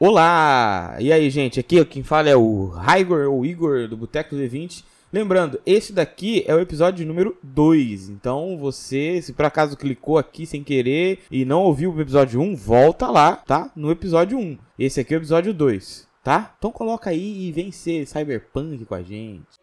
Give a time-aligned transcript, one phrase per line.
[0.00, 0.96] Olá!
[1.00, 1.58] E aí, gente?
[1.58, 4.84] Aqui quem fala é o Igor, ou Igor do Boteco V20.
[5.12, 8.08] Lembrando, esse daqui é o episódio número 2.
[8.08, 12.54] Então, você, se por acaso clicou aqui sem querer e não ouviu o episódio 1,
[12.54, 13.72] volta lá, tá?
[13.74, 14.56] No episódio 1.
[14.78, 16.54] Esse aqui é o episódio 2, tá?
[16.56, 19.58] Então coloca aí e vem ser Cyberpunk com a gente.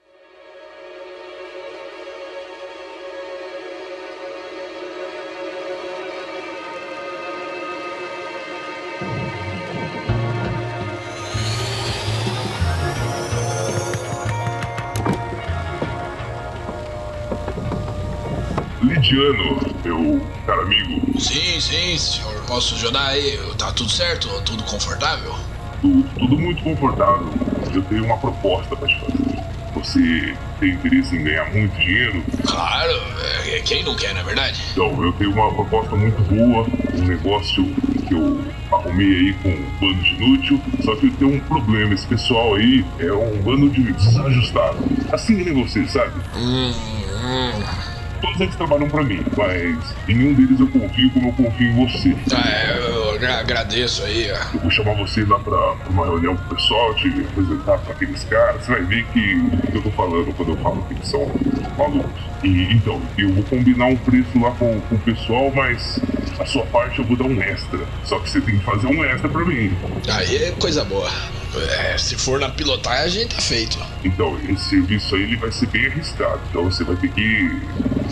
[19.06, 21.20] Lidiano, meu caro amigo.
[21.20, 22.44] Sim, sim, senhor.
[22.48, 23.40] Posso ajudar aí?
[23.56, 24.28] Tá tudo certo?
[24.42, 25.36] Tudo confortável?
[25.80, 27.32] Tudo, tudo muito confortável.
[27.72, 29.46] Eu tenho uma proposta para te fazer.
[29.76, 32.24] Você tem interesse em ganhar muito dinheiro?
[32.48, 33.00] Claro,
[33.46, 34.60] é, quem não quer, na é verdade?
[34.72, 36.66] Então, eu tenho uma proposta muito boa,
[36.96, 37.64] um negócio
[38.08, 42.08] que eu arrumei aí com um bando de inútil, só que tem um problema, esse
[42.08, 44.80] pessoal aí é um bando de desajustado.
[45.12, 46.14] Assim que você, sabe?
[46.36, 47.95] Hum, hum
[48.26, 51.86] todos eles trabalham para mim, mas em nenhum deles eu confio como eu confio em
[51.86, 52.16] você.
[52.34, 54.28] Ah, é, eu agradeço aí.
[54.28, 58.24] Eu vou chamar você lá pra, uma reunião com o pessoal, te apresentar pra aqueles
[58.24, 58.64] caras.
[58.64, 61.32] Você vai ver que o que eu tô falando quando eu falo que eles são
[61.78, 62.22] malucos.
[62.44, 66.00] E então, eu vou combinar um preço lá com, com o pessoal, mas
[66.40, 67.80] a sua parte eu vou dar um extra.
[68.04, 69.76] Só que você tem que fazer um extra pra mim.
[70.08, 71.10] Aí é coisa boa.
[71.58, 73.80] É, se for na pilotagem, tá feito.
[74.04, 76.40] Então, esse serviço aí ele vai ser bem arriscado.
[76.50, 77.62] Então você vai ter que.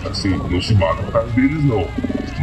[0.05, 1.87] Assim, não se mata por causa deles, não.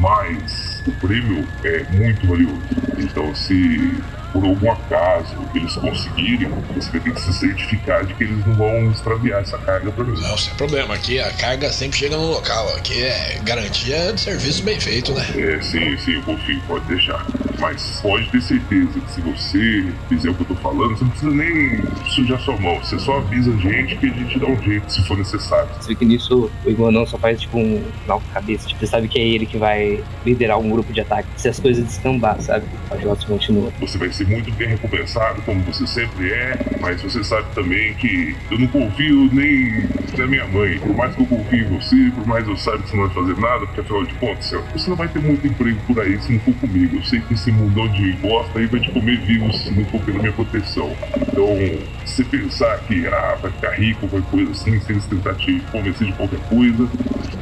[0.00, 2.62] Mas o prêmio é muito valioso.
[2.98, 3.94] Então, se
[4.32, 8.54] por algum acaso eles conseguirem, você vai ter que se certificar de que eles não
[8.54, 10.20] vão extraviar essa carga para mim.
[10.20, 10.94] Não, sem problema.
[10.94, 12.68] Aqui a carga sempre chega no local.
[12.76, 15.26] Aqui é garantia de serviço bem feito, né?
[15.36, 17.24] É, sim, sim, eu confio, pode deixar.
[17.58, 21.10] Mas pode ter certeza que se você fizer o que eu tô falando, você não
[21.10, 21.82] precisa nem
[22.14, 22.76] sujar sua mão.
[22.82, 25.68] Você só avisa a gente que a gente dá um jeito se for necessário.
[25.78, 28.68] Você vê que nisso o Iguanão só faz tipo um nó cabeça.
[28.68, 31.28] Tipo, você sabe que é ele que vai liderar um grupo de ataque.
[31.36, 32.64] Se as coisas descambar, sabe?
[32.90, 33.72] O Jotos continua.
[33.80, 38.58] Você vai muito bem recompensado, como você sempre é, mas você sabe também que eu
[38.58, 40.78] não confio nem na minha mãe.
[40.78, 43.14] Por mais que eu confie em você, por mais eu saiba que você não vai
[43.14, 46.32] fazer nada, porque afinal de contas, você não vai ter muito emprego por aí se
[46.32, 46.96] não for comigo.
[46.96, 50.00] Eu sei que esse mundão de bosta aí vai te comer vivo se não for
[50.02, 50.94] pela minha proteção.
[51.16, 51.56] Então,
[52.04, 56.06] se pensar que ah, vai ficar rico, qualquer coisa assim, sem eles tentar te convencer
[56.06, 56.88] de qualquer coisa,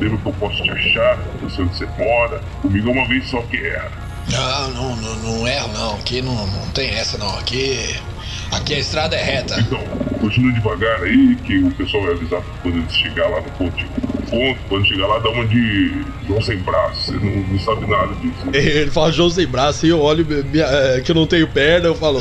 [0.00, 3.27] lembra que eu posso te achar, eu sei onde você mora, comigo é uma vez
[3.28, 4.08] só que erra.
[4.31, 5.94] Não, não, não, não erro não.
[5.97, 7.39] Aqui não, não tem essa não.
[7.39, 7.97] Aqui.
[8.50, 9.61] Aqui a estrada é reta.
[9.61, 9.78] Então,
[10.21, 13.84] continue devagar aí, que o pessoal vai avisar quando eles chegar lá no ponto.
[14.31, 17.12] Ponto, quando chegar lá, dá uma de João sem braço.
[17.12, 18.37] Você não, não sabe nada disso.
[18.53, 21.88] Ele fala João sem braço e eu olho minha, é, que eu não tenho perna,
[21.88, 22.21] eu falo.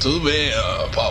[0.00, 0.50] Tudo bem,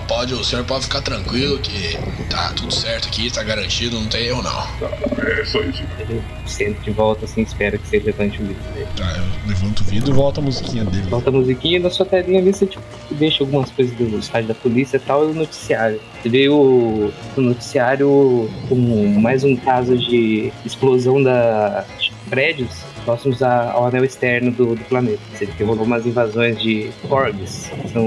[0.08, 1.96] pode, o senhor pode ficar tranquilo que
[2.28, 4.52] tá tudo certo aqui, tá garantido, não tem erro não.
[4.52, 4.90] Tá,
[5.28, 5.84] é só isso.
[6.00, 8.88] Ele senta de volta assim, espera que você levante o vidro dele.
[8.98, 11.08] Tá, eu levanto o vidro e volta a musiquinha dele.
[11.08, 14.48] Volta a musiquinha e na sua telinha ali você tipo, deixa algumas coisas do site
[14.48, 16.02] da polícia e tal e o noticiário.
[16.20, 18.76] Você vê o, o noticiário com
[19.20, 22.72] mais um caso de explosão da, de prédios
[23.08, 25.20] próximos ao anel externo do, do planeta.
[25.34, 28.06] Você que rolou umas invasões de Korgs, são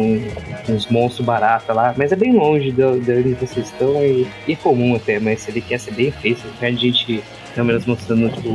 [0.69, 4.57] uns monstros baratos lá, mas é bem longe de onde vocês estão e, e é
[4.57, 7.25] comum até, mas ele quer ser bem feito, tem gente
[7.55, 8.51] câmeras mostrando, tipo,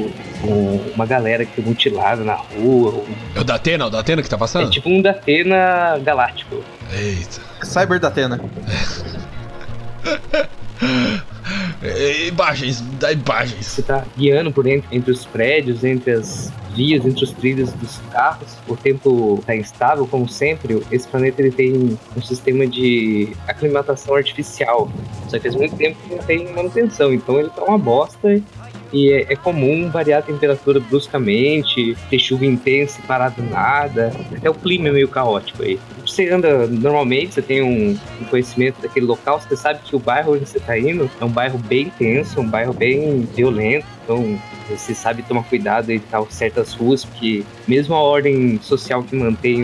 [0.48, 3.04] um, uma galera que foi mutilada na rua.
[3.34, 3.88] É o Datena?
[3.88, 4.68] O Datena que tá passando?
[4.68, 6.64] É tipo um Datena galáctico.
[6.94, 7.42] Eita.
[7.64, 8.00] Cyber
[11.86, 12.28] Datena.
[12.28, 13.66] imagens, dá imagens.
[13.66, 17.98] Você tá guiando por entre, entre os prédios, entre as vias, entre os trilhos dos
[18.12, 18.58] carros.
[18.68, 20.82] O tempo tá instável, como sempre.
[20.92, 24.92] Esse planeta ele tem um sistema de aclimatação artificial.
[25.30, 28.42] Só que faz muito tempo que não tem manutenção, então ele tá uma bosta
[28.92, 34.12] e é, é, comum variar a temperatura bruscamente, ter chuva intensa e parar do nada,
[34.36, 35.80] até o clima é meio caótico aí.
[36.06, 40.34] Você anda normalmente, você tem um, um, conhecimento daquele local, você sabe que o bairro
[40.34, 44.40] onde você está indo é um bairro bem tenso, um bairro bem violento, então
[44.70, 49.64] você sabe tomar cuidado em tal certas ruas, porque mesmo a ordem social que mantém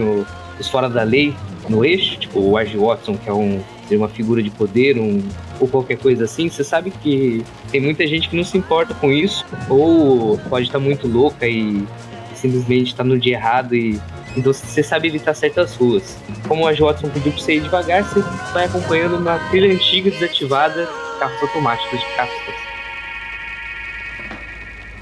[0.60, 1.34] os fora da lei
[1.70, 3.62] no eixo, tipo o Argy Watson, que é um
[3.98, 5.22] uma figura de poder, um,
[5.60, 9.12] ou qualquer coisa assim, você sabe que tem muita gente que não se importa com
[9.12, 11.86] isso, ou pode estar muito louca e
[12.36, 14.00] simplesmente está no dia errado e
[14.36, 16.18] então você sabe evitar certas ruas.
[16.48, 18.22] Como a Watson pediu para você ir devagar, você
[18.54, 20.88] vai acompanhando uma trilha antiga desativada,
[21.20, 22.56] carros automáticos de castas.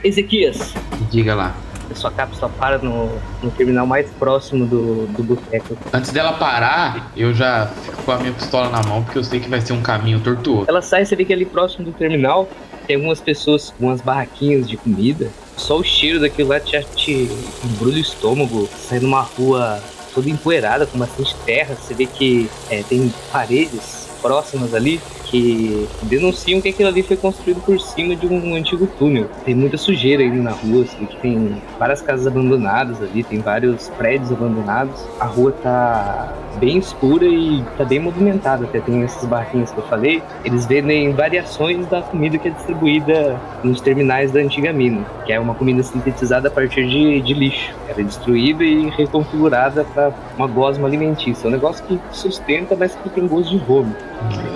[0.04, 0.74] Ezequias.
[1.12, 1.69] Diga lá.
[1.92, 3.10] A sua cápsula para no,
[3.42, 5.78] no terminal mais próximo do, do boteco.
[5.94, 9.40] Antes dela parar, eu já fico com a minha pistola na mão, porque eu sei
[9.40, 10.66] que vai ser um caminho tortuoso.
[10.68, 12.50] Ela sai, você vê que ali próximo do terminal
[12.88, 15.30] tem algumas pessoas com umas barraquinhas de comida.
[15.56, 17.30] Só o cheiro daquilo lá te, te
[17.64, 18.68] embrulha o estômago.
[18.68, 19.80] Sai numa rua
[20.14, 21.76] toda empoeirada, com bastante terra.
[21.76, 25.00] Você vê que é, tem paredes próximas ali
[25.30, 29.30] que denunciam que aquilo ali foi construído por cima de um antigo túnel.
[29.46, 33.90] Tem muita sujeira aí na rua, assim, que tem várias casas abandonadas ali, tem vários
[33.90, 35.06] prédios abandonados.
[35.20, 38.66] A rua tá bem escura e tá bem movimentada.
[38.66, 40.22] Até tem essas barquinhas que eu falei.
[40.44, 45.40] Eles vendem variações da comida que é distribuída nos terminais da antiga mina, que é
[45.40, 47.74] uma comida sintetizada a partir de, de lixo.
[47.88, 51.48] É destruída e reconfigurada para uma gosma alimentícia.
[51.48, 54.02] É um negócio que sustenta, mas que tem gosto de vômito.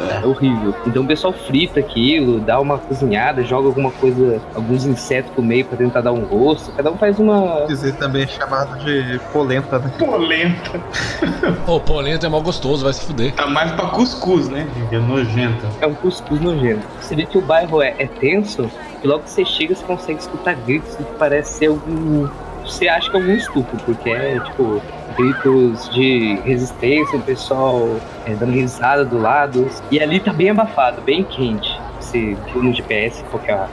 [0.09, 0.73] É horrível.
[0.87, 5.65] Então o pessoal frita aquilo, dá uma cozinhada, joga alguma coisa, alguns insetos pro meio
[5.65, 6.71] pra tentar dar um gosto.
[6.71, 7.65] Cada um faz uma.
[7.67, 9.91] Dizer também é chamado de polenta, né?
[9.99, 10.81] Polenta.
[11.67, 13.33] Ô, polenta é mal gostoso, vai se fuder.
[13.33, 14.65] Tá mais pra cuscuz, né?
[14.89, 15.67] É nojenta.
[15.81, 16.87] É um cuscuz nojento.
[17.01, 18.69] Você vê que o bairro é, é tenso,
[19.03, 22.29] e logo que você chega, você consegue escutar gritos que parece ser algum.
[22.65, 24.81] Você acha que é algum estupro, porque é tipo
[25.15, 29.67] gritos de resistência, o pessoal é, dando risada do lado.
[29.91, 31.79] E ali tá bem abafado, bem quente.
[31.99, 33.67] Você viu no GPS qual que é a,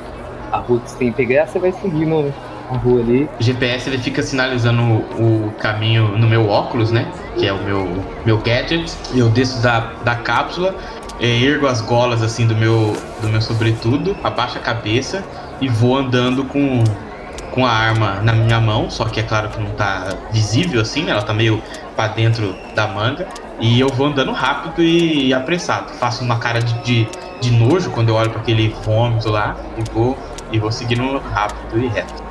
[0.52, 2.32] a rua que você tem que pegar, você vai seguindo
[2.70, 3.28] a rua ali.
[3.38, 7.10] O GPS ele fica sinalizando o, o caminho no meu óculos, né?
[7.36, 7.88] Que é o meu,
[8.24, 8.92] meu gadget.
[9.14, 10.74] Eu desço da, da cápsula,
[11.20, 15.24] é, ergo as golas assim do meu, do meu sobretudo, abaixo a cabeça
[15.60, 16.82] e vou andando com
[17.50, 21.04] com a arma na minha mão, só que é claro que não tá visível assim,
[21.04, 21.12] né?
[21.12, 21.62] Ela tá meio
[21.96, 23.26] para dentro da manga.
[23.58, 25.92] E eu vou andando rápido e apressado.
[25.94, 27.08] Faço uma cara de, de,
[27.40, 30.16] de nojo quando eu olho para aquele vômito lá e vou,
[30.50, 32.22] e vou seguindo rápido e reto.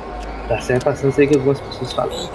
[0.48, 2.30] Tá certo, passando sei que algumas pessoas falam.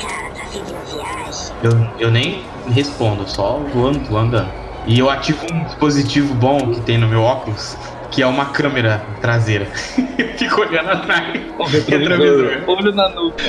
[1.62, 4.50] Eu, eu nem respondo, só vou andando.
[4.88, 7.76] E eu ativo um dispositivo bom que tem no meu óculos,
[8.12, 9.66] que é uma câmera traseira.
[10.38, 11.42] fico olhando atrás.
[11.58, 13.44] O retrovisor, olho na nuca.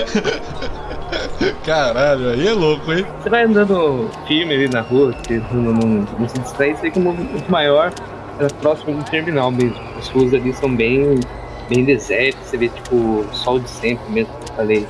[1.64, 3.06] Caralho, aí é louco, hein?
[3.20, 6.91] Você vai andando firme ali na rua, você não, não, não se distrai, você vê
[6.91, 7.93] que o movimento maior
[8.41, 9.81] é próximo do terminal mesmo.
[9.99, 11.20] As ruas ali são bem,
[11.69, 14.87] bem desertas, você vê tipo o sol de sempre mesmo, que eu falei.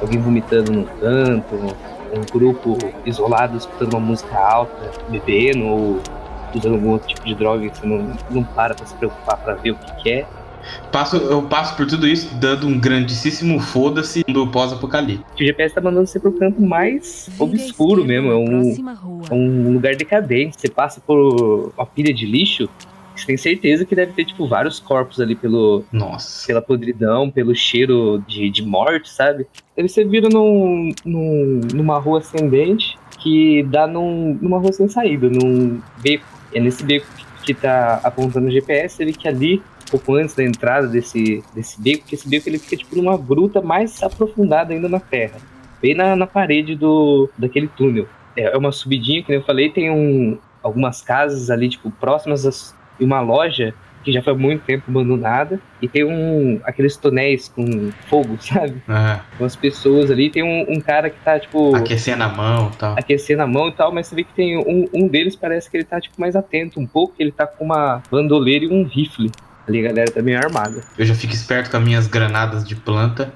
[0.00, 2.76] Alguém vomitando num canto, um grupo
[3.06, 6.00] isolado escutando uma música alta, bebendo ou
[6.58, 9.54] usando algum outro tipo de droga que você não, não para pra se preocupar pra
[9.54, 10.26] ver o que, que é.
[10.90, 15.24] Passo, eu passo por tudo isso dando um grandíssimo foda-se do pós-apocalipse.
[15.34, 18.30] O GPS tá mandando você pro canto mais obscuro mesmo.
[18.30, 18.74] É um,
[19.30, 20.60] é um lugar decadente.
[20.60, 22.68] Você passa por uma pilha de lixo.
[23.14, 25.84] Você tem certeza que deve ter, tipo, vários corpos ali pelo.
[25.92, 26.46] Nossa.
[26.46, 29.46] Pela podridão, pelo cheiro de, de morte, sabe?
[29.76, 35.28] Aí você vira num, num, numa rua ascendente que dá num, numa rua sem saída,
[35.28, 36.41] num beco.
[36.54, 37.06] É nesse beco
[37.44, 42.06] que tá apontando o GPS, ele que ali pouco antes da entrada desse, desse beco,
[42.06, 45.36] que esse beco ele fica tipo numa gruta mais aprofundada ainda na terra,
[45.82, 48.08] bem na, na parede do daquele túnel.
[48.34, 53.04] É, é uma subidinha, como eu falei, tem um, algumas casas ali, tipo, próximas e
[53.04, 57.90] uma loja que já foi há muito tempo abandonada, e tem um aqueles tonéis com
[58.08, 58.82] fogo, sabe?
[58.88, 62.76] É, Umas pessoas ali, tem um, um cara que tá, tipo, aquecendo a mão e
[62.76, 62.94] tal.
[62.98, 65.76] aquecendo a mão e tal, mas você vê que tem um, um deles parece que
[65.76, 69.30] ele tá, tipo, mais atento um pouco, ele tá com uma bandoleira e um rifle.
[69.66, 70.80] Ali a galera tá meio armada.
[70.98, 73.32] Eu já fico esperto com as minhas granadas de planta,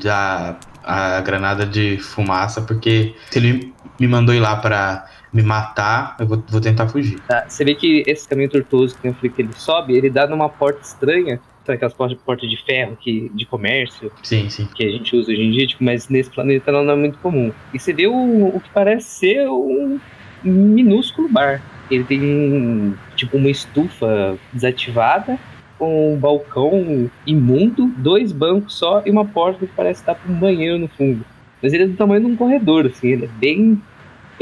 [0.00, 6.16] já a granada de fumaça, porque se ele me mandou ir lá pra me matar,
[6.20, 7.18] eu vou, vou tentar fugir.
[7.20, 7.44] Tá?
[7.48, 10.48] Você vê que esse caminho tortuoso que eu falei que ele sobe, ele dá numa
[10.48, 14.68] porta estranha, sabe aquelas portas, portas de ferro que, de comércio Sim, sim.
[14.74, 17.52] que a gente usa hoje em dia, tipo, mas nesse planeta não é muito comum.
[17.72, 19.98] E você vê o, o que parece ser um
[20.44, 21.62] minúsculo bar.
[21.90, 25.38] Ele tem um, tipo uma estufa desativada,
[25.78, 30.38] com um balcão imundo, dois bancos só e uma porta que parece estar para um
[30.38, 31.24] banheiro no fundo.
[31.62, 33.80] Mas ele é do tamanho de um corredor, assim, ele é bem,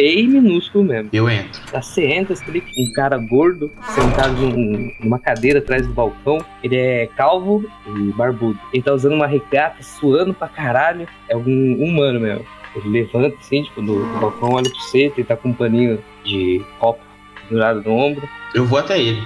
[0.01, 1.11] bem minúsculo mesmo.
[1.13, 1.61] Eu entro.
[1.71, 6.45] Tá, Você entra, você vê um cara gordo sentado num- numa cadeira atrás do balcão.
[6.63, 8.59] Ele é calvo e barbudo.
[8.73, 11.07] Ele tá usando uma regata, suando pra caralho.
[11.29, 12.45] É um humano mesmo.
[12.77, 15.99] Ele levanta assim, tipo, do, do balcão, olha pra você, ele tá com um paninho
[16.25, 17.01] de copo
[17.49, 18.29] pendurado no ombro.
[18.55, 19.23] Eu vou até ele.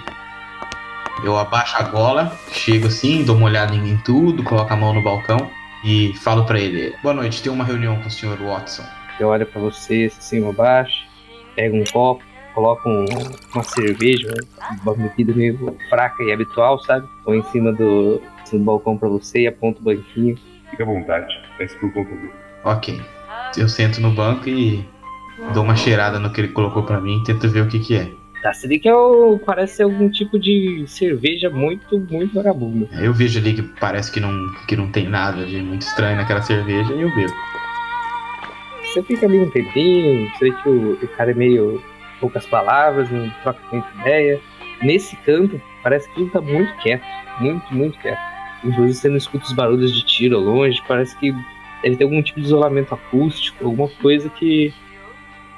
[1.22, 5.02] Eu abaixo a gola, chego assim, dou uma olhada em tudo, coloco a mão no
[5.02, 5.48] balcão
[5.84, 8.36] e falo pra ele: Boa noite, tem uma reunião com o Sr.
[8.42, 8.82] Watson.
[9.16, 10.94] Ele olha pra você, assim, cima abaixo,
[11.54, 12.23] pega um copo,
[12.54, 13.04] coloca um-
[13.54, 14.33] uma cerveja,
[14.83, 17.06] uma bebida meio fraca e habitual, sabe?
[17.25, 20.37] Põe em cima do, em cima do balcão pra você e aponta o banquinho.
[20.71, 21.26] Fique à vontade.
[21.61, 22.33] Esse por conta dele.
[22.64, 23.00] Ok.
[23.56, 24.85] Eu sento no banco e
[25.52, 27.97] dou uma cheirada no que ele colocou pra mim e tento ver o que que
[27.97, 28.11] é.
[28.42, 32.88] Tá, você vê que é o- parece ser algum tipo de cerveja muito, muito vagabundo.
[33.00, 34.30] Eu vejo ali que parece que não,
[34.68, 37.33] que não tem nada de muito estranho naquela cerveja e eu bebo.
[38.94, 41.82] Você fica ali um tempinho, você que o, o cara é meio
[42.20, 44.40] poucas palavras, não troca muita ideia.
[44.82, 47.04] Nesse canto, parece que ele tá muito quieto,
[47.40, 48.20] muito, muito quieto.
[48.62, 51.34] Inclusive você não escuta os barulhos de tiro longe, parece que
[51.82, 54.72] deve ter algum tipo de isolamento acústico, alguma coisa que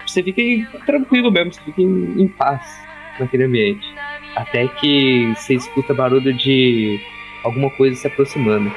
[0.07, 2.83] você fica tranquilo mesmo, você fica em, em paz
[3.21, 3.87] naquele ambiente.
[4.35, 6.99] Até que você escuta barulho de
[7.45, 8.73] alguma coisa se aproximando.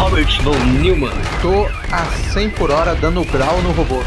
[0.00, 1.12] Robert von Neumann.
[1.42, 4.02] Tô a 100 por hora dando grau no robô.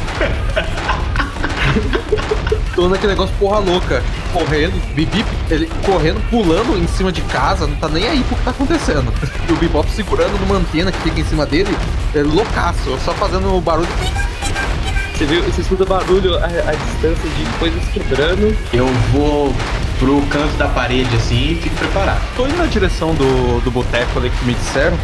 [2.74, 4.04] Tô naquele negócio porra louca.
[4.34, 8.44] Correndo, bip, ele correndo, pulando em cima de casa, não tá nem aí pro que
[8.44, 9.14] tá acontecendo.
[9.48, 11.78] E o Bebop segurando numa antena que fica em cima dele,
[12.16, 13.88] é loucaço, só fazendo barulho.
[15.14, 18.58] Você, viu, você escuta barulho à, à distância de coisas quebrando.
[18.74, 19.54] Eu vou
[20.00, 22.22] pro canto da parede assim e fico preparado.
[22.36, 24.98] Tô indo na direção do, do boteco ali que me disseram.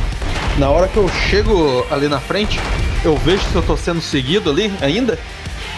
[0.59, 2.59] Na hora que eu chego ali na frente,
[3.05, 5.17] eu vejo se eu tô sendo seguido ali ainda.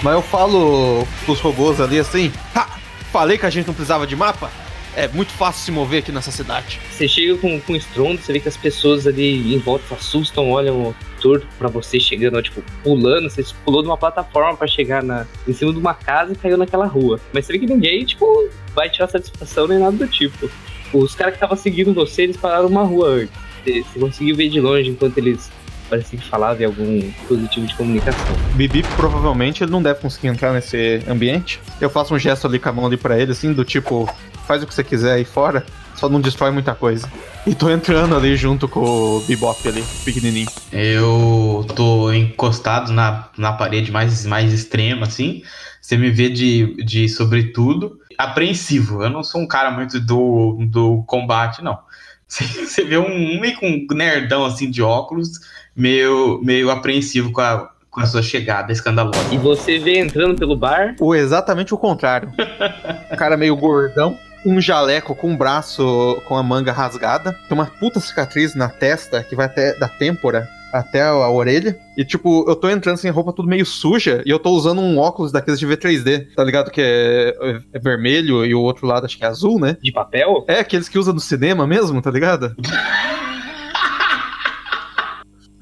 [0.01, 2.79] Mas eu falo pros robôs ali assim: Ha!
[3.11, 4.49] Falei que a gente não precisava de mapa?
[4.95, 6.79] É muito fácil se mover aqui nessa cidade.
[6.89, 10.49] Você chega com, com estrondo, você vê que as pessoas ali em volta se assustam,
[10.49, 13.29] olham torto pra você chegando, tipo, pulando.
[13.29, 16.57] Você pulou de uma plataforma pra chegar na, em cima de uma casa e caiu
[16.57, 17.19] naquela rua.
[17.31, 20.49] Mas você vê que ninguém, tipo, vai tirar satisfação nem nada do tipo.
[20.91, 23.50] Os caras que estavam seguindo você, eles pararam uma rua antes.
[23.63, 25.51] Você, conseguiu ver de longe enquanto eles
[25.89, 28.35] pareciam que falavam em algum dispositivo de comunicação.
[28.53, 31.59] Bibi provavelmente ele não deve conseguir entrar nesse ambiente.
[31.81, 34.09] Eu faço um gesto ali com a mão ali pra ele, assim, do tipo,
[34.47, 35.65] faz o que você quiser aí fora,
[35.95, 37.11] só não destrói muita coisa.
[37.45, 38.79] E tô entrando ali junto com
[39.17, 40.47] o Bebop ali, pequenininho.
[40.71, 45.43] Eu tô encostado na, na parede mais, mais extrema, assim.
[45.81, 49.03] Você me vê de, de sobretudo, apreensivo.
[49.03, 51.79] Eu não sou um cara muito do, do combate, não.
[52.31, 55.31] Você, vê um, um meio com um nerdão, assim, de óculos,
[55.75, 59.33] meio, meio apreensivo com a, com a sua chegada escandalosa.
[59.33, 62.31] E você vê entrando pelo bar, Ou exatamente o contrário.
[63.11, 67.65] um cara meio gordão, um jaleco com o braço com a manga rasgada, tem uma
[67.65, 71.77] puta cicatriz na testa que vai até da têmpora até a orelha.
[71.97, 74.97] E tipo, eu tô entrando sem roupa tudo meio suja e eu tô usando um
[74.97, 76.71] óculos daqueles de ver 3D, tá ligado?
[76.71, 79.77] Que é, é vermelho e o outro lado acho que é azul, né?
[79.81, 82.55] de papel, É, aqueles que usa no cinema mesmo, tá ligado?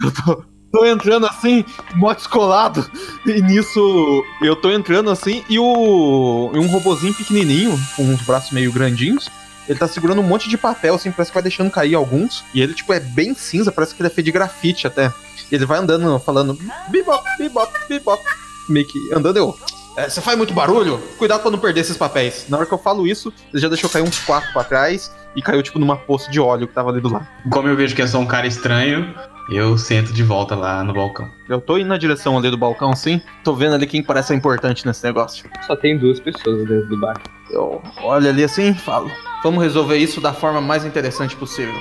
[0.02, 2.90] Eu tô, tô entrando assim, mó descolado.
[3.26, 6.52] E nisso, eu tô entrando assim, e o.
[6.54, 9.30] E um robozinho pequenininho, com uns braços meio grandinhos.
[9.70, 12.44] Ele tá segurando um monte de papel, assim, parece que vai deixando cair alguns.
[12.54, 15.14] E ele, tipo, é bem cinza, parece que ele é feito de grafite até.
[15.52, 16.58] E ele vai andando, falando
[16.90, 18.22] bibop, bibop, bibop.
[18.68, 19.58] Meio que andando, eu.
[19.96, 20.98] "É, Você faz muito barulho?
[21.18, 22.46] Cuidado pra não perder esses papéis.
[22.50, 25.42] Na hora que eu falo isso, ele já deixou cair uns quatro pra trás e
[25.42, 27.28] caiu, tipo, numa poça de óleo que tava ali do lado.
[27.52, 29.14] Como eu vejo que eu sou um cara estranho,
[29.52, 31.30] eu sento de volta lá no balcão.
[31.48, 33.22] Eu tô indo na direção ali do balcão, sim.
[33.44, 35.50] Tô vendo ali quem parece ser importante nesse negócio.
[35.68, 37.20] só tem duas pessoas dentro do bar.
[37.52, 39.12] Eu olho ali assim e falo.
[39.44, 41.76] Vamos resolver isso da forma mais interessante possível.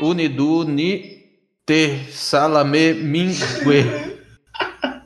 [0.00, 1.24] Unidu ni
[1.66, 4.14] te salame mingue.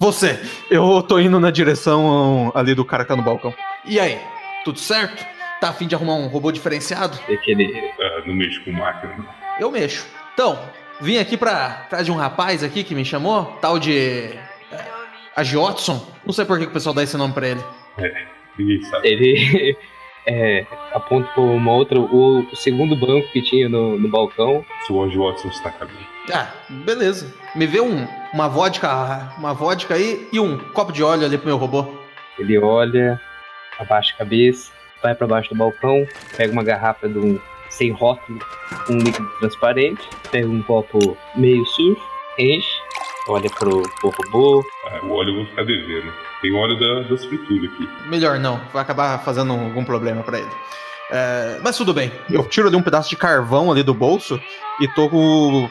[0.00, 0.38] Você,
[0.70, 3.54] eu tô indo na direção ali do cara que tá no balcão.
[3.84, 4.20] E aí,
[4.64, 5.24] tudo certo?
[5.60, 7.18] Tá afim de arrumar um robô diferenciado?
[7.26, 7.90] Tem aquele.
[8.00, 9.14] Ah, não mexo com máquina.
[9.16, 9.26] não.
[9.58, 10.06] Eu mexo.
[10.34, 10.58] Então,
[11.00, 14.30] vim aqui pra trás de um rapaz aqui que me chamou, tal de.
[14.70, 14.84] É,
[15.34, 16.06] Agiotson.
[16.24, 17.64] Não sei por que que o pessoal dá esse nome pra ele.
[18.56, 19.08] Ninguém sabe.
[19.08, 19.76] Ele
[20.28, 24.64] é, aponta pra uma outra, o, o segundo banco que tinha no, no balcão.
[24.86, 25.98] Se o Ange Watson está cabendo.
[26.32, 27.34] Ah, beleza.
[27.56, 31.46] Me vê um, uma vodka, uma vodka aí e um copo de óleo ali pro
[31.46, 31.86] meu robô.
[32.38, 33.18] Ele olha,
[33.78, 34.70] abaixa a cabeça,
[35.02, 36.06] vai pra baixo do balcão,
[36.36, 38.38] pega uma garrafa de um sem rótulo,
[38.90, 42.00] um líquido transparente, pega um copo meio sujo,
[42.38, 42.68] enche,
[43.28, 46.12] olha pro, pro robô, Ah, o óleo eu vou ficar devendo.
[46.40, 47.88] Tem óleo da, das frituras aqui.
[48.08, 50.50] Melhor não, vai acabar fazendo algum problema pra ele.
[51.10, 52.12] É, mas tudo bem.
[52.30, 54.40] Eu tiro ali um pedaço de carvão ali do bolso
[54.80, 55.08] e tô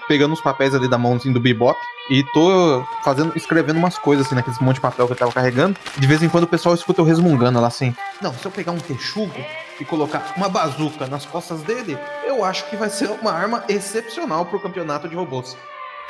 [0.07, 4.35] pegando os papéis ali da mão do Bebop e tô fazendo, escrevendo umas coisas assim
[4.35, 5.77] naqueles monte de papel que eu tava carregando.
[5.95, 7.95] De vez em quando o pessoal escuta eu resmungando lá assim.
[8.21, 9.33] Não, se eu pegar um texugo
[9.79, 14.45] e colocar uma bazuca nas costas dele, eu acho que vai ser uma arma excepcional
[14.45, 15.55] pro campeonato de robôs.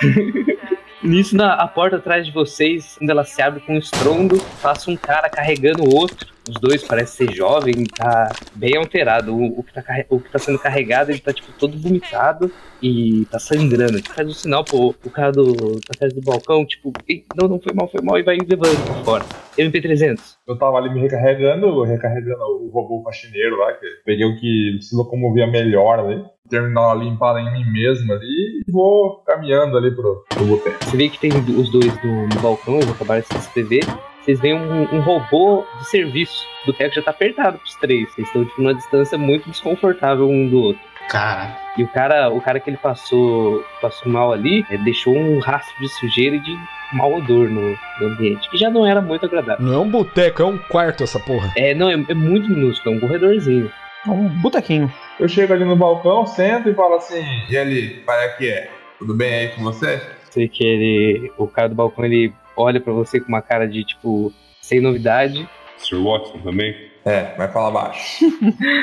[1.03, 4.89] Nisso, na, a porta atrás de vocês, quando ela se abre com um estrondo, passa
[4.89, 6.35] um cara carregando o outro.
[6.49, 9.35] Os dois parecem ser jovem, tá bem alterado.
[9.35, 12.51] O, o, que tá, o que tá sendo carregado, ele tá tipo todo vomitado
[12.81, 14.01] e tá sangrando.
[14.01, 17.59] Tipo, faz um sinal pro o cara do, atrás do balcão, tipo, "Ei, não, não
[17.59, 19.25] foi mal, foi mal, e vai levando pra fora.
[19.57, 20.37] MP300.
[20.47, 24.95] Eu tava ali me recarregando, recarregando o robô faxineiro lá, que peguei o que se
[24.95, 26.23] locomovia melhor ali.
[26.49, 30.83] Terminar uma limpada em mim mesmo ali e vou caminhando ali pro, pro boteco.
[30.85, 33.85] Você vê que tem os dois no, no balcão, eles acabaram de se inscrever.
[34.21, 36.45] Vocês veem um, um robô de serviço.
[36.63, 38.11] O boteco já tá apertado pros três.
[38.13, 40.81] Vocês estão tipo, numa distância muito desconfortável um do outro.
[41.09, 45.39] Cara, E o cara, o cara que ele passou, passou mal ali, é, deixou um
[45.39, 46.57] rastro de sujeira e de
[46.91, 49.65] mau odor no, no ambiente, que já não era muito agradável.
[49.65, 51.51] Não é um boteco, é um quarto essa porra.
[51.55, 53.71] É, não, é, é muito minúsculo, é um corredorzinho.
[54.05, 54.91] Um botequinho.
[55.19, 58.69] Eu chego ali no balcão, sento e falo assim: E ali, para que é?
[58.99, 60.01] Tudo bem aí com você?
[60.35, 63.83] Vê que ele, o cara do balcão, ele olha pra você com uma cara de
[63.83, 64.31] tipo,
[64.61, 65.47] sem novidade.
[65.77, 66.03] Sr.
[66.03, 66.75] Watson também?
[67.05, 68.25] É, vai falar baixo.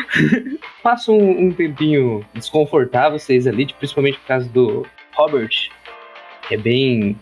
[0.82, 5.68] Passa um, um tempinho desconfortável vocês ali, tipo, principalmente por causa do Robert,
[6.48, 7.16] que é bem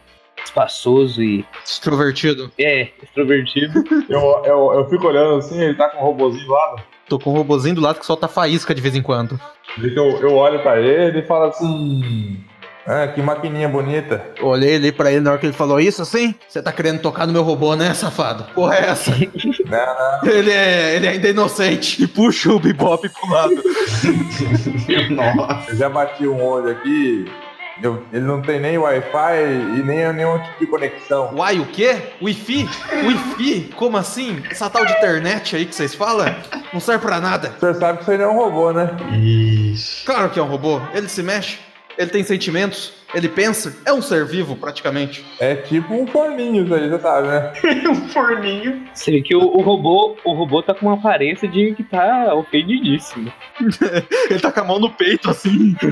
[0.45, 2.51] espaçoso e Extrovertido.
[2.59, 3.83] é extrovertido.
[4.09, 6.83] Eu, eu, eu fico olhando assim, ele tá com um robozinho do lado.
[7.09, 9.39] Tô com um robozinho do lado que solta faísca de vez em quando.
[9.79, 12.39] Eu, eu olho pra ele e falo assim:
[12.87, 14.25] Ah, que maquininha bonita.
[14.41, 16.35] Olhei ali pra ele na hora que ele falou isso assim.
[16.49, 18.45] Você tá querendo tocar no meu robô, né, safado?
[18.55, 19.13] Porra é essa?
[19.69, 20.31] Não, não.
[20.31, 22.03] ele, é, ele ainda é inocente.
[22.03, 23.55] E puxa o bebop pro lado.
[25.11, 25.71] nossa.
[25.71, 27.25] Eu já bati um olho aqui.
[27.81, 29.43] Eu- ele não tem nem Wi-Fi
[29.79, 31.33] e nem nenhum tipo de conexão.
[31.35, 31.97] Uai, o quê?
[32.21, 32.69] Wi-Fi?
[33.05, 33.73] Wi-Fi?
[33.77, 34.43] Como assim?
[34.51, 36.27] Essa tal de internet aí que vocês falam?
[36.73, 37.53] Não serve pra nada.
[37.57, 38.91] O senhor sabe que isso aí não é um robô, né?
[39.21, 40.05] Ixi.
[40.05, 40.81] Claro que é um robô.
[40.95, 41.59] Ele se mexe.
[41.97, 42.93] Ele tem sentimentos.
[43.15, 43.77] Ele pensa.
[43.85, 45.25] É um ser vivo, praticamente.
[45.39, 47.53] É tipo um forninho isso aí, você sabe, né?
[47.89, 48.85] um forninho.
[49.07, 53.31] Vê que o, o robô, o robô tá com uma aparência de que tá ofendidíssimo.
[54.31, 55.77] Ele tá com a mão no peito, assim.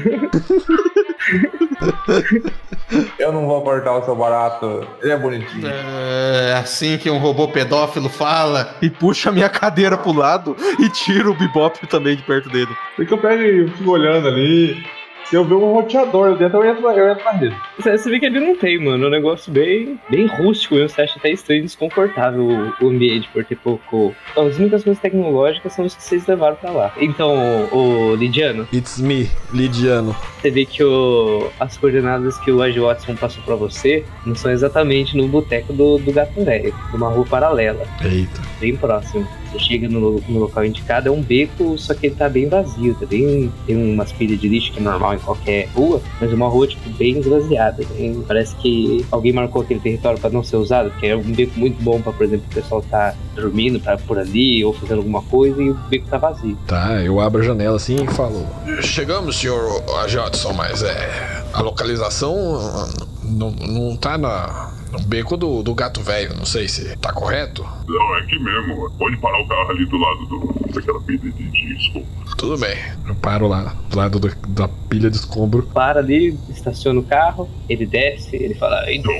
[3.19, 4.87] Eu não vou cortar o seu barato.
[5.03, 5.69] Ele é bonitinho.
[5.69, 8.75] É assim que um robô pedófilo fala.
[8.81, 12.71] E puxa a minha cadeira pro lado e tira o bebop também de perto dele.
[12.97, 14.83] Daí que eu pego e fico olhando ali.
[15.31, 17.57] Se eu ver um roteador dentro, eu entro, eu entro na rede.
[17.79, 19.05] Você, você vê que ele não tem, mano.
[19.05, 20.75] É um negócio bem, bem rústico.
[20.75, 20.89] mesmo.
[20.89, 24.13] Você acha até estranho e desconfortável o, o ambiente por ter pouco.
[24.33, 26.93] Então, as únicas coisas tecnológicas são as que vocês levaram pra lá.
[27.01, 27.33] Então,
[27.71, 30.17] o, Lidiano, It's me, Lidiano.
[30.41, 34.51] você vê que o, as coordenadas que o Age Watson passou pra você não são
[34.51, 38.41] exatamente no boteco do, do Gato Velho, numa rua paralela, Eita.
[38.59, 39.25] bem próximo.
[39.53, 42.95] Você chega no, no local indicado, é um beco, só que ele tá bem vazio,
[42.95, 46.67] tá bem, tem umas pilhas de lixo que é normal qualquer rua, mas uma rua,
[46.67, 47.85] tipo, bem esvaziada.
[47.97, 51.59] bem- parece que alguém marcou aquele território pra não ser usado, porque é um beco
[51.59, 55.23] muito bom pra, por exemplo, o pessoal tá dormindo pra, por ali ou fazendo alguma
[55.23, 56.57] coisa e o beco tá vazio.
[56.67, 58.47] Tá, eu abro a janela assim e falo.
[58.83, 61.45] Chegamos, senhor Jodson, mas é.
[61.53, 62.89] A localização ah,
[63.25, 66.35] não, não tá na, no beco do, do gato velho.
[66.37, 67.65] Não sei se tá correto.
[67.89, 68.91] Não, é aqui mesmo.
[68.99, 72.03] Pode parar o carro ali do lado do, daquela pilha de disco.
[72.37, 72.77] Tudo bem.
[73.07, 75.63] Eu paro lá, do lado do- da pilha de escombro.
[75.75, 79.13] Para ali, estaciona o carro, ele desce, ele fala, "Ei, Então,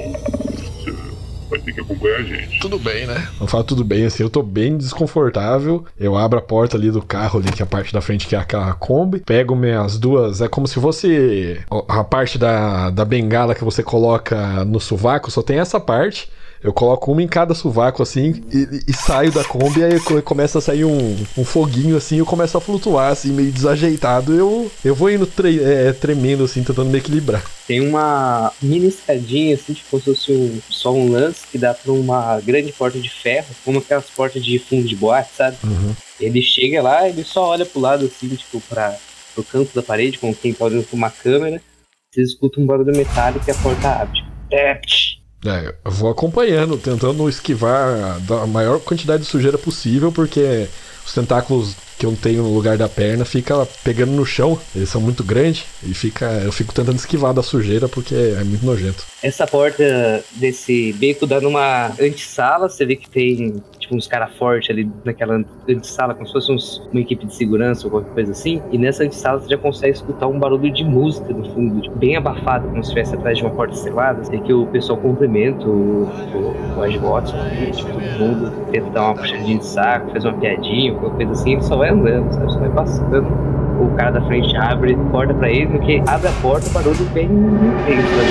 [1.51, 2.61] vai ter que acompanhar a gente.
[2.61, 3.29] Tudo bem, né?
[3.41, 5.85] Eu falo tudo bem, assim, eu tô bem desconfortável.
[5.99, 8.37] Eu abro a porta ali do carro ali, que é a parte da frente que
[8.37, 9.21] é aquela Kombi.
[9.21, 10.41] Pego minhas duas.
[10.41, 15.43] É como se fosse a parte da, da bengala que você coloca no sovaco, só
[15.43, 16.31] tem essa parte.
[16.63, 20.59] Eu coloco uma em cada sovaco assim e, e saio da Kombi, aí co- começa
[20.59, 24.35] a sair um, um foguinho assim, eu começo a flutuar assim, meio desajeitado.
[24.35, 27.43] Eu, eu vou indo tre- é, tremendo assim, tentando me equilibrar.
[27.67, 31.93] Tem uma mini escadinha, assim, tipo se fosse um, só um lance que dá pra
[31.93, 35.57] uma grande porta de ferro, como aquelas portas de fundo de boate, sabe?
[35.65, 35.95] Uhum.
[36.21, 38.97] Ele chega lá, ele só olha pro lado, assim, tipo, pra,
[39.35, 41.61] pro canto da parede, como quem tá olhando pra uma câmera.
[42.13, 44.21] Você escuta um barulho metálico e a porta abre.
[44.53, 45.20] É, psh.
[45.45, 50.69] É, eu vou acompanhando, tentando esquivar da maior quantidade de sujeira possível, porque
[51.07, 55.03] os tentáculos que eu tenho no lugar da perna fica pegando no chão, eles são
[55.03, 59.05] muito grandes e fica, eu fico tentando esquivar da sujeira porque é muito nojento.
[59.23, 64.71] Essa porta desse beco dá numa antessala, você vê que tem tipo uns caras fortes
[64.71, 68.63] ali naquela antessala, como se fosse uns- uma equipe de segurança ou qualquer coisa assim.
[68.73, 72.17] E nessa antessala você já consegue escutar um barulho de música no fundo, tipo, bem
[72.17, 74.23] abafado, como se estivesse atrás de uma porta selada.
[74.31, 76.91] Vê que o pessoal cumprimenta o, o, o
[77.73, 81.53] tipo, todo mundo tenta dar uma puxadinha de saco, faz uma piadinha, qualquer coisa assim,
[81.53, 82.53] ele só vai andando, sabe?
[82.53, 83.27] Só vai passando.
[83.81, 87.05] O cara da frente abre porta pra ele, no que abre a porta, o barulho
[87.15, 88.31] bem intenso lá de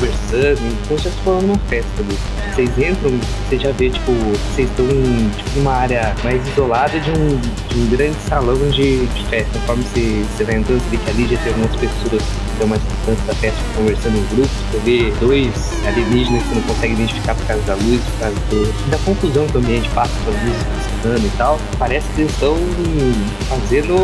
[0.00, 0.76] dentro.
[0.88, 2.18] como se estivesse falando numa festa ali.
[2.54, 7.10] Vocês entram, você já vê, tipo, vocês estão em tipo, uma área mais isolada de
[7.10, 9.58] um, de um grande salão de, de festa.
[9.60, 12.68] Conforme você, você vai entrando, você vê que ali já tem algumas pessoas que estão
[12.68, 14.50] mais distantes da festa conversando em grupo.
[14.72, 18.36] Você vê dois alienígenas que você não consegue identificar por causa da luz, por causa
[18.50, 21.58] do, da confusão que o ambiente passa com as luzes e tal.
[21.78, 22.56] Parece que eles estão
[23.48, 23.94] fazendo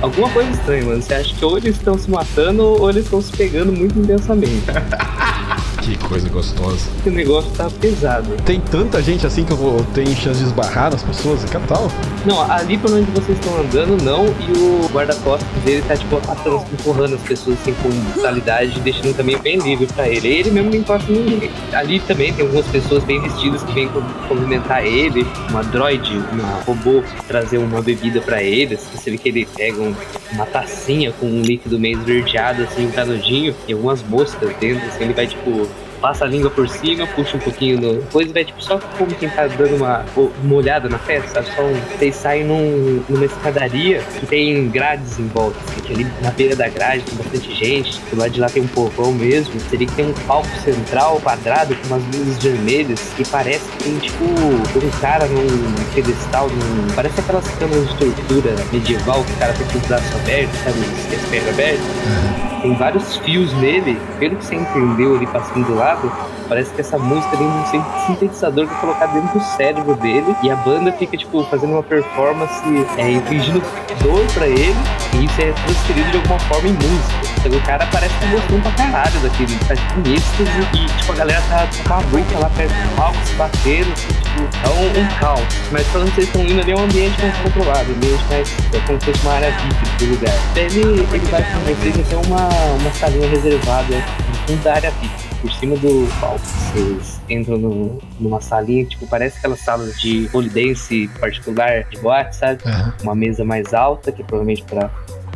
[0.00, 1.02] alguma coisa estranha, mano.
[1.02, 4.62] Você acha que ou eles estão se matando ou eles estão se pegando muito intensamente.
[5.82, 6.88] Que coisa gostosa.
[7.06, 8.28] o negócio tá pesado.
[8.44, 11.90] Tem tanta gente assim que eu vou ter chance de esbarrar nas pessoas, que tal?
[12.26, 16.62] Não, ali pelo onde vocês estão andando, não, e o guarda-costas dele tá, tipo, passando,
[16.72, 20.28] empurrando as pessoas, assim, com brutalidade, deixando também bem livre pra ele.
[20.28, 21.50] Ele mesmo não encosta ninguém.
[21.72, 23.88] Ali também tem algumas pessoas bem vestidas que vêm
[24.28, 29.46] cumprimentar ele, uma droid, uma robô, trazer uma bebida pra ele, você vê que ele
[29.56, 29.94] pega um,
[30.32, 35.04] uma tacinha com um líquido meio esverdeado, assim, um canudinho, e algumas moscas dentro, assim,
[35.04, 35.68] ele vai, tipo,
[36.00, 37.94] passa a língua por cima, puxa um pouquinho no.
[38.00, 40.04] Depois vai tipo só como quem tá dando uma,
[40.42, 41.54] uma olhada na festa, sabe?
[41.54, 41.80] Só um...
[41.98, 46.56] Vocês saem num, numa escadaria que tem grades em volta, assim, que ali na beira
[46.56, 49.58] da grade tem bastante gente, do lado de lá tem um povão mesmo.
[49.68, 53.98] Seria que tem um palco central quadrado com umas luzes vermelhas e parece que tem
[53.98, 56.94] tipo um cara num pedestal, num...
[56.94, 60.78] parece aquelas câmeras de tortura medieval que o cara tem com os braços abertos, sabe?
[61.14, 62.50] As pernas abertas.
[62.62, 66.12] Tem vários fios nele, pelo que você entendeu ali passando do lado,
[66.48, 67.64] parece que essa música de um
[68.06, 71.82] sintetizador que é colocado dentro do cérebro dele e a banda fica, tipo, fazendo uma
[71.82, 72.62] performance,
[72.96, 73.62] é, infligindo
[74.02, 74.74] dor pra ele
[75.14, 77.30] e isso é transferido de alguma forma em música.
[77.40, 80.98] Então, o cara parece que tá gostando pra caralho daquele, tá tipo em êxtase e,
[80.98, 84.68] tipo, a galera tá uma bruxa lá perto do palco, se batendo, assim, tipo, é
[84.68, 85.42] um, um caos.
[85.72, 88.80] Mas pra onde vocês estão indo ali é um ambiente mais controlado, ambiente mais, é
[88.86, 90.34] como se fosse uma área VIP do lugar.
[90.54, 90.80] Ele,
[91.12, 94.04] ele vai com vocês até uma, uma salinha reservada
[94.50, 96.40] fundo da área VIP por cima do palco.
[96.40, 102.62] Vocês entram no, numa salinha, tipo, parece aquelas salas de polidense particular de boate, sabe?
[102.64, 102.92] Uhum.
[103.02, 104.90] Uma mesa mais alta, que é provavelmente para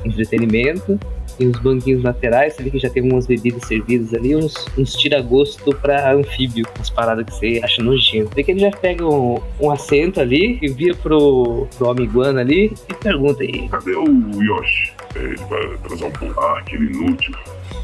[0.05, 0.98] entretenimento.
[1.38, 4.94] E uns banquinhos laterais, você vê que já tem algumas bebidas servidas ali, uns, uns
[4.94, 8.31] tira-gosto pra anfíbio, umas paradas que você acha nojento.
[8.37, 12.72] Vê que ele já pega um, um assento ali, envia pro, pro homem iguana ali
[12.88, 13.68] e pergunta aí.
[13.68, 14.05] Cadê o
[14.40, 14.92] Yoshi?
[15.16, 16.40] Ele vai atrasar um pouco.
[16.40, 17.35] Ah, aquele inútil.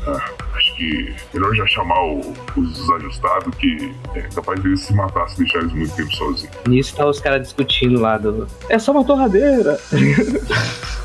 [0.07, 0.25] Ah,
[0.81, 5.59] que melhor já chamar o- os desajustados que é capaz deles se matar se deixar
[5.59, 6.57] eles muito tempo sozinhos.
[6.67, 8.47] Nisso tá os caras discutindo lá do.
[8.69, 9.79] É só uma torradeira!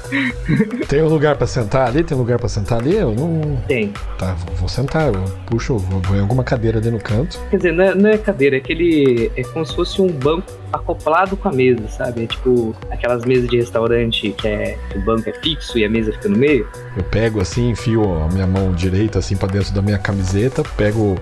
[0.88, 2.04] Tem um lugar pra sentar ali?
[2.04, 2.96] Tem um lugar pra sentar ali?
[2.96, 3.58] Eu não.
[3.68, 3.94] Tem.
[4.18, 5.14] Tá, vou, vou sentar.
[5.14, 7.40] Eu puxo, vou, vou em alguma cadeira ali no canto.
[7.50, 9.32] Quer dizer, não é, não é cadeira, é aquele.
[9.36, 12.24] É como se fosse um banco acoplado com a mesa, sabe?
[12.24, 15.90] É tipo aquelas mesas de restaurante que, é, que o banco é fixo e a
[15.90, 16.68] mesa fica no meio.
[16.96, 21.16] Eu pego assim, enfio a minha mão direita assim pra dentro da minha camiseta, pego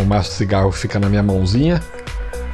[0.00, 1.80] o maço de cigarro que fica na minha mãozinha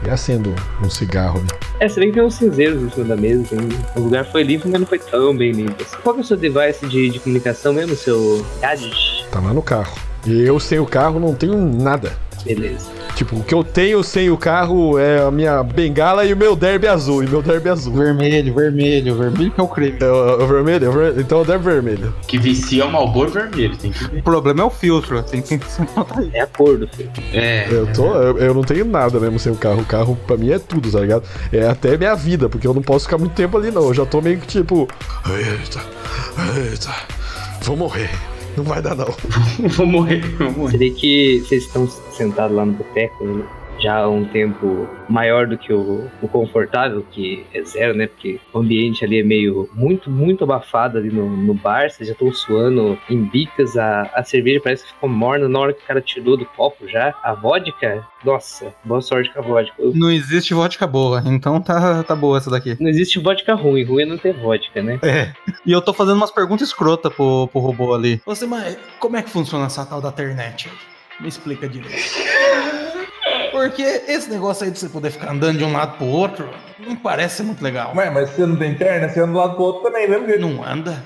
[0.06, 1.48] e acendo um cigarro ali.
[1.78, 3.58] É, você vê que tem uns cinzeiros em cima da mesa, tem...
[3.96, 5.82] o lugar foi limpo, mas não foi tão bem limpo.
[5.82, 5.96] assim.
[6.02, 9.26] Qual é o seu device de, de comunicação mesmo, seu gadget?
[9.30, 9.94] Tá lá no carro.
[10.26, 12.12] E eu sem o carro não tenho nada.
[12.44, 12.86] Beleza.
[13.16, 16.56] Tipo, o que eu tenho sem o carro é a minha bengala e o meu
[16.56, 17.22] derby azul.
[17.22, 17.92] E meu derby azul.
[17.94, 19.96] Vermelho, vermelho, vermelho que é o creme.
[20.00, 20.86] É o, o vermelho?
[20.86, 22.14] É o ver- Então é o derby vermelho.
[22.26, 24.20] Que vicia o Malboro vermelho, tem que ver.
[24.20, 25.60] O problema é o filtro, tem que.
[26.32, 27.10] É a cor do filho.
[27.32, 27.66] É.
[27.70, 29.80] Eu, tô, eu, eu não tenho nada mesmo sem o carro.
[29.80, 31.22] O carro pra mim é tudo, tá ligado?
[31.52, 33.82] É até minha vida, porque eu não posso ficar muito tempo ali, não.
[33.88, 34.88] Eu já tô meio que tipo.
[35.28, 35.80] Eita,
[36.70, 36.94] eita,
[37.62, 38.10] vou morrer.
[38.56, 39.06] Não vai dar, não.
[39.70, 40.72] vou morrer, vou morrer.
[40.72, 43.44] Você vê que vocês estão sentados lá no boteco né?
[43.80, 48.06] Já há um tempo maior do que o, o confortável, que é zero, né?
[48.06, 52.12] Porque o ambiente ali é meio muito, muito abafado ali no, no bar, vocês já
[52.12, 55.86] estão suando em bicas, a, a cerveja parece que ficou morna na hora que o
[55.86, 57.14] cara tirou do copo já.
[57.22, 59.74] A vodka, nossa, boa sorte com a vodka.
[59.78, 62.76] Eu- Não existe vodka boa, então tá, tá boa essa daqui.
[62.78, 64.98] Não existe vodka ruim, ruim é não ter vodka, né?
[65.02, 65.32] É.
[65.64, 68.20] E eu tô fazendo umas perguntas escrotas pro, pro robô ali.
[68.26, 70.70] Você, mas como é que funciona essa tal da internet?
[71.20, 71.96] Me explica direito.
[73.60, 76.96] Porque esse negócio aí de você poder ficar andando de um lado pro outro não
[76.96, 77.92] parece muito legal.
[77.94, 80.40] Ué, mas você não tem perna, você anda do lado pro outro também, mesmo jeito.
[80.40, 81.04] Não anda.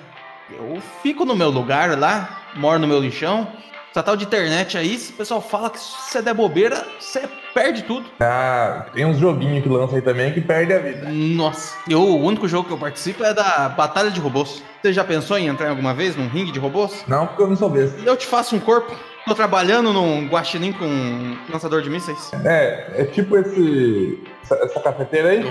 [0.49, 3.49] Eu fico no meu lugar lá, moro no meu lixão.
[3.91, 7.83] Essa tal de internet aí, o pessoal fala que se você der bobeira, você perde
[7.83, 8.07] tudo.
[8.21, 11.09] Ah, tem uns joguinhos que lança aí também que perde a vida.
[11.11, 14.63] Nossa, eu, o único jogo que eu participo é da Batalha de Robôs.
[14.81, 17.05] Você já pensou em entrar alguma vez num ringue de robôs?
[17.09, 18.01] Não, porque eu não sou besta.
[18.05, 18.95] Eu te faço um corpo.
[19.27, 22.31] Tô trabalhando num guaxinim com lançador de mísseis.
[22.45, 24.23] É, é tipo esse.
[24.43, 25.43] Essa, essa cafeteira aí.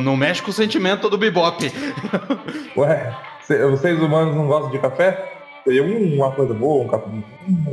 [0.00, 1.72] Não mexe com o sentimento do bebop.
[2.76, 5.32] Ué, cê- vocês humanos não gostam de café?
[5.64, 7.22] Seria um- uma coisa boa, um cap- um-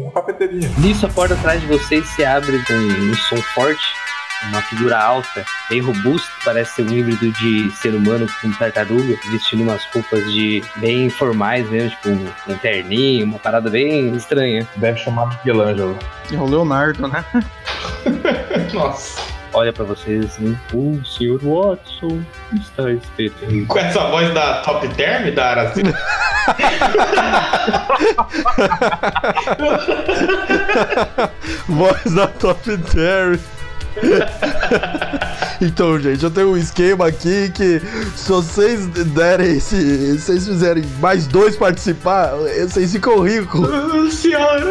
[0.02, 0.68] uma cafeteria.
[0.80, 3.84] Nisso, a porta atrás de vocês se abre com um som forte.
[4.50, 9.64] Uma figura alta, bem robusta, parece ser um híbrido de ser humano com tartaruga, vestindo
[9.64, 14.68] umas roupas de bem formais mesmo, tipo um, um terninho, uma parada bem estranha.
[14.78, 15.98] Deve chamar Michelangelo.
[16.32, 17.24] É o Leonardo, né?
[18.74, 19.22] Nossa.
[19.54, 21.38] Olha pra vocês assim, o Sr.
[21.44, 22.22] Watson
[22.54, 23.68] está esperando.
[23.68, 25.94] Com essa voz da Top Term, da Aracina.
[31.68, 33.40] Voz da Top Terry.
[35.62, 37.82] então, gente, eu tenho um esquema aqui que
[38.16, 39.60] se vocês derem.
[39.60, 43.62] Se vocês fizerem mais dois participar, vocês ficam ricos.
[43.62, 44.62] O senhor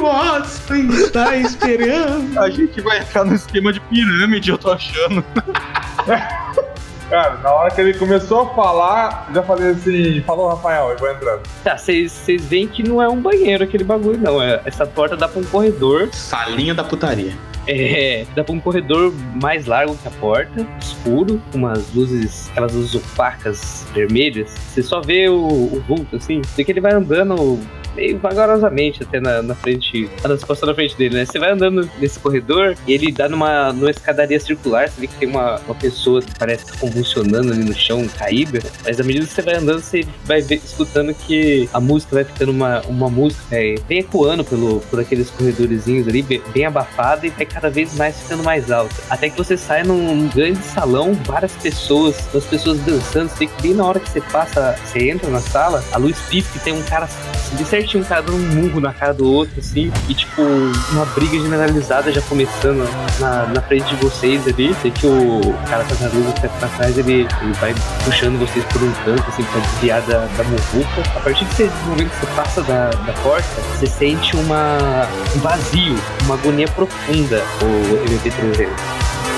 [0.00, 2.38] Watson está esperando.
[2.38, 5.24] A gente vai entrar no esquema de pirâmide, eu tô achando.
[7.10, 11.10] Cara, na hora que ele começou a falar, já falei assim, falou Rafael, eu vou
[11.10, 11.42] entrando.
[11.64, 14.40] Tá, vocês vocês veem que não é um banheiro aquele bagulho, não.
[14.40, 16.08] É, essa porta dá pra um corredor.
[16.12, 17.32] Salinha da putaria.
[17.72, 22.74] É, dá pra um corredor mais largo que a porta, escuro, com umas luzes, aquelas
[22.74, 24.50] luzes opacas vermelhas.
[24.50, 26.42] Você só vê o, o vulto, assim.
[26.56, 27.60] Vê que ele vai andando
[27.94, 31.24] meio vagarosamente até na, na frente, nas costas na frente dele, né?
[31.24, 35.14] Você vai andando nesse corredor e ele dá numa, numa escadaria circular, você vê que
[35.14, 38.60] tem uma, uma pessoa que parece que tá convulsionando ali no chão, caída.
[38.84, 42.24] Mas à medida que você vai andando, você vai ver- escutando que a música vai
[42.24, 47.26] ficando uma, uma música é, bem ecoando pelo, por aqueles corredorzinhos ali, bem, bem abafada
[47.26, 48.94] e vai cada vez mais ficando mais alta.
[49.08, 53.28] Até que você sai num, grande salão, várias pessoas, as pessoas dançando.
[53.28, 56.18] Você vê que bem na hora que você passa, você entra na sala, a luz
[56.28, 57.08] pisca e tem um cara
[57.56, 57.64] de
[57.96, 60.42] um cara dando um murro na cara do outro, assim, e tipo,
[60.92, 62.88] uma briga generalizada já começando
[63.18, 64.74] na, na frente de vocês ali.
[64.80, 68.82] Sei que o cara tartaruga que tá pra trás, ele, ele vai puxando vocês por
[68.82, 70.44] um canto, assim, pra desviar da, da.
[71.16, 75.96] A partir do momento que você passa da, da porta, você sente uma, um vazio,
[76.24, 78.68] uma agonia profunda, o MP3.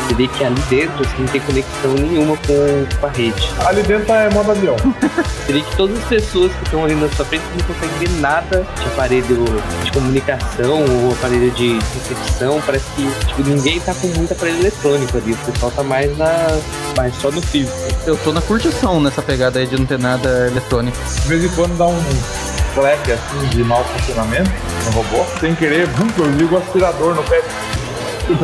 [0.03, 3.51] Você vê que ali dentro assim, não tem conexão nenhuma com, com a rede.
[3.67, 4.77] Ali dentro é modo avião.
[5.47, 8.21] Você vê que todas as pessoas que estão ali na sua frente não conseguem ver
[8.21, 9.45] nada de aparelho
[9.85, 12.61] de comunicação ou aparelho de recepção.
[12.65, 15.33] Parece que tipo, ninguém tá com muito aparelho eletrônico ali.
[15.33, 16.61] O pessoal tá mais na.
[16.97, 17.77] mais só no físico.
[18.07, 20.97] Eu tô na curtição nessa pegada aí de não ter nada eletrônico.
[21.23, 22.03] De vez em quando dá um
[22.75, 24.51] clap assim de mau funcionamento
[24.87, 25.25] no robô.
[25.41, 27.43] Sem querer, bum, eu ligo o aspirador no pé.
[28.29, 28.37] Eu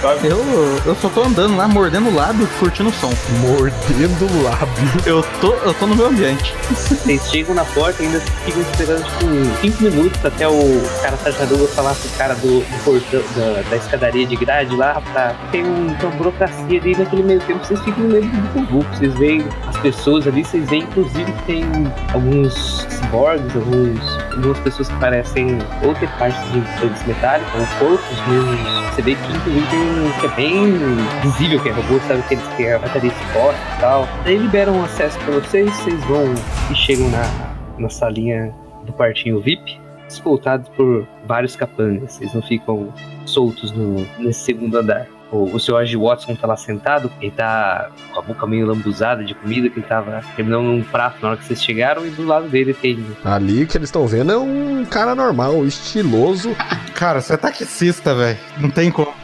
[0.00, 0.28] sabe?
[0.28, 3.12] Eu, eu só tô andando lá, mordendo o lábio, curtindo o som.
[3.40, 4.68] Mordendo o lábio.
[5.06, 6.54] Eu tô, eu tô no meu ambiente.
[6.70, 11.66] Vocês chegam na porta e ainda ficam esperando tipo 5 minutos até o cara tartaruga
[11.68, 15.34] falar com o cara do, do portão, da, da escadaria de grade lá pra.
[15.50, 18.88] Tem um- uma burocracia ali naquele meio tempo, vocês ficam no meio do convulso.
[18.98, 21.64] Vocês veem as pessoas ali, vocês veem inclusive que tem
[22.12, 24.00] alguns ciborgues, alguns,
[24.32, 28.81] algumas pessoas que parecem ou ter partes de metálicas, ou corpos mesmo.
[28.90, 30.74] Você vê que inclusive é bem
[31.22, 32.22] visível que é robô, sabe?
[32.28, 34.08] Que eles têm a bateria exposta e tal.
[34.24, 36.34] Daí liberam acesso pra vocês, vocês vão
[36.70, 42.14] e chegam na, na salinha do quartinho VIP, escoltados por vários capangas.
[42.14, 42.92] Vocês não ficam
[43.24, 45.06] soltos no, nesse segundo andar.
[45.32, 49.24] O, o seu Ag Watson tá lá sentado, ele tá com a boca meio lambuzada
[49.24, 52.24] de comida, que ele tava terminando um prato na hora que vocês chegaram, e do
[52.24, 56.54] lado dele tem Ali o que eles estão vendo é um cara normal, estiloso.
[56.94, 58.38] Cara, você é taxista, velho.
[58.60, 59.12] Não tem como.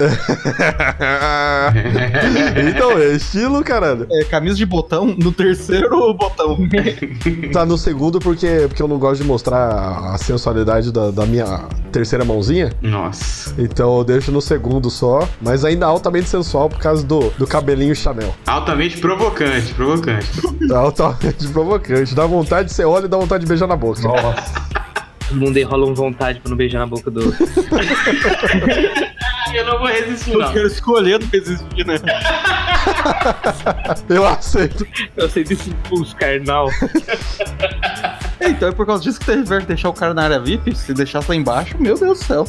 [2.69, 4.05] então, é estilo, caralho.
[4.11, 6.59] É, camisa de botão no terceiro botão.
[7.53, 11.69] Tá no segundo porque, porque eu não gosto de mostrar a sensualidade da, da minha
[11.93, 12.73] terceira mãozinha.
[12.83, 13.55] Nossa.
[13.59, 17.95] Então eu deixo no segundo só, mas ainda altamente sensual por causa do, do cabelinho
[17.95, 18.35] Chanel.
[18.47, 20.29] Altamente provocante, provocante.
[20.73, 22.15] Altamente provocante.
[22.15, 24.01] Dá vontade, você olha e dá vontade de beijar na boca.
[24.01, 24.69] Nossa.
[25.29, 27.21] todo mundo enrola uma vontade pra não beijar na boca do.
[29.55, 30.53] Eu não vou resistir, Eu não.
[30.53, 31.95] quero escolher do que existir, né?
[34.09, 34.87] Eu aceito.
[35.17, 36.69] Eu sei desse impulso carnal.
[38.41, 40.75] É, então é por causa disso que teve que deixar o cara na área VIP.
[40.77, 42.47] Se deixasse lá embaixo, meu Deus do céu.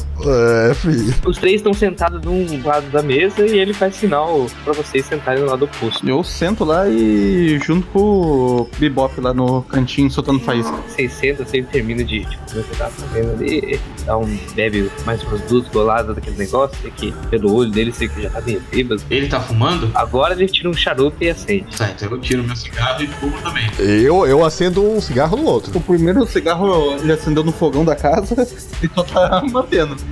[0.68, 1.14] É, filho.
[1.24, 5.04] Os três estão sentados de um lado da mesa e ele faz sinal pra vocês
[5.06, 6.08] sentarem do lado oposto.
[6.08, 10.76] Eu sento lá e junto com o Bebop lá no cantinho soltando faísca.
[10.88, 15.40] Vocês sentam, você termina de, tipo, você tá fazendo ali, dá um, bebe mais umas
[15.42, 19.02] duas goladas daquele negócio, que pelo olho dele você que já tá meio bêbado.
[19.10, 19.90] Ele tá fumando?
[19.94, 21.66] Agora ele tira um charuto e acende.
[21.76, 23.68] Tá, então eu tiro meu cigarro e fumo também.
[23.78, 25.76] Eu, eu acendo um cigarro no outro.
[25.76, 28.34] O primeiro cigarro ele acendeu no fogão da casa
[28.82, 29.96] e só tá mantendo.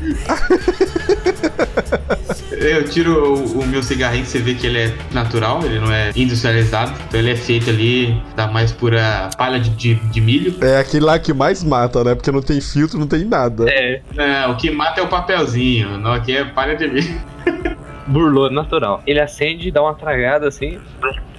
[2.60, 6.10] Eu tiro o, o meu cigarrinho, você vê que ele é natural, ele não é
[6.16, 6.92] industrializado.
[7.08, 10.56] Então ele é feito ali da mais pura palha de, de, de milho.
[10.60, 12.14] É aquele lá que mais mata, né?
[12.14, 13.66] Porque não tem filtro, não tem nada.
[13.68, 17.20] É, É, o que mata é o papelzinho, não aqui é palha de milho.
[18.08, 19.02] burlou natural.
[19.06, 20.80] Ele acende, dá uma tragada assim,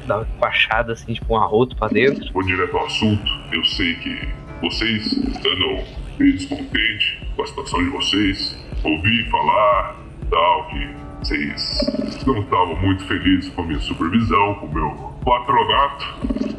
[0.05, 2.31] dá uma coachada assim, tipo um arroto pra dentro.
[2.31, 3.31] Vou direto ao assunto.
[3.51, 4.27] Eu sei que
[4.61, 5.83] vocês andam
[6.17, 8.57] meio descontentes com a situação de vocês.
[8.83, 9.95] Ouvi falar,
[10.29, 10.87] tal, que
[11.19, 16.05] vocês não estavam muito felizes com a minha supervisão, com o meu patronato.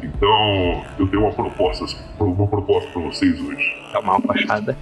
[0.03, 1.85] Então, eu tenho uma proposta,
[2.19, 3.75] uma proposta para vocês hoje.
[3.91, 4.77] Dá uma coachada.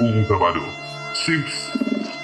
[0.00, 0.62] Um trabalho
[1.12, 1.72] simples,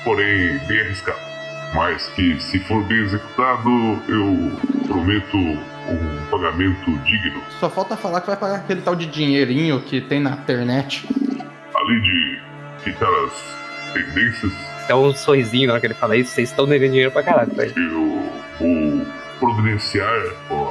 [0.03, 1.36] porém bem arriscado.
[1.75, 3.69] Mas que, se for bem executado,
[4.09, 4.53] eu
[4.87, 7.43] prometo um pagamento digno.
[7.61, 11.07] Só falta falar que vai pagar aquele tal de dinheirinho que tem na internet.
[11.75, 12.41] Além de
[12.85, 14.53] quitar as pendências,
[14.89, 17.51] Dá um sorrisinho na hora que ele fala isso, vocês estão devendo dinheiro pra caralho
[17.59, 17.73] ele.
[17.77, 18.23] eu
[18.61, 19.07] vou
[19.39, 20.23] providenciar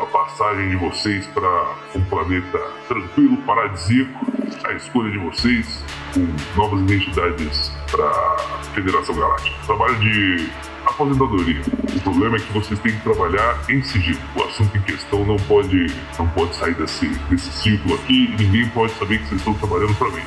[0.01, 4.25] a passagem de vocês para um planeta tranquilo, paradisíaco,
[4.63, 6.27] a escolha de vocês, com
[6.59, 9.55] novas identidades para a Federação Galáctica.
[9.65, 10.49] Trabalho de
[10.85, 11.61] aposentadoria.
[11.95, 14.19] O problema é que vocês têm que trabalhar em sigilo.
[14.35, 18.69] O assunto em questão não pode, não pode sair desse, desse círculo aqui e ninguém
[18.69, 20.23] pode saber que vocês estão trabalhando para mim.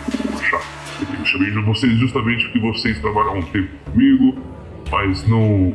[1.18, 4.37] Eu chamei de vocês justamente porque vocês trabalham um tempo comigo,
[4.90, 5.72] mas não,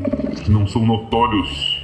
[0.49, 1.82] não são notórios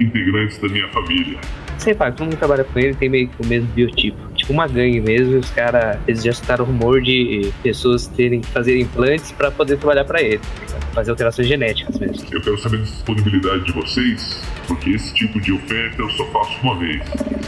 [0.00, 1.38] integrantes da minha família.
[1.78, 4.18] Você repara, todo mundo que trabalha com ele tem meio que o mesmo biotipo.
[4.34, 8.42] Tipo uma gangue mesmo, e os caras, eles já citaram o rumor de pessoas terem
[8.42, 10.40] que fazer implantes pra poder trabalhar pra ele.
[10.70, 10.78] tá?
[10.92, 12.26] Fazer alterações genéticas mesmo.
[12.30, 16.58] Eu quero saber da disponibilidade de vocês, porque esse tipo de oferta eu só faço
[16.62, 17.02] uma vez.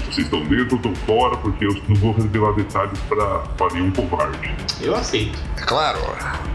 [0.07, 4.51] Vocês estão dentro ou estão fora, porque eu não vou revelar detalhes para nenhum covarde.
[4.81, 5.39] Eu aceito.
[5.59, 5.99] É claro,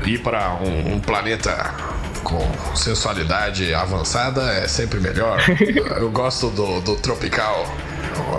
[0.05, 1.75] ir para um, um planeta
[2.23, 2.39] com
[2.75, 5.39] sensualidade avançada é sempre melhor.
[5.99, 7.65] Eu gosto do, do tropical.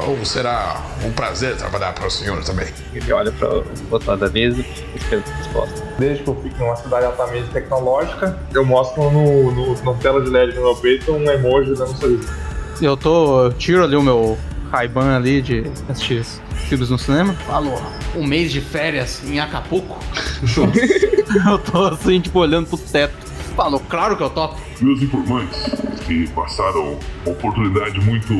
[0.07, 2.67] Ou será um prazer trabalhar para o senhor também.
[2.93, 3.49] Ele olha pra
[3.91, 5.87] outro lado da mesa e espera a resposta.
[5.99, 10.31] Desde que eu fique numa cidade altamente tecnológica, eu mostro no, no, no tela de
[10.31, 12.29] LED no meu peito um emoji dando um sorriso.
[12.81, 13.45] Eu tô.
[13.45, 14.37] Eu tiro ali o meu
[14.71, 16.25] Ray-Ban ali de assistir
[16.69, 17.33] filmes no cinema.
[17.47, 17.81] Falou,
[18.14, 19.99] um mês de férias em Acapulco.
[21.51, 23.28] eu tô assim, tipo, olhando pro teto.
[23.59, 24.57] Falou, claro que eu topo.
[24.81, 25.66] Meus informantes
[26.07, 28.33] me passaram uma oportunidade muito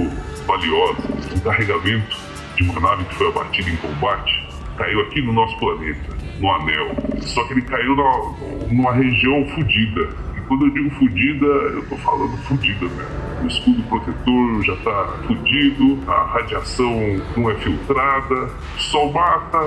[0.47, 1.03] valiosa.
[1.35, 2.17] Um carregamento
[2.55, 4.31] de uma nave que foi abatida em combate
[4.77, 6.95] caiu aqui no nosso planeta, no Anel.
[7.23, 10.09] Só que ele caiu na- numa região fodida.
[10.49, 13.29] Quando eu digo fodida, eu tô falando fodida mesmo.
[13.45, 19.59] O escudo protetor já tá fudido, a radiação não é filtrada, o sol mata,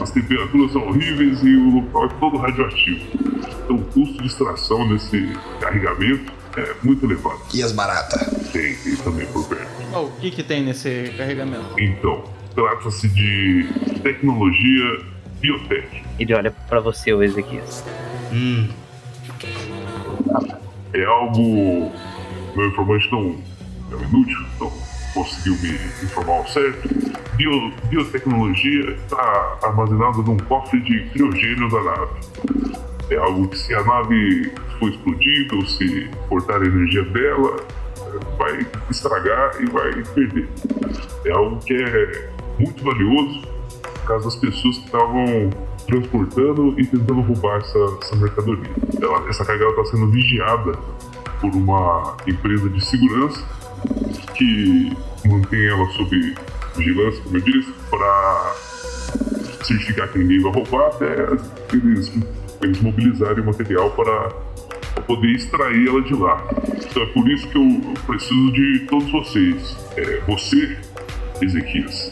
[0.00, 3.00] as temperaturas são horríveis e o local é todo radioativo.
[3.64, 7.40] Então o custo de extração desse carregamento é muito elevado.
[7.52, 8.50] E as baratas?
[8.52, 9.68] Tem, tem também por perto.
[9.92, 11.74] Ó, o que que tem nesse carregamento?
[11.78, 13.68] Então, trata-se de
[14.02, 15.00] tecnologia
[15.40, 16.02] biotech.
[16.18, 17.84] Ele olha pra você, o Ezequias.
[18.32, 18.68] Hum,
[20.92, 21.92] É algo.
[22.56, 23.36] Meu informante não
[23.92, 24.72] é inútil, não
[25.14, 26.88] conseguiu me informar ao certo.
[27.36, 32.20] Bio, biotecnologia está armazenada num cofre de criogênio da nave.
[33.10, 37.56] É algo que se a nave for explodida ou se cortar a energia dela,
[38.38, 40.48] vai estragar e vai perder.
[41.24, 43.42] É algo que é muito valioso
[43.82, 45.50] por causa das pessoas que estavam
[45.90, 48.70] transportando e tentando roubar essa, essa mercadoria.
[49.02, 50.72] Ela- essa carga está sendo vigiada
[51.40, 53.44] por uma empresa de segurança
[54.36, 56.34] que mantém ela sob
[56.76, 58.54] vigilância, como eu disse, para
[59.64, 61.26] certificar que ninguém vai roubar até
[61.72, 62.12] eles,
[62.62, 64.28] eles mobilizarem o material para,
[65.06, 66.44] poder extrair ela de lá.
[66.88, 69.76] Então é por isso que eu preciso de todos vocês.
[69.96, 70.76] É, você,
[71.42, 72.10] Ezequias,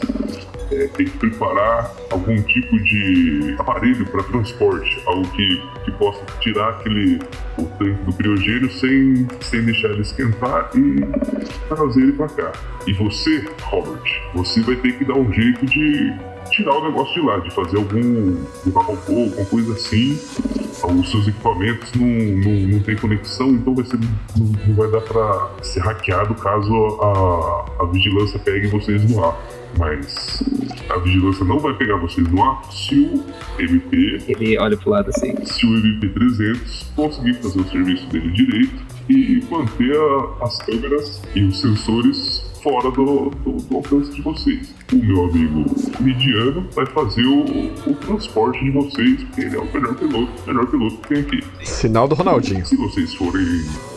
[0.71, 6.69] é, tem que preparar algum tipo de aparelho para transporte, algo que, que possa tirar
[6.69, 7.19] aquele
[7.57, 11.01] o tanque do criogênio sem, sem deixar ele esquentar e
[11.67, 12.51] trazer ele para cá.
[12.87, 16.13] E você, Robert, você vai ter que dar um jeito de
[16.49, 20.19] tirar o negócio de lá, de fazer algum levar robô, alguma coisa assim.
[20.83, 23.99] Os seus equipamentos não, não, não tem conexão, então vai ser,
[24.37, 29.37] não, não vai dar para ser hackeado caso a, a vigilância pegue vocês no ar.
[29.77, 30.43] Mas
[30.89, 33.23] a vigilância não vai pegar vocês no ar se o
[33.61, 35.35] MP Ele olha pro lado assim.
[35.45, 38.75] se o MP300 conseguir fazer o serviço dele direito
[39.09, 44.73] e manter a- as câmeras e os sensores fora do, do, do alcance de vocês.
[44.91, 45.65] O meu amigo
[45.99, 47.43] mediano vai fazer o,
[47.91, 51.19] o transporte de vocês, porque ele é o melhor piloto, o melhor piloto que tem
[51.19, 51.43] aqui.
[51.63, 52.65] Sinal do Ronaldinho.
[52.65, 53.45] Se vocês forem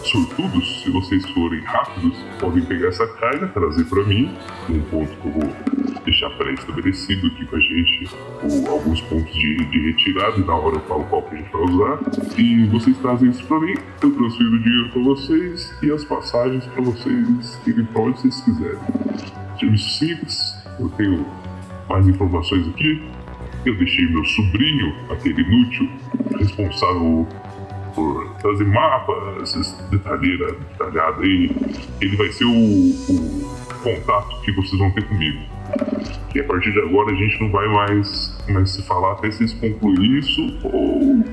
[0.05, 4.31] sortudos, se vocês forem rápidos, podem pegar essa carga, trazer pra mim,
[4.69, 5.57] um ponto que eu vou
[6.05, 8.11] deixar pré-estabelecido aqui com a gente,
[8.43, 11.53] o- alguns pontos de, de retirada, e na hora eu falo qual que a gente
[11.53, 12.01] vai usar.
[12.37, 16.67] E vocês trazem isso pra mim, eu transfiro o dinheiro pra vocês e as passagens
[16.67, 18.79] pra vocês irem pra onde vocês quiserem.
[19.59, 21.27] Serviço simples, eu tenho
[21.89, 23.03] mais informações aqui.
[23.65, 25.89] Eu deixei meu sobrinho, aquele inútil,
[26.39, 27.27] responsável
[27.95, 31.51] por trazer mapas, essas detalheiras detalhadas aí.
[32.01, 33.49] Ele vai ser o, o
[33.83, 35.39] contato que vocês vão ter comigo.
[36.31, 39.53] Que a partir de agora a gente não vai mais, mais se falar até vocês
[39.55, 41.25] concluírem isso ou.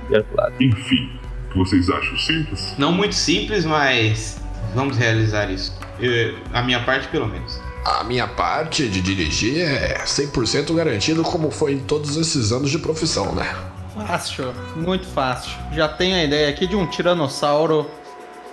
[0.60, 1.10] Enfim,
[1.48, 2.76] o que vocês acham simples?
[2.78, 4.40] Não muito simples, mas
[4.76, 5.78] vamos realizar isso.
[6.00, 7.60] Eu- a minha parte, pelo menos.
[7.98, 12.78] A minha parte de dirigir é 100% garantido, como foi em todos esses anos de
[12.78, 13.56] profissão, né?
[13.96, 15.52] Fácil, muito fácil.
[15.74, 17.90] Já tenho a ideia aqui de um tiranossauro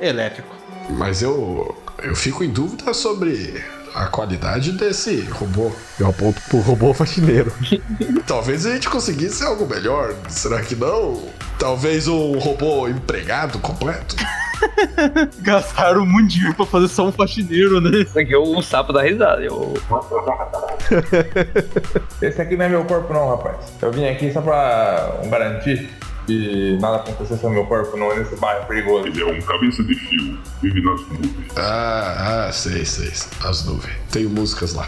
[0.01, 0.49] elétrico.
[0.89, 3.63] Mas eu, eu fico em dúvida sobre
[3.95, 5.71] a qualidade desse robô.
[6.01, 7.53] Eu aponto pro robô faxineiro.
[8.27, 11.23] Talvez a gente conseguisse algo melhor, será que não?
[11.59, 14.17] Talvez um robô empregado completo?
[15.41, 17.99] Gastaram muito dinheiro pra fazer só um faxineiro, né?
[17.99, 19.43] Isso aqui é o sapo da risada.
[19.43, 19.75] Eu...
[22.23, 23.57] Esse aqui não é meu corpo não, rapaz.
[23.81, 25.91] Eu vim aqui só pra garantir
[26.27, 29.07] que nada acontecesse no meu corpo não nesse bairro perigoso.
[29.07, 31.31] Ele é um cabeça de fio, vive nas nuvens.
[31.57, 33.13] Ah, ah, sei, sei.
[33.45, 33.95] As nuvens.
[34.11, 34.87] Tenho músicas lá.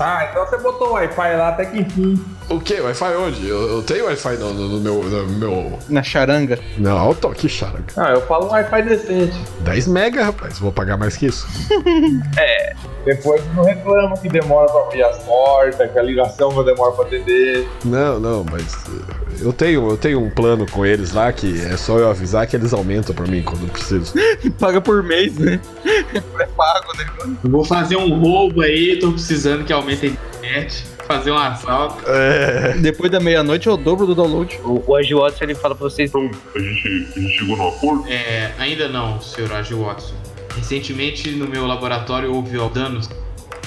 [0.00, 2.24] Ah, então você botou o Wi-Fi lá até que enfim.
[2.48, 2.80] O quê?
[2.80, 3.46] Wi-Fi onde?
[3.48, 5.78] Eu, eu tenho Wi-Fi no, no- no meu, no meu.
[5.88, 6.58] Na charanga.
[6.78, 7.84] Não, olha o toque, charaga.
[7.96, 9.36] Ah, eu falo um Wi-Fi decente.
[9.60, 10.58] 10 mega, rapaz.
[10.58, 11.46] Vou pagar mais que isso.
[13.04, 17.04] Depois não reclama que demora pra abrir as portas, que a ligação vai demorar pra
[17.04, 17.68] atender.
[17.84, 21.76] Não, não, mas eh, eu tenho, eu tenho um plano com eles lá que é
[21.76, 24.14] só eu avisar que eles aumentam pra mim quando eu preciso.
[24.58, 25.60] Paga por mês, né?
[25.84, 27.36] É pago, né?
[27.44, 30.84] Eu vou fazer um roubo aí, tô precisando que aumente a internet.
[31.06, 32.02] Fazer um assalto.
[32.08, 32.76] É.
[32.78, 34.58] Depois da meia-noite é o dobro do download.
[34.64, 36.10] O, o Agi Watson, ele fala pra vocês...
[36.10, 38.04] Então, a gente, a gente chegou no acordo.
[38.08, 39.52] É, ainda não, Sr.
[39.52, 40.14] Agi Watson.
[40.56, 43.08] Recentemente no meu laboratório houve danos.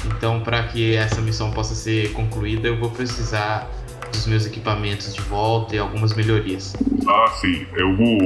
[0.05, 3.69] Então, para que essa missão possa ser concluída, eu vou precisar
[4.11, 6.75] dos meus equipamentos de volta e algumas melhorias.
[7.07, 8.19] Ah, sim, eu vou.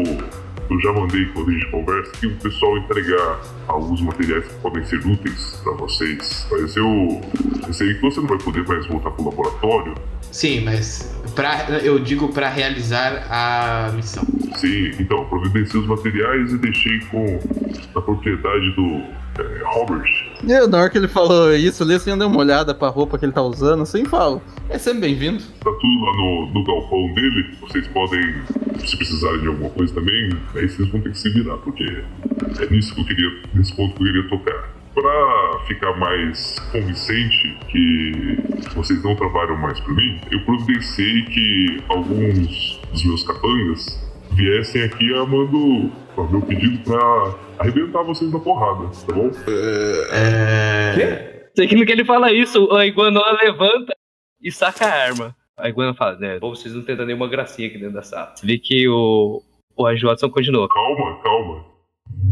[0.69, 4.83] Eu já mandei quando a gente conversa que o pessoal entregar alguns materiais que podem
[4.85, 6.47] ser úteis pra vocês.
[6.49, 7.21] Mas eu.
[7.67, 9.93] Eu sei que você não vai poder mais voltar pro laboratório.
[10.31, 14.23] Sim, mas pra, eu digo para realizar a missão.
[14.55, 17.39] Sim, então, providenciei os materiais e deixei com
[17.95, 19.03] a propriedade do
[19.63, 20.33] Robert.
[20.47, 23.17] Eu, na hora que ele falou isso, ali assim, eu dei uma olhada pra roupa
[23.17, 24.41] que ele tá usando, assim, falo.
[24.69, 25.41] É sempre bem-vindo.
[25.63, 27.49] Tá tudo lá no, no galpão dele.
[27.61, 28.21] Vocês podem,
[28.85, 32.69] se precisarem de alguma coisa também, aí vocês vão ter que se virar, porque é
[32.69, 34.73] nisso que eu queria, nesse ponto que eu queria tocar.
[34.93, 38.37] Pra ficar mais convincente que
[38.75, 44.02] vocês não trabalham mais pra mim, eu providenciei que alguns dos meus capangas
[44.33, 49.31] viessem aqui amando o meu pedido pra arrebentar vocês na porrada, tá bom?
[50.11, 51.49] É...
[51.55, 53.95] Sei que no que ele fala isso, a iguana levanta
[54.41, 55.35] e saca a arma.
[55.57, 58.33] A iguana fala, né, pô, vocês não tentam nenhuma gracinha aqui dentro da sala.
[58.35, 59.41] Você vê que o,
[59.75, 60.67] o Watson continua.
[60.67, 61.72] Calma, calma.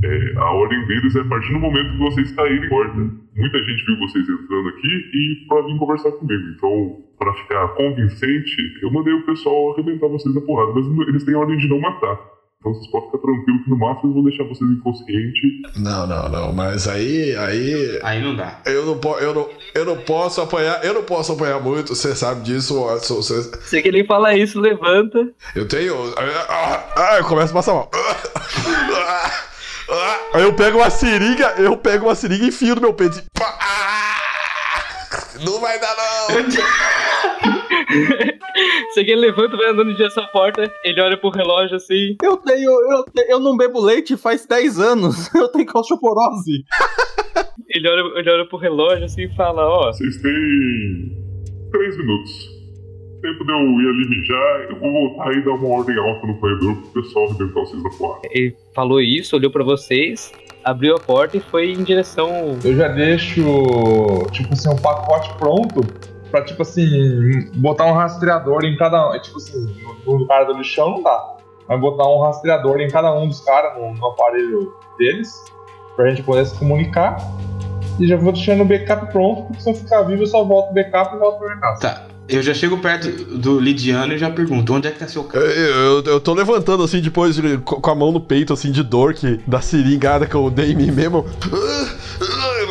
[0.04, 2.94] É, a ordem deles é a partir do momento que vocês caírem em porta.
[3.36, 6.44] Muita gente viu vocês entrando aqui e pra vir conversar comigo.
[6.56, 11.36] Então, pra ficar convincente, eu mandei o pessoal arrebentar vocês na porrada, mas eles têm
[11.36, 12.20] a ordem de não matar.
[12.60, 15.52] Então vocês podem ficar tranquilos que no máximo eles vão deixar vocês inconscientes.
[15.78, 16.54] Não, não, não.
[16.54, 17.36] Mas aí.
[17.36, 18.00] Aí.
[18.04, 18.62] Aí não dá.
[18.68, 20.84] Eu não, po eu, não, eu não posso apanhar.
[20.86, 23.16] Eu não posso apanhar muito, você sabe disso, Watson.
[23.16, 25.28] Você- Sei que ele fala isso, levanta.
[25.56, 25.96] eu tenho.
[26.50, 27.90] Ah, ah, eu começo a passar mal.
[30.34, 33.18] Aí eu pego uma seringa, eu pego uma seringa e enfio no meu peito.
[33.18, 34.16] e pá, ah,
[35.44, 36.28] não vai dar, não!
[38.94, 42.16] Sei que ele levanta, vai andando direção à porta, ele olha pro relógio assim.
[42.24, 42.70] Eu tenho.
[42.70, 45.30] Eu, eu não bebo leite faz 10 anos.
[45.36, 46.64] Eu tenho calcioporose.
[47.68, 49.92] Ele olha, ele olha pro relógio assim e fala, ó.
[49.92, 51.18] Vocês têm.
[51.72, 52.61] três minutos.
[53.22, 56.36] Tempo de eu ir ali mijar, eu vou voltar e dar uma ordem alta no
[56.40, 58.22] corredor pro pessoal arrebentar vocês na porrada.
[58.32, 60.32] Ele falou isso, olhou pra vocês,
[60.64, 62.58] abriu a porta e foi em direção.
[62.64, 63.44] Eu já deixo,
[64.32, 65.82] tipo assim, um pacote pronto
[66.32, 69.20] pra, tipo assim, botar um rastreador em cada um.
[69.20, 69.68] Tipo assim,
[70.06, 71.38] no, no cara do lixão não dá.
[71.68, 75.32] Mas botar um rastreador em cada um dos caras no, no aparelho deles,
[75.96, 77.18] pra gente poder se comunicar.
[78.00, 80.72] e já vou deixando o backup pronto, porque se eu ficar vivo eu só volto
[80.72, 81.82] o backup e volto pra minha casa.
[81.82, 82.11] Tá.
[82.32, 85.44] Eu já chego perto do Lidiano e já pergunto: onde é que tá seu carro?
[85.46, 88.84] Eu, eu, eu tô levantando assim, depois de- com a mão no peito, assim, de
[88.84, 91.26] dor, que da seringada que eu dei em mim mesmo.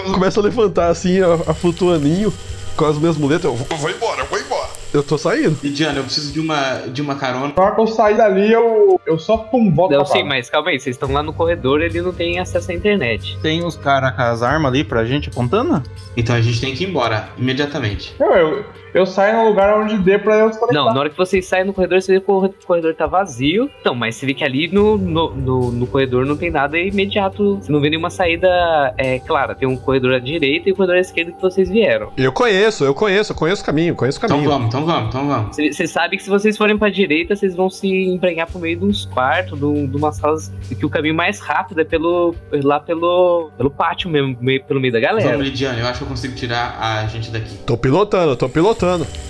[0.06, 2.32] Eu começo a levantar assim, a, a flutuaninho,
[2.76, 3.44] com as minhas muletas.
[3.44, 4.70] Eu vou, vou embora, eu vou embora.
[4.92, 5.56] Eu tô saindo.
[5.62, 7.52] Lidiano, eu preciso de uma, de uma carona.
[7.56, 10.70] Na hora que eu sair dali, eu, eu só pum, volto Não, sim, mas calma
[10.70, 13.38] aí, vocês estão lá no corredor, ele não tem acesso à internet.
[13.40, 15.80] Tem os caras com as armas ali pra gente apontando?
[16.16, 18.16] Então a gente tem que ir embora imediatamente.
[18.18, 20.84] Não, eu, eu saio no lugar onde dê pra eu desconectar.
[20.84, 23.70] Não, na hora que vocês saem no corredor, você vê que o corredor tá vazio.
[23.84, 27.56] Não, mas você vê que ali no, no, no, no corredor não tem nada imediato.
[27.56, 28.48] Você não vê nenhuma saída
[28.96, 29.54] é, clara.
[29.54, 32.12] Tem um corredor à direita e um corredor à esquerda que vocês vieram.
[32.16, 34.50] Eu conheço, eu conheço, eu conheço o caminho, conheço o Então caminho.
[34.50, 35.56] vamos, então vamos, então vamos.
[35.56, 38.78] Você você sabe que se vocês forem pra direita, vocês vão se emprenhar por meio
[38.78, 40.52] de uns quartos, de, um- de umas salas.
[40.70, 44.80] E que o caminho mais rápido é pelo, lá pelo, pelo pátio mesmo, meio- pelo
[44.80, 45.30] meio da galera.
[45.30, 47.56] Vamos, Lidiano, eu acho que eu consigo tirar a gente daqui.
[47.66, 48.79] Tô pilotando, tô pilotando.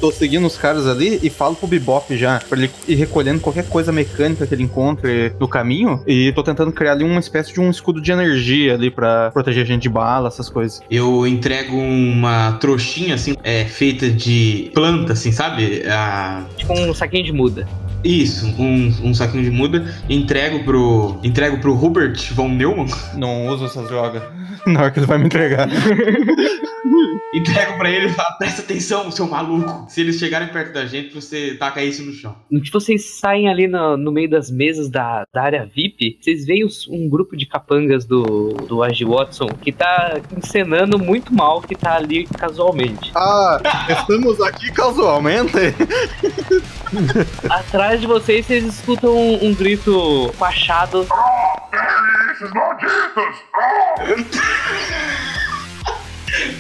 [0.01, 3.67] Tô seguindo os caras ali e falo pro Bebop já, pra ele ir recolhendo qualquer
[3.69, 6.03] coisa mecânica que ele encontre no caminho.
[6.07, 9.63] E tô tentando criar ali uma espécie de um escudo de energia ali pra proteger
[9.63, 10.81] a gente de bala, essas coisas.
[10.91, 15.83] Eu entrego uma trouxinha, assim, é, feita de planta, assim, sabe?
[15.89, 17.67] Ah, Tipo um saquinho de muda.
[18.05, 19.85] Isso, um, um saquinho de muda.
[20.09, 22.87] Entrego pro, entrego pro Hubert von Neumann.
[23.15, 24.23] Não uso essas drogas.
[24.67, 25.69] Na hora que ele vai me entregar.
[27.33, 29.87] Entrego pra ele e falo, presta atenção, seu maluco.
[29.89, 32.35] Se eles chegarem perto da gente, você taca isso no chão.
[32.51, 36.45] No que vocês saem ali no, no meio das mesas da, da área VIP, vocês
[36.45, 41.63] veem os- um grupo de capangas do, do Agi Watson que tá encenando muito mal
[41.63, 43.13] que tá ali casualmente.
[43.15, 45.53] Ah, estamos aqui casualmente.
[47.49, 50.33] Atrás de vocês, vocês escutam um, um grito.
[52.33, 53.41] Esses malditos!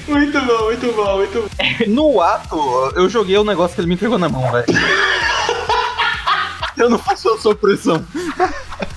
[0.08, 1.48] Muito bom, muito bom, muito bom.
[1.86, 4.66] No ato, eu joguei o negócio que ele me entregou na mão, velho.
[6.76, 8.04] Eu não faço a sua pressão.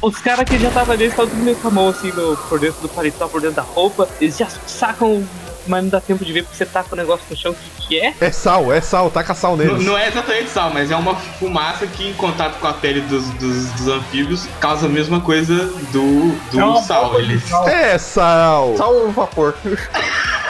[0.02, 2.60] Os caras que já estavam ali estavam tudo meio com a mão assim no, por
[2.60, 4.08] dentro do paletó, por dentro da roupa.
[4.20, 5.28] Eles já sacam,
[5.68, 7.52] mas não dá tempo de ver porque você tá com o negócio no chão.
[7.52, 8.14] O que, que é?
[8.20, 9.86] É sal, é sal, taca sal Não, neles.
[9.86, 13.26] não é exatamente sal, mas é uma fumaça que, em contato com a pele dos,
[13.32, 17.20] dos, dos anfíbios, causa a mesma coisa do, do É sal.
[17.20, 17.68] Eles, sal.
[17.70, 18.78] É sal.
[18.78, 19.56] Só o vapor.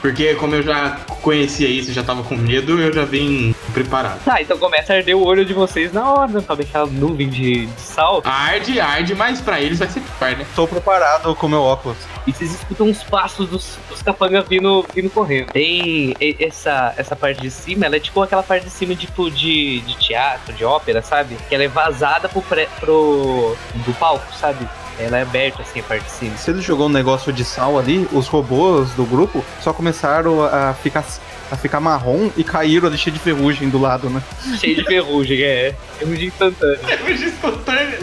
[0.00, 4.22] porque, como eu já conhecia isso, já tava com medo, eu já vim preparado.
[4.24, 6.40] Tá, então começa a arder o olho de vocês na hora, né?
[6.46, 8.22] Sobe aquela nuvem de, de sal.
[8.24, 10.46] Arde, arde, mas pra eles vai ser pior, né?
[10.56, 11.98] Tô preparado com meu óculos.
[12.26, 15.52] E vocês escutam os passos dos, dos capangas vindo, vindo correndo.
[15.52, 19.30] Tem e- essa, essa parte de cima, ela é tipo aquela parte de cima, tipo,
[19.30, 21.36] de, de teatro, de ópera, sabe?
[21.48, 24.66] Que ela é vazada pro, pré- pro do palco, sabe?
[25.00, 26.36] Ela é aberta assim a parte de cima.
[26.36, 30.74] Se ele jogou um negócio de sal ali, os robôs do grupo só começaram a
[30.74, 31.04] ficar,
[31.50, 34.22] a ficar marrom e caíram ali cheio de ferrugem do lado, né?
[34.58, 35.74] Cheio de ferrugem, é.
[35.98, 36.80] Ferrugem instantânea.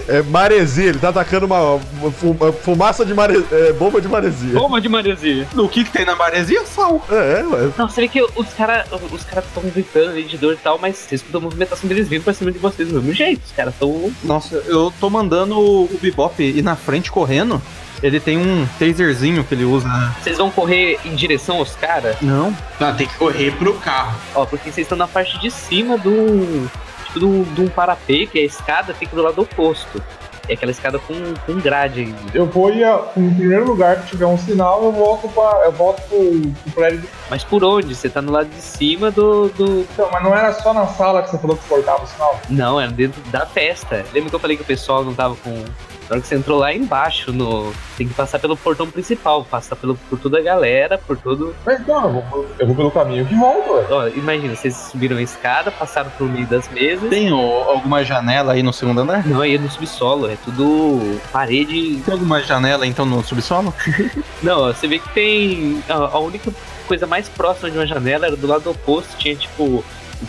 [0.08, 3.46] É maresia, ele tá atacando uma, uma fu- uma fumaça de maresia.
[3.52, 4.54] É, bomba de maresia.
[4.54, 5.48] Bomba de maresia.
[5.56, 6.66] O que, que tem na maresia?
[6.66, 7.06] Sal.
[7.10, 7.70] É, ué.
[7.78, 10.78] Não, você vê que os caras os cara estão gritando ali de dor e tal,
[10.78, 13.42] mas vocês escutam a movimentação deles vindo pra cima de vocês do mesmo jeito.
[13.46, 17.62] Os caras estão Nossa, eu tô mandando o o Bebop ir na frente correndo.
[18.04, 19.88] Ele tem um taserzinho que ele usa.
[20.22, 22.16] Vocês vão correr em direção aos caras?
[22.22, 22.56] Não.
[22.80, 24.18] Não, tem que correr pro carro.
[24.36, 26.70] Ó, porque vocês estão na parte de cima do.
[27.08, 30.02] Tipo, de um- de um parapeito e a escada fica do lado oposto.
[30.50, 31.14] É aquela escada com,
[31.46, 32.18] com grade ainda.
[32.34, 35.72] Eu vou ir a- em primeiro lugar que tiver um sinal, eu volto pra, eu
[35.74, 37.00] volto pro, pro prédio.
[37.02, 37.94] do- Mas por onde?
[37.96, 39.50] Você tá no lado de cima do.
[39.50, 39.82] do...
[39.92, 42.40] Então, mas não era só na sala que você falou que cortava o sinal?
[42.50, 44.06] Não, era dentro da festa.
[44.14, 45.66] Lembra que eu falei que o pessoal não tava com.
[46.10, 47.74] Na hora que você entrou lá embaixo, no.
[47.98, 51.54] Tem que passar pelo portão principal, passar pelo, por toda a galera, por todo.
[51.66, 53.88] Mas então, eu vou, eu vou pelo caminho que volta, ué.
[53.90, 57.10] Ó, imagina, vocês subiram a escada, passaram por meio das mesas.
[57.10, 59.28] Tem ó, alguma janela aí no segundo andar?
[59.28, 62.02] Não, aí é no subsolo, é tudo parede.
[62.06, 63.74] Tem alguma janela então no subsolo?
[64.42, 65.84] Não, você vê que tem.
[65.90, 66.52] A, a única
[66.88, 69.84] coisa mais próxima de uma janela era do lado oposto, tinha tipo.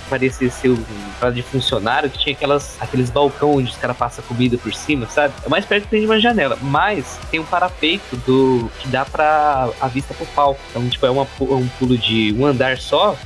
[0.08, 4.56] Parecia ser um de funcionário, que tinha aquelas, aqueles balcão onde os caras passam comida
[4.58, 5.34] por cima, sabe?
[5.44, 6.56] É mais perto que tem de uma janela.
[6.62, 10.60] Mas tem um parapeito do que dá pra a vista pro palco.
[10.70, 13.16] Então, tipo, é uma pu- um pulo de um andar só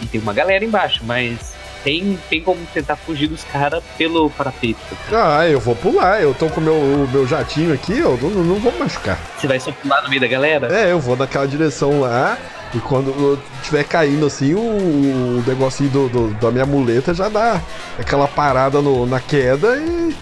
[0.00, 1.52] e tem uma galera embaixo, mas
[1.84, 4.78] tem, tem como tentar fugir dos caras pelo parapeito.
[5.12, 6.20] Ah, eu vou pular.
[6.22, 9.18] Eu tô com o meu, o meu jatinho aqui, eu não, não vou machucar.
[9.36, 10.68] Você vai só pular no meio da galera?
[10.72, 12.38] É, eu vou naquela direção lá.
[12.74, 17.28] E quando eu estiver caindo assim, o, o negocinho do, do- da minha muleta já
[17.28, 17.60] dá
[17.98, 20.14] aquela parada no- na queda e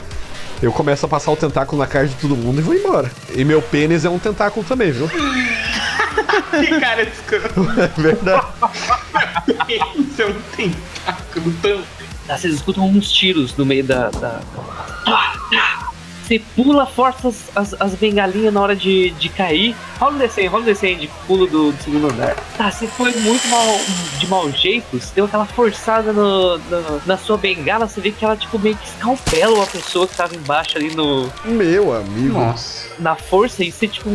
[0.61, 3.11] eu começo a passar o tentáculo na cara de todo mundo e vou embora.
[3.35, 5.09] E meu pênis é um tentáculo também, viu?
[6.51, 7.55] que cara escroto.
[7.81, 8.47] É verdade.
[9.97, 11.81] Isso é um tentáculo tão.
[12.27, 14.11] Tá, vocês escutam uns tiros no meio da.
[14.11, 14.41] da...
[16.31, 19.74] Você pula, força as, as, as bengalinhas na hora de, de cair.
[19.99, 22.37] Rola o descendo, rola o descendo, pulo do, do segundo andar.
[22.57, 23.66] Tá, você foi muito mal,
[24.20, 28.24] de mau jeito, você deu aquela forçada no, no- na sua bengala, você vê que
[28.24, 32.39] ela tipo meio que escalpela uma pessoa que tava embaixo ali no, Meu amigo.
[32.39, 32.87] Nossa.
[33.01, 34.09] na força e você tipo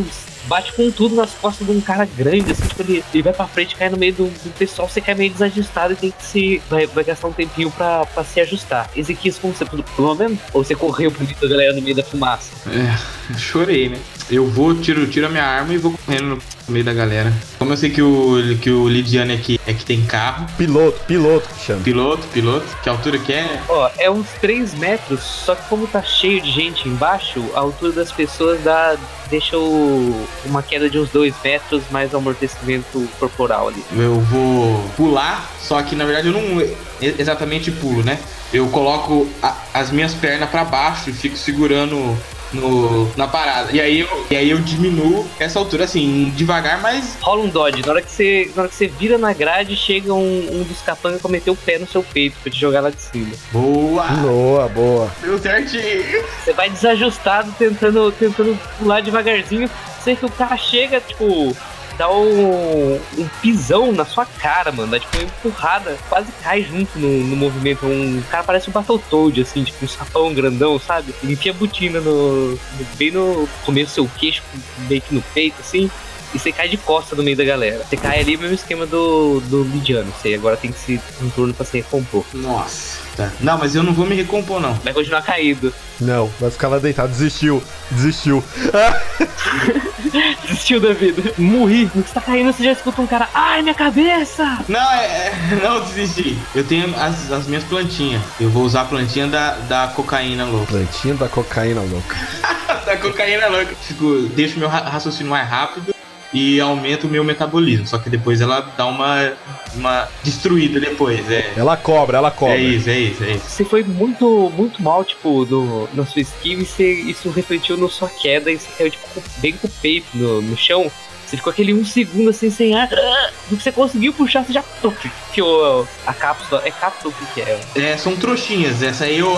[0.46, 3.46] bate com tudo nas costas de um cara grande, assim, tipo, ele, ele vai pra
[3.46, 6.62] frente, cai no meio do, do pessoal, você cai meio desajustado e tem que se.
[6.68, 8.90] Vai, vai gastar um tempinho pra, pra se ajustar.
[8.96, 10.38] Ezequias, como você pulou mesmo?
[10.52, 12.52] Ou você correu pro meio da galera no meio da fumaça?
[12.70, 13.98] É, chorei, né?
[14.28, 16.24] Eu vou, tiro, tiro a minha arma e vou correndo
[16.66, 17.32] no meio da galera.
[17.60, 21.48] Como eu sei que o, que o Lidiane aqui é que tem carro, Piloto, piloto
[21.54, 21.82] que chama.
[21.82, 23.60] piloto, piloto, que altura que é?
[23.68, 27.92] Ó, é uns 3 metros, só que como tá cheio de gente embaixo, a altura
[27.92, 28.96] das pessoas dá.
[29.30, 33.84] deixa o, uma queda de uns 2 metros mais amortecimento corporal ali.
[33.96, 36.62] Eu vou pular, só que na verdade eu não
[37.00, 38.18] exatamente pulo, né?
[38.52, 42.16] Eu coloco a- as minhas pernas pra baixo e fico segurando
[42.56, 43.70] no, na parada.
[43.72, 47.82] E aí, eu, e aí eu diminuo essa altura, assim, devagar, mas rola um dodge.
[47.82, 50.80] Na hora que você, na hora que você vira na grade, chega um, um dos
[50.82, 53.32] capangas e meteu o pé no seu peito pra te jogar lá de cima.
[53.52, 54.04] boa!
[54.04, 55.10] Boa, boa.
[55.22, 56.24] Deu certinho!
[56.44, 59.70] Você vai desajustado, tentando, tentando pular devagarzinho.
[60.00, 61.56] Você vê que o cara chega, tipo,
[61.98, 64.90] dá um, um pisão na sua cara, mano.
[64.90, 67.86] Dá tipo uma empurrada, quase cai junto no, no movimento.
[67.86, 71.14] Um cara parece um Battletoad, assim, tipo um sapão grandão, sabe?
[71.22, 72.58] Ele enfia a botina no, no-
[72.96, 74.42] bem no começo do seu queixo,
[74.88, 75.90] meio que no peito, assim.
[76.34, 77.84] E você cai de costa no meio da galera.
[77.88, 80.12] Você cai ali, mesmo esquema do, do Lidiano.
[80.12, 82.24] Você agora tem que se um turno pra se recompor.
[82.34, 83.30] Nossa, tá.
[83.40, 84.74] Não, mas eu não vou me recompor, não.
[84.74, 85.72] Vai continuar caído.
[86.00, 87.08] Não, vai ficar lá deitado.
[87.08, 87.62] Desistiu.
[87.90, 88.44] Desistiu.
[90.42, 91.32] Desistiu da vida.
[91.38, 91.90] Morri.
[91.94, 93.28] No que você tá caindo, você já escuta um cara.
[93.34, 94.58] Ai, minha cabeça!
[94.68, 96.38] Não, é, é- não desisti.
[96.54, 98.22] Eu tenho as, as minhas plantinhas.
[98.40, 100.66] Eu vou usar a plantinha da, da cocaína louca.
[100.72, 102.16] Plantinha da cocaína louca.
[102.86, 103.74] da cocaína louca.
[103.82, 105.94] Fico, deixo meu ra- raciocínio mais rápido
[106.36, 107.86] e aumento o meu metabolismo.
[107.86, 109.32] Só que depois ela dá uma,
[109.74, 111.28] uma destruída depois.
[111.30, 112.54] É, Ela cobra, ela cobra.
[112.56, 113.44] é isso, é isso, é isso.
[113.48, 117.88] Você foi muito, muito mal, tipo, do, na sua esquiva e você- isso refletiu na
[117.88, 120.90] sua queda e você caiu, tipo, com- bem com o peito no, no chão.
[121.26, 122.88] Você ficou aquele um segundo assim sem ar.
[122.92, 124.62] Ah, Do que você conseguiu puxar, você já
[125.04, 126.62] enfiou a cápsula.
[126.64, 127.60] É cápsula o que que é?
[127.74, 128.82] É, são trouxinhas.
[128.82, 129.36] Essa aí eu,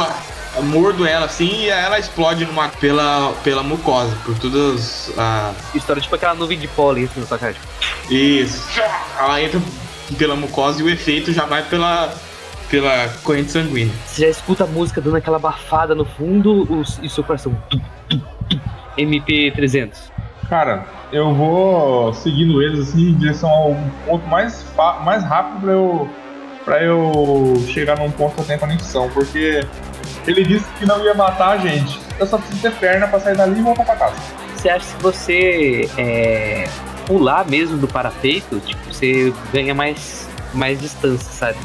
[0.57, 5.53] eu mordo ela assim e ela explode numa, pela, pela mucosa, por todas a.
[5.75, 7.55] História tipo aquela nuvem de pólen assim na sua cara.
[7.55, 7.67] Tipo,
[8.13, 8.67] Isso.
[9.19, 9.61] Ela entra
[10.17, 12.13] pela mucosa e o efeito já vai pela,
[12.71, 13.93] pela corrente sanguínea.
[14.07, 17.55] você já escuta a música dando aquela abafada no fundo o, e seu coração.
[17.69, 18.61] tum, tum, tum.
[18.99, 20.11] MP300.
[20.49, 23.77] Cara, eu vou seguindo eles assim em direção ao
[24.07, 24.65] ponto mais,
[25.05, 26.09] mais rápido pra eu,
[26.69, 29.67] pra eu chegar num ponto que eu conexão, porque
[30.27, 31.99] ele disse que não ia matar a gente.
[32.21, 34.17] Eu só preciso ter perna pra sair dali e voltar pra casa.
[34.55, 36.69] Você acha que você é,
[37.07, 41.59] pular mesmo do parapeito, tipo, você ganha mais, mais distância, sabe?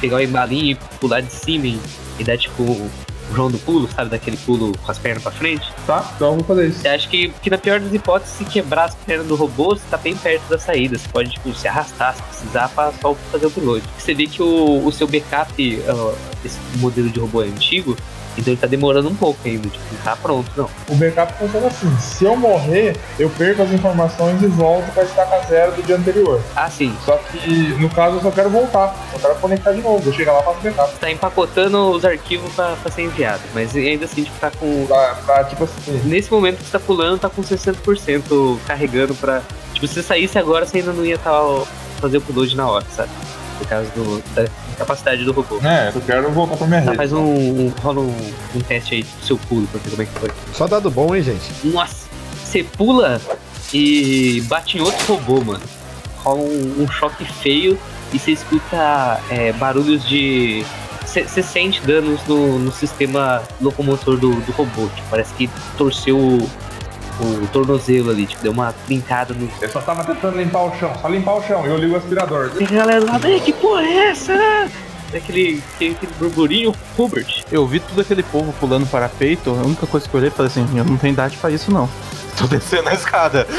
[0.00, 1.78] Pegar o embalinho e pular de cima
[2.18, 2.90] e dar tipo
[3.32, 4.10] o João do pulo, sabe?
[4.10, 5.72] Daquele pulo com as pernas pra frente.
[5.86, 6.12] Tá?
[6.14, 6.80] Então vou fazer isso.
[6.80, 9.82] Você acha que, que na pior das hipóteses, se quebrar as pernas do robô, você
[9.90, 10.98] tá bem perto da saída.
[10.98, 13.82] Você pode, tipo, se arrastar se precisar pra só fazer o piloto.
[13.98, 16.14] Você vê que o, o seu backup, ó,
[16.44, 17.96] esse modelo de robô é antigo,
[18.36, 19.68] então ele tá demorando um pouco ainda.
[19.68, 20.68] Tipo, não tá pronto, não.
[20.88, 25.40] O backup funciona assim: se eu morrer, eu perco as informações e volto pra estaca
[25.48, 26.40] zero do dia anterior.
[26.56, 26.94] Ah, sim.
[27.04, 30.08] Só que no caso eu só quero voltar, eu quero conectar de novo.
[30.08, 30.98] Eu chego lá e faço backup.
[30.98, 33.42] tá empacotando os arquivos pra, pra ser enviado.
[33.54, 34.86] Mas ainda assim, tipo, tá com.
[34.86, 36.00] Pra, pra tipo assim.
[36.04, 39.42] Nesse momento que você tá pulando, tá com 60% carregando pra.
[39.74, 41.32] Tipo, se você saísse agora, você ainda não ia tá,
[42.00, 43.10] fazer o upload na hora, sabe?
[43.58, 45.56] Por causa do, da capacidade do robô.
[45.60, 46.96] né, eu quero voltar pra minha Tá, rede.
[46.96, 47.72] faz um, um.
[47.82, 48.14] rola um,
[48.56, 50.30] um teste aí do seu pulo pra ver como é que foi.
[50.54, 51.50] Só dado bom, hein, gente?
[51.64, 52.06] Nossa!
[52.44, 53.20] Você pula
[53.72, 55.62] e bate em outro robô, mano.
[56.18, 57.78] Rola um, um choque feio
[58.12, 60.64] e você escuta é, barulhos de.
[61.06, 64.86] Você sente danos no, no sistema locomotor do, do robô.
[64.94, 66.48] Tipo, parece que torceu
[67.20, 69.48] o, tornozelo ali, tipo, deu uma brincada no.
[69.60, 71.66] Eu só tava tentando limpar o chão, só limpar o chão.
[71.66, 72.50] E eu ligo o aspirador.
[72.50, 74.32] Tem galera lá, "Ei, que porra é essa?
[75.14, 77.44] Aquele, aquele, aquele burburinho, Hubert.
[77.50, 80.66] Eu vi todo aquele povo pulando parapeito, a única coisa que eu olhei falei assim,
[80.74, 81.88] eu não tenho idade pra isso não.
[82.38, 83.46] Tô descendo a escada.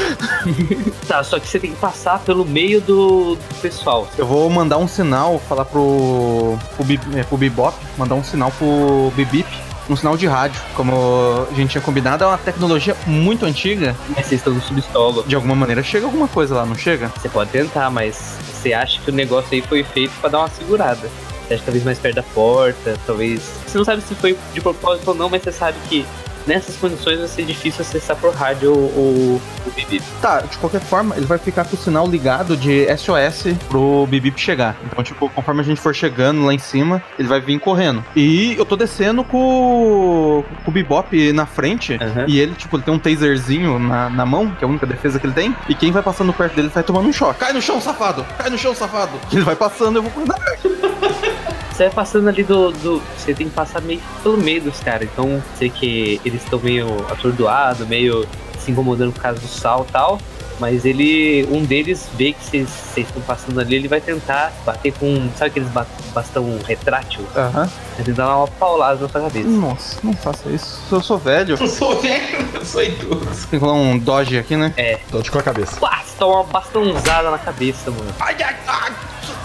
[1.06, 4.08] Tá, só que você tem que passar pelo meio do, do pessoal.
[4.16, 9.12] Eu vou mandar um sinal, falar pro, pro, é, pro Bebop, mandar um sinal pro
[9.14, 9.46] Bibip
[9.88, 10.60] um sinal de rádio.
[10.74, 13.94] Como a gente tinha combinado, é uma tecnologia muito antiga.
[14.08, 15.22] Mas vocês estão no subsolo.
[15.24, 17.10] De alguma maneira chega alguma coisa lá, não chega?
[17.16, 20.48] Você pode tentar, mas você acha que o negócio aí foi feito pra dar uma
[20.48, 21.10] segurada.
[21.46, 23.42] Você acha talvez mais perto da porta, talvez.
[23.66, 26.06] Você não sabe se foi de propósito ou não, mas você sabe que
[26.46, 30.04] nessas condições vai ser difícil acessar por rádio o, o Bibip.
[30.20, 34.40] Tá, de qualquer forma, ele vai ficar com o sinal ligado de SOS pro Bibip
[34.40, 34.76] chegar.
[34.84, 38.04] Então, tipo, conforme a gente for chegando lá em cima, ele vai vir correndo.
[38.14, 41.94] E eu tô descendo com, com o Bebop na frente.
[41.94, 42.26] Aham.
[42.28, 45.18] E ele, tipo, ele tem um taserzinho na, na mão, que é a única defesa
[45.18, 45.54] que ele tem.
[45.68, 47.40] E quem vai passando perto dele vai tomando um choque.
[47.40, 48.24] Cai no chão, safado!
[48.38, 49.12] Cai no chão, safado!
[49.32, 50.38] Ele vai passando, eu vou cuidar.
[51.74, 53.02] Você vai passando ali do, do.
[53.18, 55.08] Você tem que passar meio pelo meio dos caras.
[55.12, 58.24] Então, sei que eles estão meio atordoados, meio
[58.60, 60.18] se incomodando por causa do sal e tal.
[60.60, 61.44] Mas ele.
[61.50, 65.28] Um deles vê que vocês estão passando ali, ele vai tentar bater com.
[65.36, 67.26] Sabe aqueles ba- bastão retrátil?
[67.34, 67.68] Aham.
[67.96, 69.48] Vai tentar dar uma paulada na sua cabeça.
[69.48, 70.80] Nossa, não faça isso.
[70.92, 71.56] Eu sou velho.
[71.60, 73.48] Eu sou velho, eu sou idoso.
[73.50, 74.72] Tem que rolar um dodge aqui, né?
[75.10, 75.80] Dote com a cabeça.
[75.80, 78.14] Basta uma bastãozada na cabeça, mano.
[78.20, 78.92] Ai, ai, ai!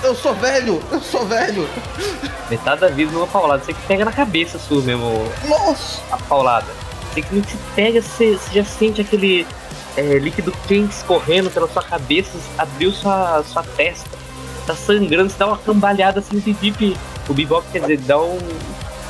[0.04, 0.82] Eu sou velho!
[0.92, 1.68] Eu sou velho!
[2.50, 3.64] Metade da vida numa paulada.
[3.64, 5.12] Você que pega na cabeça sua mesmo
[5.48, 6.02] Nossa!
[6.12, 6.68] a paulada.
[7.14, 9.46] Você que que você pega, você, você já sente aquele
[9.98, 14.18] é, líquido quente escorrendo pela sua cabeça, abriu sua, sua testa,
[14.66, 16.98] tá sangrando, você dá uma cambalhada assim, o bip,
[17.28, 18.38] o bebop quer dizer, dá um.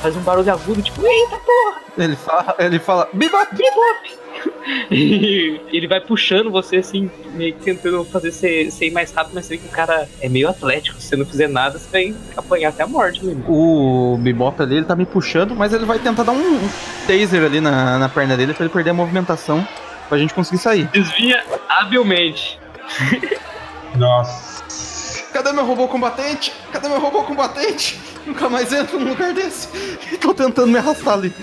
[0.02, 1.82] Faz um barulho agudo, tipo, eita porra!
[1.98, 3.48] Ele fala, ele fala, bebop!
[3.56, 4.20] Bebop!
[4.92, 9.34] E ele vai puxando você assim, meio que tentando fazer você, você ir mais rápido,
[9.34, 11.90] mas você vê que o cara é meio atlético, se você não fizer nada, você
[11.92, 13.44] vai apanhar até a morte, menino.
[13.48, 16.70] O Bebop ali, ele tá me puxando, mas ele vai tentar dar um, um
[17.06, 19.68] taser ali na, na perna dele pra ele perder a movimentação
[20.08, 20.86] pra gente conseguir sair.
[20.88, 22.60] Desvia habilmente.
[23.96, 25.24] Nossa.
[25.34, 26.54] Cadê meu robô combatente?
[26.72, 28.00] Cadê meu robô combatente?
[28.26, 29.68] Nunca mais entro num lugar desse.
[30.20, 31.34] Tô tentando me arrastar ali.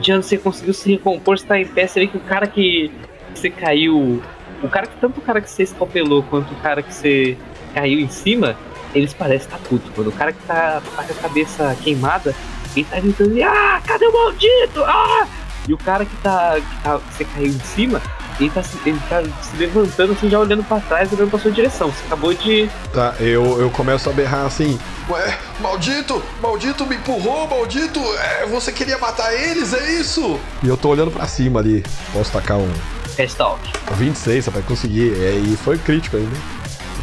[0.00, 2.90] Diano, você conseguiu se recompor, você tá em pé, você vê que o cara que
[3.34, 4.22] você caiu.
[4.62, 7.36] O cara que tanto o cara que você escalpelou quanto o cara que você
[7.74, 8.56] caiu em cima,
[8.94, 9.90] eles parecem estar puto.
[9.92, 12.34] Quando o cara que tá, tá com a cabeça queimada,
[12.74, 14.84] ele tá gritando, ah, cadê o maldito?
[14.84, 15.26] Ah!
[15.68, 16.56] E o cara que tá.
[16.56, 18.00] que, tá, que você caiu em cima,
[18.40, 21.50] ele tá, se- ele tá se levantando assim, já olhando pra trás, olhando pra sua
[21.50, 21.88] direção.
[21.90, 22.68] Você acabou de.
[22.92, 24.78] Tá, eu, eu começo a berrar assim.
[25.10, 28.00] Ué, maldito, maldito me empurrou, maldito.
[28.20, 30.38] É, você queria matar eles, é isso?
[30.62, 31.82] E eu tô olhando pra cima ali.
[32.12, 32.70] Posso tacar um
[33.16, 33.60] Restalk.
[33.94, 35.12] 26, rapaz, consegui.
[35.14, 36.36] É, e foi crítico ainda.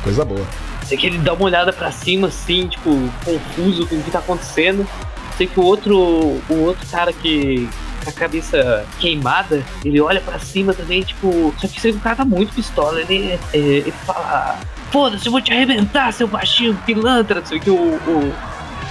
[0.04, 0.46] Coisa boa.
[0.86, 2.92] Sei que ele dá uma olhada pra cima, assim, tipo,
[3.26, 4.88] confuso com o que tá acontecendo.
[5.36, 7.68] Sei que o outro, o outro cara que
[8.06, 11.54] com a cabeça queimada, ele olha pra cima também, tipo.
[11.60, 13.02] Só que o cara tá muito pistola.
[13.02, 14.60] Ele, é, ele fala:
[14.92, 17.44] Foda-se, eu vou te arrebentar, seu baixinho pilantra.
[17.46, 18.34] Sei que o, o,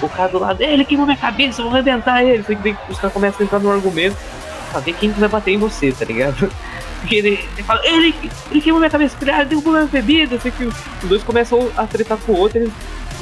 [0.03, 2.43] o cara do lado, ele queimou minha cabeça, eu vou arrebentar ele.
[2.43, 4.17] Sei que os caras começam a entrar no argumento
[4.71, 6.51] pra ver quem que vai bater em você, tá ligado?
[7.01, 8.15] Porque ele, ele fala, ele,
[8.51, 11.87] ele queimou minha cabeça, ele ah, derrubou minha bebida, sei que os dois começam a
[11.87, 12.73] tretar com o outro, eles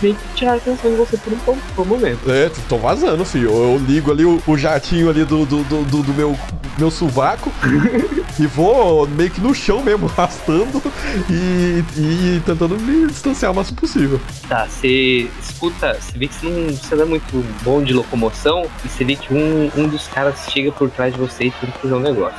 [0.02, 1.36] meio que tiraram atenção de você por um,
[1.74, 2.30] por um momento.
[2.30, 3.50] É, tô vazando, filho.
[3.50, 6.36] Eu, eu ligo ali o, o jatinho ali do, do, do, do- do meu,
[6.78, 7.52] meu sovaco
[8.38, 10.82] e vou meio que no chão mesmo, arrastando
[11.30, 14.20] e, e tentando me distanciar o máximo possível.
[14.48, 18.64] Tá, você escuta, você vê que você não, você não é muito bom de locomoção
[18.84, 21.78] e você vê que um, um dos caras chega por trás de você e tenta
[21.78, 22.36] fazer um negócio.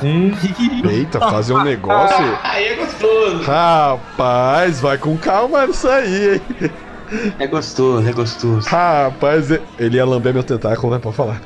[0.90, 2.24] Eita, fazer um negócio.
[2.42, 3.42] Aí é gostoso.
[3.42, 6.70] Rapaz, vai com calma nisso aí, hein?
[7.38, 8.68] É gostoso, é gostoso.
[8.68, 10.98] Rapaz, ele ia lamber meu tentáculo, né?
[10.98, 11.40] Pode falar.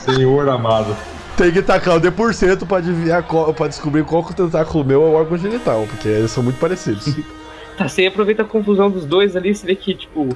[0.00, 0.96] Senhor amado.
[1.36, 5.02] Tem que tacar o D% pra adivinhar qual, pra descobrir qual que o tentáculo meu
[5.02, 7.14] é o órgão genital, porque eles são muito parecidos.
[7.76, 10.28] Tá, você aproveita a confusão dos dois ali, você vê que, tipo,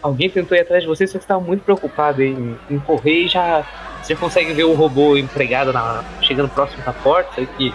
[0.00, 3.24] alguém tentou ir atrás de você, só que você tava muito preocupado em, em correr
[3.24, 3.62] e já.
[4.02, 7.74] Você consegue ver o robô empregado na, chegando próximo da porta, sabe que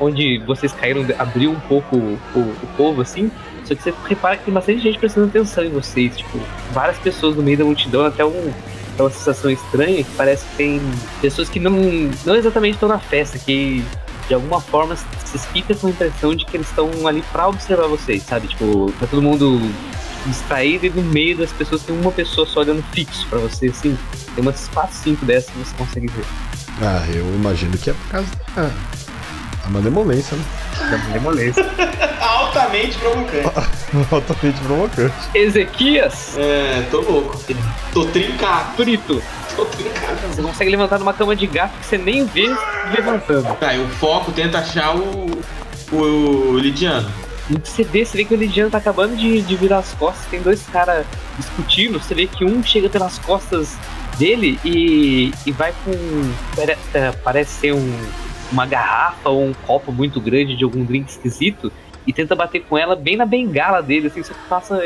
[0.00, 3.30] onde vocês caíram abriu um pouco o, o povo assim.
[3.64, 6.38] Só que você repara que tem bastante gente prestando atenção em vocês, tipo,
[6.72, 8.52] várias pessoas no meio da multidão, até um,
[8.98, 10.80] é uma sensação estranha que parece que tem
[11.20, 11.72] pessoas que não,
[12.24, 13.84] não exatamente estão na festa, que
[14.28, 17.86] de alguma forma se fica com a impressão de que eles estão ali pra observar
[17.88, 18.48] vocês, sabe?
[18.48, 19.60] Tipo, tá todo mundo
[20.26, 23.96] distraído e no meio das pessoas tem uma pessoa só olhando fixo pra você, assim.
[24.34, 26.24] Tem umas 4, 5 dessas que você consegue ver.
[26.82, 28.70] Ah, eu imagino que é por causa da,
[29.66, 30.44] da malemolência, né?
[31.12, 31.64] Demolência.
[32.20, 33.50] Altamente provocante.
[34.10, 35.14] Altamente provocante.
[35.34, 37.40] Ezequias, É, tô louco.
[37.92, 38.76] Tô trincado.
[38.76, 39.22] frito.
[39.54, 40.16] Tô trincado.
[40.34, 42.48] Você consegue levantar numa cama de gato que você nem vê
[42.94, 43.54] levantando.
[43.56, 45.26] Tá, e o foco tenta achar o.
[45.92, 47.10] o Lidiano.
[47.48, 49.92] No que você vê, você vê que o Lidiano tá acabando de, de virar as
[49.92, 51.06] costas, tem dois caras
[51.38, 53.76] discutindo, você vê que um chega pelas costas
[54.18, 55.92] dele e, e vai com.
[56.56, 57.98] pare- é, Parece ser um,
[58.50, 61.72] uma garrafa ou um copo muito grande de algum drink esquisito
[62.06, 64.80] e tenta bater com ela bem na bengala dele, assim, você passa.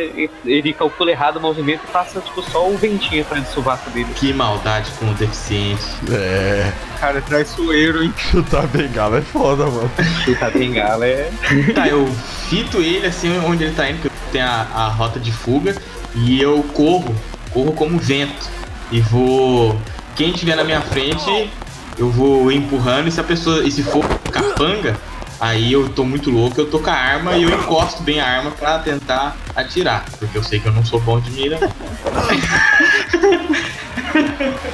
[0.45, 4.09] Ele calcula errado o movimento e passa tipo só o ventinho atrás do sovaco dele.
[4.15, 5.85] Que maldade com o deficiente.
[6.11, 6.73] É.
[6.99, 8.13] Cara, é traiçoeiro, hein?
[8.17, 9.91] Chutar bengala é foda, mano.
[10.25, 11.31] Chutar a bengala é.
[11.75, 12.07] Tá, eu
[12.49, 15.77] fito ele assim onde ele tá indo, que tem a, a rota de fuga,
[16.15, 17.15] e eu corro,
[17.53, 18.49] corro como vento.
[18.91, 19.79] E vou.
[20.17, 21.51] Quem tiver na minha frente,
[22.01, 23.63] eu vou empurrando, e se a pessoa.
[23.63, 24.97] E se for capanga,
[25.39, 28.27] aí eu tô muito louco, eu tô com a arma e eu encosto bem a
[28.27, 30.07] arma pra tentar atirar.
[30.19, 31.59] Porque eu sei que eu não sou bom de mira.
[31.61, 31.71] não.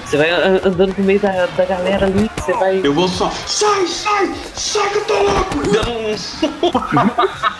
[0.04, 2.80] Você vai andando no meio da, da galera ali, você vai.
[2.82, 3.28] Eu vou só.
[3.44, 4.32] Sai, sai!
[4.54, 5.70] Sai que eu tô louco!
[5.72, 6.16] Dando um.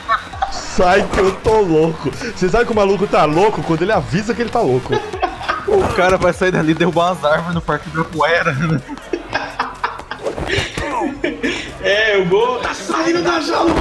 [0.52, 2.10] Sai que eu tô louco.
[2.10, 4.94] Você sabe que o maluco tá louco quando ele avisa que ele tá louco.
[5.66, 8.52] O cara vai sair dali e derrubar umas árvores no Parque da Poeira.
[8.52, 8.80] né?
[11.86, 12.58] É, eu vou.
[12.58, 13.72] Tá saindo da jaula,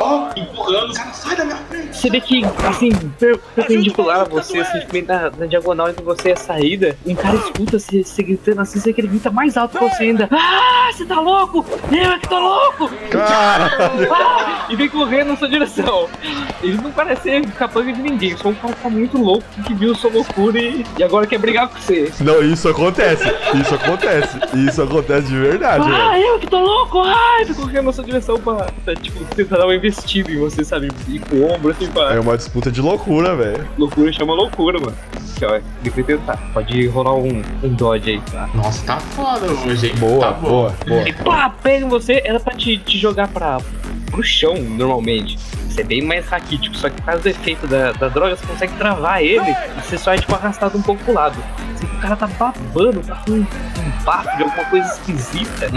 [0.00, 1.96] ó, empurrando, o cara sai da minha frente!
[1.96, 6.28] Você vê que, assim, per- perpendicular a você, assim, meio na, na diagonal entre você
[6.30, 9.56] e a saída, um cara escuta você, você gritando assim, você que ele grita mais
[9.56, 10.28] alto que você ainda.
[10.30, 11.64] Ah, você tá louco?
[11.90, 12.90] Eu é que tô louco!
[13.10, 14.12] Caralho.
[14.12, 14.66] Ah!
[14.68, 16.08] E vem correndo na sua direção.
[16.62, 19.94] Ele não parece ser capanga de ninguém, só um cara tá muito louco que viu
[19.94, 22.12] sua loucura e, e agora quer brigar com você.
[22.20, 23.24] Não, isso acontece.
[23.54, 24.38] Isso acontece.
[24.54, 26.24] Isso acontece de verdade, Ah, velho.
[26.24, 27.02] eu que tô louco!
[27.22, 30.64] Ai, tô correndo na sua direção pra, pra, tipo, tentar dar uma investida em você,
[30.64, 30.88] sabe?
[31.08, 32.14] Ir com o ombro, assim, pra...
[32.14, 33.68] É uma disputa de loucura, velho.
[33.78, 34.96] Loucura chama loucura, mano.
[35.36, 36.36] Aqui, ó, tentar.
[36.52, 38.48] Pode rolar um, um dodge aí, tá?
[38.54, 39.94] Nossa, tá foda hoje, hein?
[39.96, 40.48] Boa, tá bom.
[40.48, 41.08] boa, boa.
[41.08, 43.58] E pá, pega em você, era pra te, te jogar pra,
[44.12, 45.38] pro chão, normalmente.
[45.68, 48.46] Você é bem mais raquítico, só que por causa do efeito da, da droga, você
[48.46, 51.42] consegue travar ele e você só é, tipo, arrastado um pouco pro lado.
[51.74, 55.70] Assim, o cara tá babando, tá com um, um bafo de alguma coisa esquisita.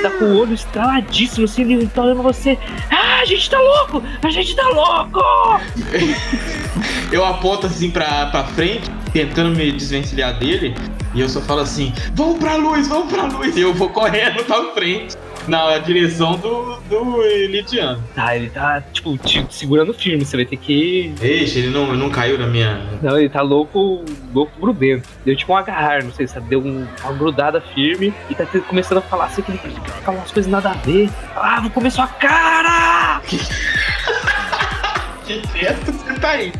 [0.00, 2.56] tá com o olho estraladíssimo, assim, ele tá olhando você.
[2.88, 4.02] Ah, a gente tá louco!
[4.22, 5.20] A gente tá louco!
[7.10, 10.74] Eu aponto assim pra, pra frente, tentando me desvencilhar dele,
[11.14, 13.54] e eu só falo assim: vamos pra luz, vamos pra luz!
[13.54, 15.14] E eu vou correndo pra frente,
[15.48, 18.02] na direção do, do Lidiano.
[18.14, 22.10] Tá, ele tá, tipo, te segurando firme, você vai ter que Eixe, ele não, não
[22.10, 22.80] caiu na minha.
[23.02, 25.08] Não, ele tá louco, louco grudento.
[25.24, 26.48] Deu tipo um agarrar, não sei, sabe?
[26.48, 29.60] Deu um- uma grudada firme e tá começando a falar assim, que ele
[30.04, 31.10] fala umas coisas nada a ver.
[31.36, 33.20] Ah, vou comer sua cara!
[35.24, 36.52] Que teto você tá aí?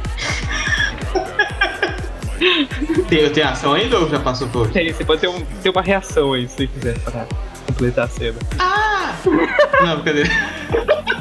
[3.08, 4.70] tem, tenho ação ainda ou já passou por?
[4.76, 7.26] Aí, você pode ter, um- ter uma reação aí, se você quiser, pra
[7.72, 8.38] completar a cena.
[9.84, 10.30] Não, brincadeira.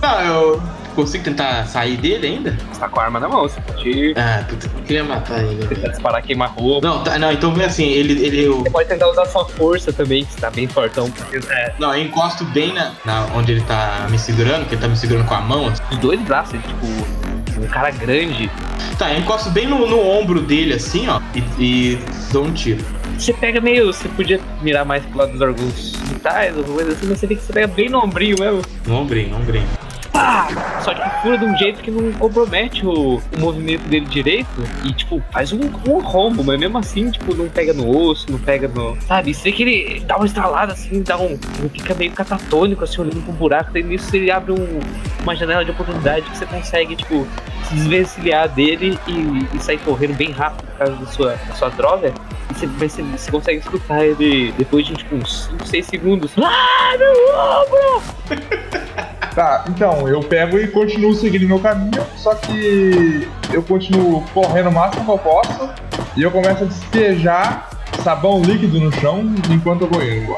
[0.00, 0.62] Não, eu
[0.94, 2.56] consigo tentar sair dele ainda?
[2.72, 5.66] Você tá com a arma na mão, você pode Ah, puta, eu queria matar ele.
[5.66, 6.86] tentar disparar, queimar roupa.
[6.86, 9.92] Não, tá, não, então vê assim, ele, ele eu, Você pode tentar usar sua força
[9.92, 11.10] também, que você tá bem fortão.
[11.10, 14.82] pra tentar- não, eu encosto bem na, na onde ele tá me segurando, que ele
[14.82, 15.68] tá me segurando com a mão.
[15.68, 15.82] assim.
[15.90, 18.50] Os dois braços, tipo, um cara grande.
[18.98, 21.98] Tá, eu encosto bem no, no ombro dele, assim, ó, e, e
[22.32, 22.82] dou um tiro.
[23.18, 23.86] Você pega meio.
[23.92, 27.34] Você podia mirar mais pro lado dos órgãos vitais, alguma coisa assim, mas você vê
[27.36, 28.62] que você pega bem no ombrinho mesmo.
[28.86, 29.66] No ombrinho, no ombrinho.
[30.12, 30.48] pá!
[30.82, 34.48] Só que fura de um jeito que não compromete o, o movimento dele direito
[34.84, 38.38] e, tipo, faz um, um rombo, mas mesmo assim, tipo, não pega no osso, não
[38.38, 38.96] pega no.
[39.02, 39.34] Sabe?
[39.34, 41.38] Você vê que ele dá uma estralada assim, dá um.
[41.58, 44.80] Ele fica meio catatônico, assim, olhando pro buraco, e nisso ele abre um-
[45.22, 47.26] uma janela de oportunidade que você consegue, tipo,
[47.64, 51.68] se desvencilhar dele e, e sair correndo bem rápido por causa da sua, da sua
[51.70, 52.12] droga.
[52.56, 56.32] Você, você, você consegue escutar ele depois de tipo, uns 5, 6 segundos.
[56.38, 58.02] Ah, meu ombro!
[59.36, 64.72] Tá, então, eu pego e continuo seguindo meu caminho, só que eu continuo correndo o
[64.72, 65.70] máximo que eu posso
[66.16, 67.68] e eu começo a despejar
[68.02, 70.34] sabão líquido no chão enquanto eu vou indo.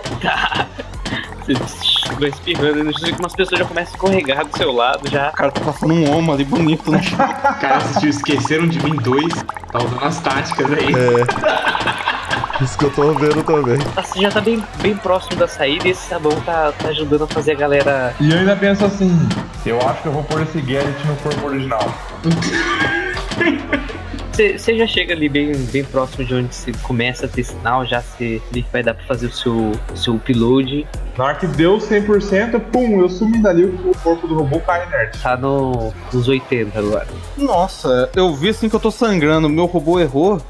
[1.46, 5.28] Você vai espirrando, e umas pessoas já começam a escorregar do seu lado, já.
[5.28, 7.18] O cara tá passando um homo ali bonito no chão.
[7.18, 9.32] Cara, assistiu Esqueceram de Mim 2,
[9.70, 10.88] tá usando as táticas aí.
[10.92, 12.04] É.
[12.60, 13.78] Isso que eu tô vendo também.
[13.78, 17.26] Você já tá bem, bem próximo da saída e esse sabão tá, tá ajudando a
[17.28, 18.14] fazer a galera.
[18.20, 19.16] E eu ainda penso assim,
[19.64, 21.94] eu acho que eu vou pôr esse Garrett no corpo original.
[24.32, 28.02] Você já chega ali bem, bem próximo de onde você começa a ter sinal, já
[28.16, 28.40] que
[28.72, 30.86] vai dar pra fazer o seu, o seu upload.
[31.16, 35.20] Na hora que deu 100%, pum, eu sumi dali, o corpo do robô cai inerte.
[35.20, 37.08] Tá no, nos 80 agora.
[37.36, 40.40] Nossa, eu vi assim que eu tô sangrando, meu robô errou.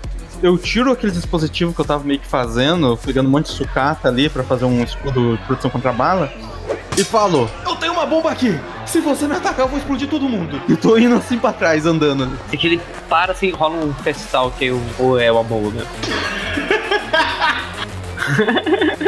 [0.43, 4.09] Eu tiro aquele dispositivo que eu tava meio que fazendo, pegando um monte de sucata
[4.09, 6.33] ali pra fazer um escudo de proteção contra bala.
[6.97, 8.59] e falo: Eu tenho uma bomba aqui.
[8.87, 10.61] Se você me atacar, eu vou explodir todo mundo.
[10.69, 12.31] E tô indo assim pra trás, andando.
[12.53, 15.71] E que ele para assim, rola um festal que é um- ou é uma boa,
[15.73, 15.85] né?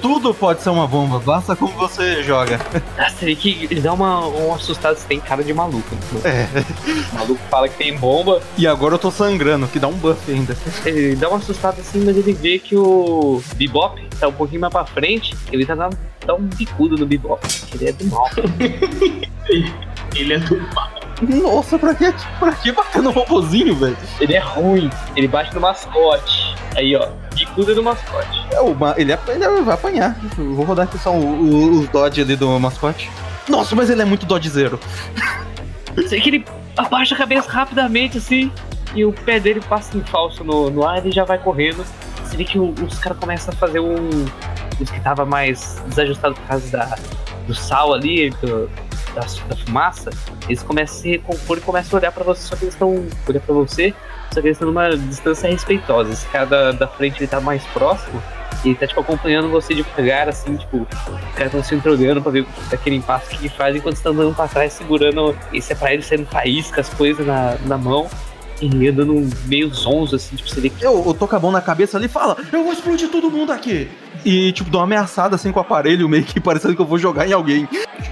[0.00, 2.60] Tudo pode ser uma bomba, basta como você joga.
[2.96, 5.94] Nossa, ele que ele dá uma, um assustado, você tem cara de maluco.
[5.94, 6.20] né?
[6.24, 7.12] É.
[7.12, 10.30] O maluco fala que tem bomba, E agora eu tô sangrando, que dá um buff
[10.30, 10.56] ainda.
[10.84, 14.72] ele dá uma assustada assim, mas ele vê que o Bebop tá um pouquinho mais
[14.72, 17.40] pra frente, ele tá dando dá um bicudo no Bebop,
[17.74, 18.28] ele é do mal.
[20.16, 20.90] Ele é do mal.
[21.22, 22.10] Nossa, pra que,
[22.40, 23.96] pra que bater no robôzinho, velho?
[24.20, 26.54] Ele é ruim, ele bate no mascote.
[26.74, 27.06] Aí, ó,
[27.56, 28.46] bicuda no mascote.
[28.52, 30.16] É, o ele, ap- ele vai apanhar.
[30.38, 33.10] Eu vou rodar aqui só o- o- os dodge ali do mascote.
[33.48, 34.78] Nossa, mas ele é muito dodge zero.
[36.08, 36.44] Sei que ele
[36.76, 38.52] abaixa a cabeça rapidamente assim,
[38.94, 41.84] e o pé dele passa em falso no, no ar e ele já vai correndo.
[42.22, 43.96] Você vê que o- os caras começam a fazer um.
[44.80, 46.96] Os que tava mais desajustado por causa da,
[47.46, 48.68] do sal ali, do-
[49.14, 50.10] da, da fumaça,
[50.46, 52.90] eles começam a se recompor e começam a olhar pra você, só que eles estão
[53.26, 53.94] olhando pra você,
[54.32, 56.12] só que eles estão numa distância respeitosa.
[56.12, 58.22] Esse cara da, da frente ele tá mais próximo.
[58.64, 62.32] E ele tá, tipo, acompanhando você devagar, assim, tipo, os caras estão se entreolhando pra
[62.32, 65.36] ver aquele impasse que ele faz enquanto estão andando pra trás, segurando.
[65.52, 68.08] Esse ele saindo faísca, as coisas na, na mão.
[68.60, 70.84] E andando meio zonzo, assim, tipo, você vê que.
[70.84, 73.30] Eu, eu tô com a mão na cabeça ali e fala: Eu vou explodir todo
[73.30, 73.88] mundo aqui.
[74.24, 76.98] E, tipo, dou uma ameaçada assim com o aparelho, meio que parecendo que eu vou
[76.98, 77.68] jogar em alguém.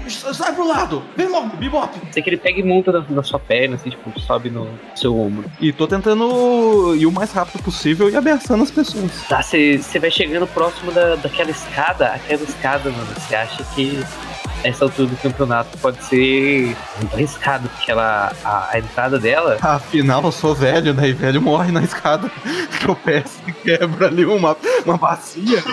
[0.07, 1.89] Sai pro lado, vem logo, bebop.
[2.11, 5.17] Sei que ele pega e monta na, na sua perna, assim, tipo, sobe no seu
[5.19, 5.49] ombro.
[5.59, 9.11] E tô tentando ir o mais rápido possível e ameaçando as pessoas.
[9.27, 13.07] Tá, você você vai chegando próximo da, daquela escada, aquela escada, mano.
[13.17, 14.03] Você acha que
[14.65, 16.75] essa altura do campeonato pode ser
[17.13, 21.09] arriscado, porque ela, a, a entrada dela Afinal, eu sou velho, né?
[21.09, 22.29] E velho morre na escada.
[22.81, 25.63] Tropeça e quebra ali uma, uma bacia.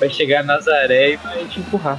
[0.00, 1.98] vai chegar a Nazaré e vai te empurrar.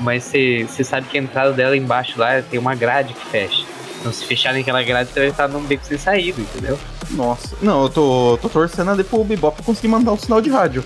[0.00, 3.64] Mas você sabe que a entrada dela embaixo lá tem uma grade que fecha.
[4.00, 6.78] Então se fecharem aquela grade, você vai estar num beco sem saída, entendeu?
[7.10, 7.56] Nossa.
[7.62, 10.84] Não, eu tô, tô torcendo ali pro Bebop conseguir mandar um sinal de rádio.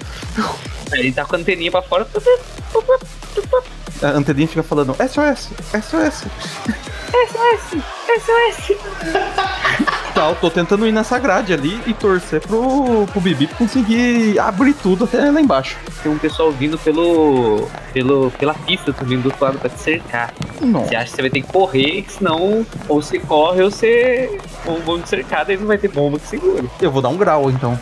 [0.92, 2.07] Ele tá com a anteninha pra fora.
[4.03, 6.24] A anteninha fica falando SOS, SOS.
[7.28, 7.82] SOS!
[8.09, 8.76] SOS!
[10.14, 14.74] Tá, eu tô tentando ir nessa grade ali e torcer pro, pro Bibi conseguir abrir
[14.74, 15.76] tudo até lá embaixo.
[16.03, 20.32] Tem um pessoal vindo pelo, pelo, pela pista também do outro lado pra te cercar.
[20.61, 20.84] Não.
[20.84, 24.38] Você acha que você vai ter que correr, senão ou você corre ou você.
[24.66, 26.68] ou vão te cercar, daí não vai ter bomba que segure.
[26.80, 27.78] Eu vou dar um grau então.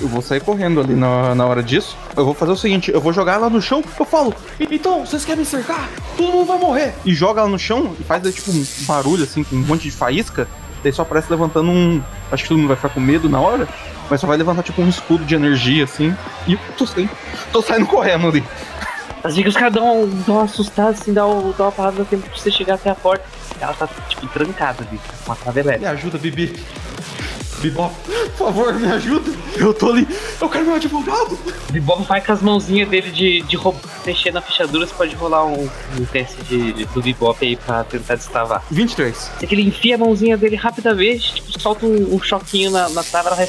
[0.00, 1.96] Eu vou sair correndo ali na, na hora disso.
[2.16, 3.82] Eu vou fazer o seguinte: eu vou jogar ela no chão.
[3.98, 5.88] Eu falo, "E- então, vocês querem me cercar?
[6.16, 6.94] Todo mundo vai morrer.
[7.04, 9.90] E joga ela no chão e faz tipo um barulho assim, com um monte de
[9.90, 10.46] faísca.
[10.82, 12.00] Daí só aparece levantando um.
[12.30, 13.66] Acho que todo mundo vai ficar com medo na hora.
[14.08, 16.14] Mas só vai levantar tipo um escudo de energia assim.
[16.46, 17.10] E eu tô saindo,
[17.52, 18.44] tô saindo correndo ali.
[19.24, 22.22] Assim que os caras dão, dão uma assustada, assim, dá, dá uma parada no tempo
[22.30, 23.24] pra você chegar até a porta.
[23.60, 26.56] Ela tá, tipo, trancada ali, com uma trave Me ajuda, Bibi.
[27.60, 27.92] Bibop,
[28.36, 29.32] por favor, me ajuda.
[29.58, 30.06] Eu tô ali.
[30.40, 31.38] Eu quero meu advogado.
[31.68, 35.14] O Bibop vai com as mãozinhas dele de, de roubo, mexer na fechadura, você pode
[35.14, 38.62] rolar um, um teste de, do Bibop aí pra tentar destravar.
[38.70, 39.14] 23.
[39.38, 43.02] Você que ele enfia a mãozinha dele rapidamente, tipo, solta um, um choquinho na, na
[43.02, 43.48] trava, ela vai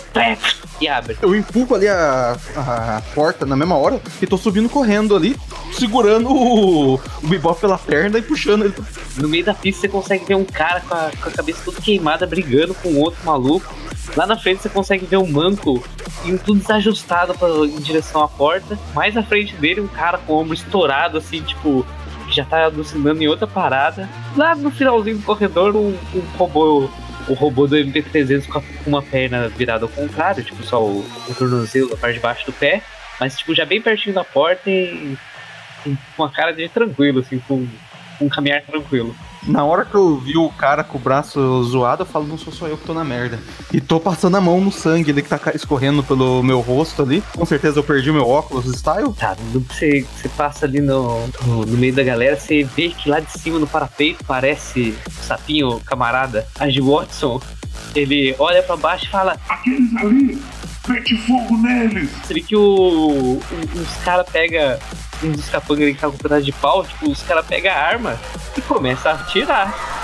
[0.81, 1.17] e abre.
[1.21, 5.35] Eu empurro ali a, a porta na mesma hora e tô subindo correndo ali,
[5.73, 8.75] segurando o, o Bebop pela perna e puxando ele.
[9.17, 11.81] No meio da pista você consegue ver um cara com a, com a cabeça toda
[11.81, 13.73] queimada brigando com outro maluco.
[14.15, 15.83] Lá na frente você consegue ver um manco
[16.25, 18.77] indo tudo desajustado pra, em direção à porta.
[18.93, 21.85] Mais à frente dele, um cara com o ombro estourado, assim, tipo,
[22.29, 24.09] já tá alucinando em outra parada.
[24.35, 26.89] Lá no finalzinho do corredor, um, um robô.
[27.27, 31.93] O robô do MP300 com uma perna virada ao contrário, tipo, só o, o tornozelo,
[31.93, 32.81] a parte de baixo do pé.
[33.19, 35.15] Mas, tipo, já bem pertinho da porta e
[35.83, 37.67] com uma cara de tranquilo, assim, com,
[38.21, 39.15] um caminhar tranquilo.
[39.47, 42.51] Na hora que eu vi o cara com o braço zoado, eu falo, não sou
[42.51, 43.39] só eu que tô na merda.
[43.71, 47.23] E tô passando a mão no sangue ali que tá escorrendo pelo meu rosto ali.
[47.33, 49.13] Com certeza eu perdi o meu óculos style.
[49.13, 52.89] Tá, no que você, você passa ali no, no, no meio da galera, você vê
[52.89, 57.39] que lá de cima no parapeito parece o sapinho camarada, Age Watson.
[57.95, 60.37] Ele olha pra baixo e fala: Aqueles ali,
[60.89, 62.09] mete fogo neles.
[62.23, 64.77] Você vê que o, um- uns caras pegam
[65.23, 67.75] uns dos capangas que tá com um pedaço de pau, tipo, os caras pegam a
[67.75, 68.19] arma
[68.57, 70.01] e começam a atirar.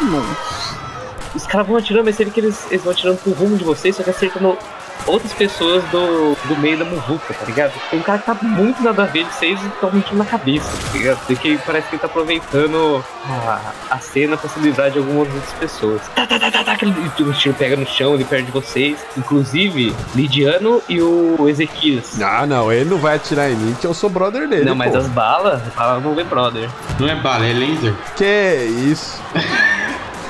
[1.34, 3.64] Os caras vão atirando, mas você vê que eles, eles vão atirando pro rumo de
[3.64, 4.58] vocês, só que acertando
[5.06, 7.74] outras pessoas do, do meio da muvuca, tá ligado?
[7.90, 10.26] Tem um cara que tá muito nada a ver de vocês e tá mentindo na
[10.26, 11.20] cabeça, tá ligado?
[11.26, 15.54] Porque parece que ele tá aproveitando a, a cena pra se livrar de algumas outras
[15.54, 16.02] pessoas.
[16.16, 18.98] Tá, tá, tá, tá, tá, aquele o tiro pega no chão, ele perde vocês.
[19.18, 22.22] Inclusive, Lidiano e o Ezequias.
[22.22, 24.66] Ah, não, ele não vai atirar em mim, que eu sou brother dele.
[24.66, 24.98] Não, mas pô.
[24.98, 26.70] as balas, as balas não vê brother.
[27.00, 27.94] Não é bala, é laser.
[28.16, 29.22] Que isso?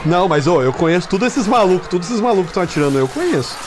[0.06, 3.08] Não, mas ô, eu conheço todos esses malucos, todos esses malucos que estão atirando, eu
[3.08, 3.58] conheço.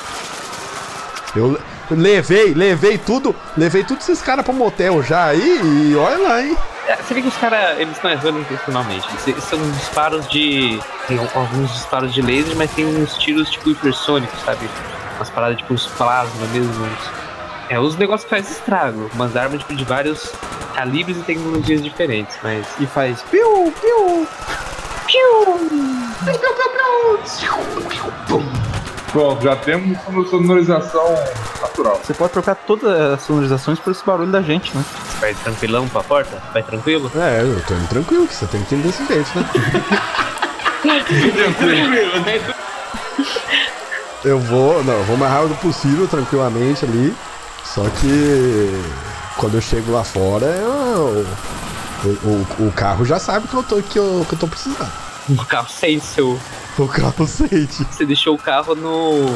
[1.38, 5.60] Eu le- levei, levei tudo, levei todos esses caras pro motel já aí
[5.90, 6.56] e olha lá, hein?
[6.86, 9.06] É, Você vê que os caras, eles estão errando intencionalmente.
[9.26, 10.80] Eles são disparos de.
[11.06, 14.68] Tem alguns disparos de laser, mas tem uns tiros tipo hipersônicos, sabe?
[15.16, 16.70] Umas paradas tipo uns plasma mesmo.
[16.84, 17.10] uns-
[17.70, 19.10] É, os negócios que faz estrago.
[19.14, 20.32] Umas armas tipo, de vários
[20.74, 22.66] calibres e tecnologias diferentes, mas.
[22.80, 24.26] E faz piu, piu.
[29.12, 29.98] Pronto, já temos
[30.30, 31.14] sonorização
[31.62, 32.00] natural.
[32.04, 34.84] Você pode trocar todas as sonorizações por esse barulho da gente, né?
[35.20, 36.36] Vai tranquilão pra porta?
[36.52, 37.10] Vai tranquilo?
[37.16, 39.48] É, eu tô indo tranquilo, que você tem que ir desse jeito, né?
[40.82, 42.54] Tranquilo, né?
[44.24, 47.14] Eu vou, não, eu vou o mais rápido possível, tranquilamente ali.
[47.64, 48.82] Só que
[49.36, 51.26] quando eu chego lá fora, eu-
[52.04, 52.08] o,
[52.62, 54.90] o, o carro já sabe que eu tô, que eu, que eu tô precisando.
[55.30, 56.38] O carro sente seu.
[56.78, 57.84] O carro sente.
[57.90, 59.26] Você deixou o carro no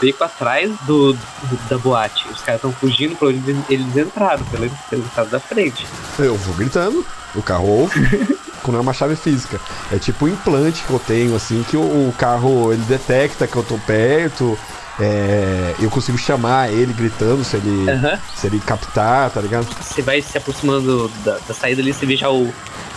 [0.00, 2.26] beco atrás do, do- da boate.
[2.28, 5.86] Os caras estão fugindo pra onde eles- entraram, pelo, pelo lado da frente.
[6.18, 8.00] Eu vou gritando, o carro ouve,
[8.64, 9.60] quando é uma chave física.
[9.92, 13.54] É tipo um implante que eu tenho, assim, que o, o carro ele detecta que
[13.56, 14.58] eu tô perto.
[15.00, 18.18] É, eu consigo chamar ele gritando se ele, Aham.
[18.34, 19.66] se ele captar, tá ligado?
[19.80, 22.52] Você vai se aproximando da, da saída ali, você vê já o,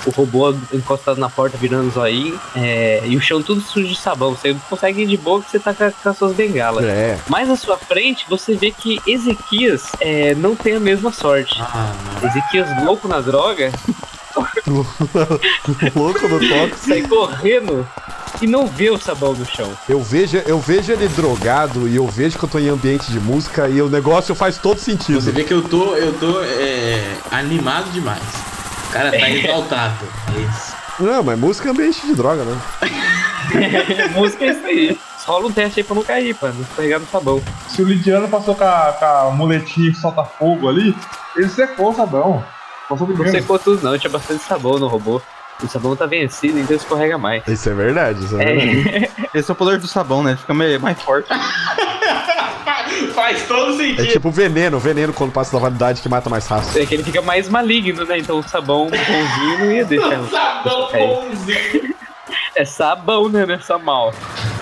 [0.06, 2.40] o robô encostado na porta virando zoinho.
[2.56, 4.32] É, e o chão tudo sujo de sabão.
[4.36, 6.86] Você consegue ir de boa que você tá com, com as suas bengalas.
[6.86, 7.20] É.
[7.30, 11.62] Mais à sua frente, você vê que Ezequias é, não tem a mesma sorte.
[11.62, 11.94] Ah.
[12.24, 13.72] Ezequias louco na droga,
[15.96, 16.78] Louco no toque.
[16.78, 17.88] sai correndo
[18.42, 19.72] e não vê o sabão no chão.
[19.88, 23.20] Eu vejo, eu vejo ele drogado e eu vejo que eu tô em ambiente de
[23.20, 25.22] música e o negócio faz todo sentido.
[25.22, 28.22] Você vê que eu tô, eu tô é, animado demais.
[28.90, 30.06] O cara tá exaltado.
[30.36, 30.76] É isso.
[31.00, 32.62] Não, mas música é ambiente de droga, né?
[34.16, 35.00] Música é isso aí.
[35.26, 37.42] Rola um teste aí pra não cair, pra não escorregar no sabão.
[37.70, 40.96] Se o Lidiano passou com a, com a muletinha que solta fogo ali,
[41.36, 42.44] ele secou o sabão.
[42.90, 43.40] Passou Não primeiro.
[43.40, 45.22] secou tudo não, tinha bastante sabão no robô.
[45.64, 47.48] O sabão tá vencido, então escorrega mais.
[47.48, 49.06] Isso é verdade, isso é, verdade.
[49.06, 49.10] É,
[49.40, 50.32] Esse é o poder do sabão, né?
[50.32, 51.30] Ele fica meio, mais forte.
[53.16, 54.08] Faz todo É sentido.
[54.12, 56.78] tipo veneno, veneno quando passa da validade que mata mais rápido.
[56.80, 58.18] é que ele fica mais maligno, né?
[58.20, 60.20] Então o sabão bonzinho não ia deixar.
[60.22, 61.08] o- Sabão É.
[61.08, 61.96] bonzinho.
[62.56, 63.46] É sabão, né?
[63.46, 64.14] Não é mal.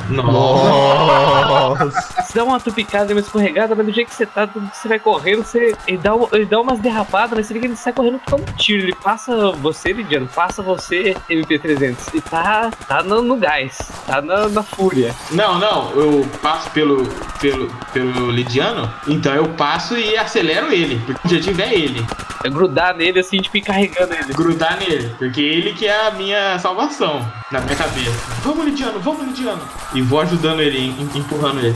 [0.09, 1.91] Nossa!
[2.23, 4.77] Você dá uma tupicada e uma escorregada, mas do jeito que você tá, tudo que
[4.77, 5.75] você vai correndo, você.
[5.87, 8.45] Ele dá, ele dá umas derrapadas, mas você vê que ele sai correndo com um
[8.57, 8.83] tiro.
[8.83, 11.95] Ele passa você, Lidiano, passa você, MP300.
[12.13, 15.15] E tá, tá no, no gás, tá na, na fúria.
[15.31, 17.05] Não, não, eu passo pelo,
[17.39, 22.05] pelo, pelo Lidiano, então eu passo e acelero ele, porque o objetivo é ele,
[22.43, 24.33] É grudar nele assim, tipo, carregando ele.
[24.33, 28.11] grudar nele, porque ele que é a minha salvação na minha cabeça.
[28.43, 29.61] Vamos, Lidiano, vamos, Lidiano.
[29.93, 31.75] E vou ajudando ele, em- empurrando ele.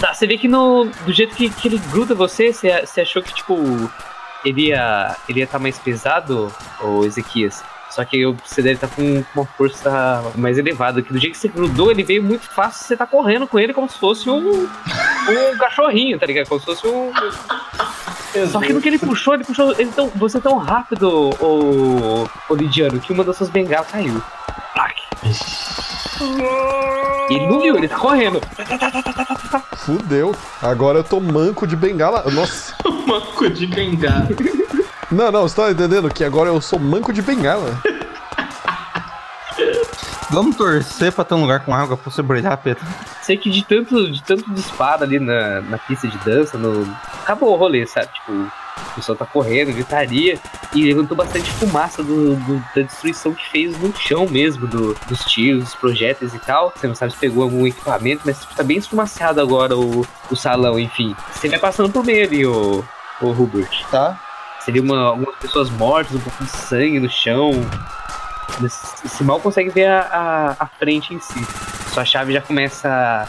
[0.00, 3.22] Tá, você vê que no, do jeito que, que ele gruda você, você, você achou
[3.22, 3.54] que, tipo,
[4.44, 6.52] ele ia ele ia estar mais pesado,
[6.82, 7.62] o Ezequias.
[7.90, 11.00] Só que você deve estar com uma força mais elevada.
[11.00, 12.84] Que do jeito que você grudou, ele veio muito fácil.
[12.84, 16.48] Você tá correndo com ele como se fosse um, um cachorrinho, tá ligado?
[16.48, 17.12] Como se fosse um.
[18.50, 19.70] Só que no que ele puxou, ele puxou.
[19.78, 21.08] Ele tão, você é tão rápido,
[21.40, 24.20] o, o Lidiano, que uma das suas bengalas caiu.
[27.30, 28.40] E ele não viu, ele tá correndo.
[29.76, 30.34] Fudeu.
[30.62, 32.24] Agora eu tô manco de bengala.
[32.30, 32.74] Nossa.
[33.06, 34.28] Manco de bengala.
[35.10, 37.78] Não, não, você tá entendendo que agora eu sou manco de bengala.
[40.30, 42.84] Vamos torcer pra ter um lugar com água pra você brilhar, Pedro.
[43.22, 46.82] Sei que de tanto, de tanto disparo ali na, na pista de dança, no...
[47.22, 48.08] acabou o rolê, sabe?
[48.12, 48.50] Tipo, o
[48.96, 50.38] pessoal tá correndo, gritaria,
[50.74, 55.20] e levantou bastante fumaça do, do- da destruição que fez no chão mesmo, do- dos
[55.26, 56.72] tiros, dos projéteis e tal.
[56.74, 60.78] Você não sabe se pegou algum equipamento, mas tá bem esfumaçado agora o, o salão,
[60.80, 61.14] enfim.
[61.32, 62.84] Você vai passando por meio ali, o,
[63.20, 63.84] o Hubert.
[63.90, 64.18] Tá?
[64.58, 67.52] Você viu uma- algumas pessoas mortas, um pouco de sangue no chão.
[68.60, 70.00] Você mal consegue ver a,
[70.58, 71.44] a, a frente em si.
[71.92, 73.22] Sua chave já começa a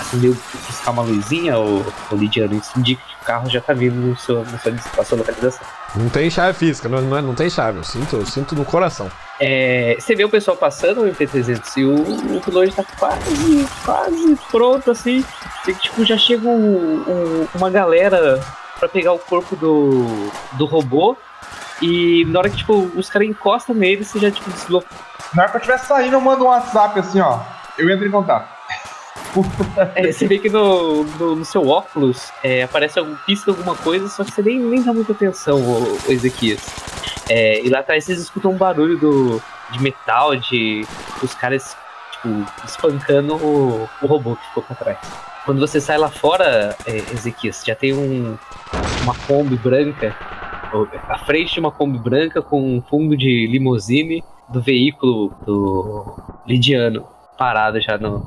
[0.00, 0.34] acender,
[0.66, 2.54] piscar uma luzinha, ou, ou Lidiano.
[2.54, 5.66] Isso indica que o carro já tá vindo no seu, na, sua, na sua localização.
[5.94, 7.78] Não tem chave física, não, não, é- não tem chave.
[7.78, 9.10] Eu sinto, eu sinto no coração.
[9.40, 14.38] É, você vê o pessoal passando o MP300 e o, o piloto tá quase, quase
[14.50, 15.24] pronto, assim.
[15.66, 18.40] E, tipo, já chega um- um- uma galera
[18.78, 21.16] pra pegar o corpo do, do robô.
[21.82, 24.86] E na hora que, tipo, os caras encostam nele, você já, tipo, desloca.
[25.34, 27.40] Na hora que eu estiver saindo, eu mando um WhatsApp assim, ó.
[27.76, 28.48] Eu entro em contato.
[29.94, 34.06] É, você vê que no, no, no seu óculos é, aparece algum, pisca alguma coisa,
[34.08, 36.60] só que você nem, nem dá muita atenção, ô, ô Ezequias.
[37.30, 40.86] É, e lá atrás vocês escutam um barulho do, de metal, de
[41.22, 41.74] os caras,
[42.12, 42.28] tipo,
[42.64, 44.98] espancando o, o robô que ficou pra trás.
[45.46, 48.36] Quando você sai lá fora, é, Ezequias, já tem um,
[49.02, 50.14] uma Kombi branca,
[51.08, 56.16] à frente de uma Kombi branca com um fundo de limusine do veículo do
[56.46, 57.06] Lidiano,
[57.38, 58.20] parado já no,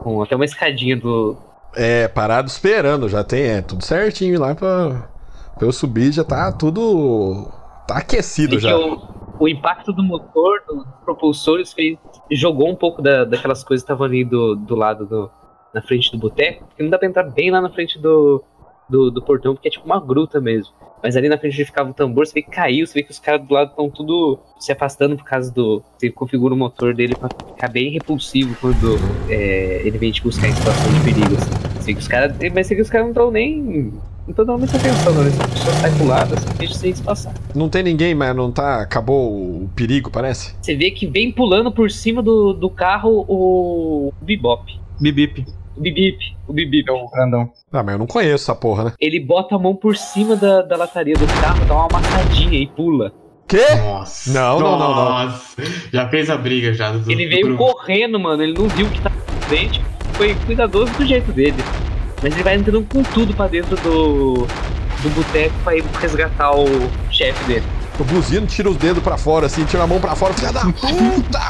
[0.00, 1.36] com até uma escadinha do.
[1.74, 5.08] É, parado esperando, já tem, é tudo certinho lá pra,
[5.56, 7.50] pra eu subir, já tá tudo.
[7.86, 8.76] tá aquecido que já.
[8.76, 9.02] o,
[9.40, 11.98] o impacto do motor, dos propulsores, fez,
[12.30, 15.30] jogou um pouco da, daquelas coisas que estavam ali do, do lado do.
[15.72, 18.44] na frente do boteco, porque não dá pra entrar bem lá na frente do,
[18.88, 20.72] do, do portão, porque é tipo uma gruta mesmo.
[21.04, 23.10] Mas ali na frente onde ficava o tambor, você vê que caiu, você vê que
[23.10, 25.82] os caras do lado estão tudo se afastando por causa do.
[25.98, 28.96] Você configura o motor dele pra ficar bem repulsivo quando
[29.28, 31.34] é, ele vem te buscar em situação de perigo.
[31.34, 31.50] Assim.
[31.78, 32.34] Você vê que os caras.
[32.54, 33.92] Mas você vê que os caras não estão nem.
[34.24, 35.22] Não estão dando muita atenção, não.
[35.24, 37.34] Eles só sai pro lado, assim, deixa vocês passar.
[37.54, 38.80] Não tem ninguém, mas não tá.
[38.80, 40.56] Acabou o perigo, parece?
[40.62, 44.80] Você vê que vem pulando por cima do, do carro o Bebop.
[44.98, 45.44] Bibip.
[45.76, 46.36] O Bibip.
[46.46, 46.88] O Bibip.
[46.88, 47.50] É o grandão.
[47.72, 48.92] Ah, mas eu não conheço essa porra, né?
[49.00, 52.66] Ele bota a mão por cima da, da lataria do carro, dá uma amassadinha e
[52.66, 53.12] pula.
[53.48, 53.64] Quê?
[53.84, 54.32] Nossa.
[54.32, 55.04] Não, não, não, não.
[55.26, 55.62] Nossa.
[55.92, 56.92] Já fez a briga já.
[56.92, 57.72] Do, Ele do veio grupo.
[57.72, 58.42] correndo, mano.
[58.42, 59.82] Ele não viu o que tá na frente.
[60.14, 61.56] Foi cuidadoso do jeito dele.
[62.22, 64.46] Mas ele vai entrando com tudo pra dentro do,
[65.02, 66.64] do boteco pra ir resgatar o
[67.10, 67.64] chefe dele.
[67.98, 70.62] O buzino tira os dedos pra fora, assim, tira a mão pra fora, filha da
[70.62, 71.40] puta!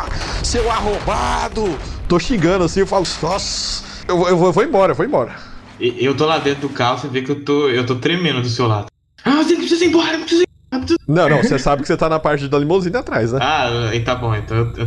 [0.43, 1.79] Seu arrombado!
[2.07, 5.07] Tô xingando assim, eu falo, nossa, eu, vou- eu, vou, eu vou embora, eu vou
[5.07, 5.35] embora.
[5.79, 8.49] Eu tô lá dentro do carro, você vê que eu tô, eu tô tremendo do
[8.49, 8.87] seu lado.
[9.25, 10.87] Ah, você precisa ir embora, eu preciso ir embora.
[10.87, 13.41] preciso- Não, não, você sabe que você tá na parte da limusine atrás, né?
[13.43, 13.69] Ah,
[14.05, 14.87] tá bom, então eu, eu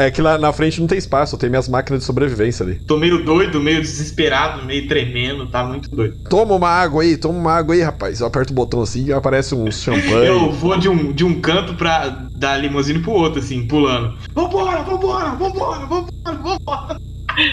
[0.00, 2.80] É, é que lá na frente não tem espaço, tem minhas máquinas de sobrevivência ali.
[2.86, 6.16] tô meio doido, meio desesperado, meio tremendo, tá muito doido.
[6.28, 8.20] Toma uma água aí, toma uma água aí, rapaz.
[8.20, 10.26] Eu aperto o botão assim e aparece um champanhe.
[10.26, 14.14] Eu vou de um, de um canto pra, da limusine pro outro, assim, pulando.
[14.34, 16.96] Vambora, vambora, vambora, vambora, vambora.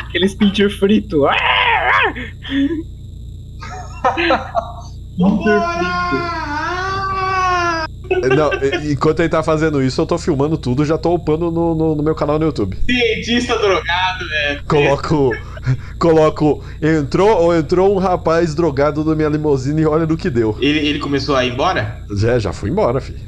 [0.07, 1.25] Aquele pincher frito.
[1.25, 1.35] Ah!
[5.17, 5.85] Vambora!
[8.35, 11.73] Não, e- enquanto ele tá fazendo isso, eu tô filmando tudo, já tô upando no,
[11.73, 12.77] no, no meu canal no YouTube.
[12.85, 14.63] Cientista drogado, velho.
[14.67, 15.31] Coloco.
[15.99, 16.63] Coloco.
[16.81, 20.55] Entrou ou entrou um rapaz drogado na minha limusine e olha no que deu.
[20.61, 22.03] Ele, ele começou a ir embora?
[22.15, 23.19] Já, já fui embora, filho.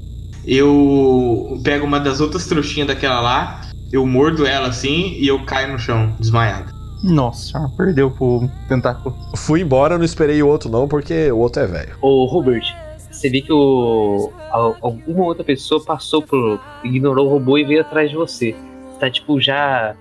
[0.45, 3.61] Eu pego uma das outras trouxinhas daquela lá,
[3.91, 6.73] eu mordo ela assim e eu caio no chão, desmaiado.
[7.03, 9.15] Nossa, perdeu pro tentáculo.
[9.35, 11.95] Fui embora, não esperei o outro não, porque o outro é velho.
[12.01, 12.63] Ô, Robert,
[13.11, 16.59] você vê que o, al- alguma outra pessoa passou por.
[16.83, 18.55] ignorou o robô e veio atrás de você.
[18.99, 19.95] Tá, tipo, já.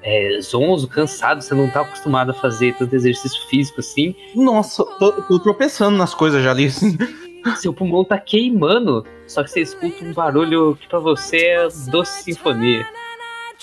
[0.00, 4.14] É, zonzo, cansado, você não tá acostumado a fazer tanto exercício físico assim.
[4.34, 6.70] Nossa, tô, tô tropeçando nas coisas já ali.
[7.60, 12.22] Seu pulmão tá queimando, só que você escuta um barulho que pra você é doce
[12.22, 12.86] sinfonia.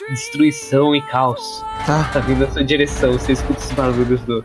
[0.09, 1.63] Destruição e caos.
[1.85, 2.09] Tá.
[2.11, 4.43] Tá vindo na sua direção, você escuta os barulhos do.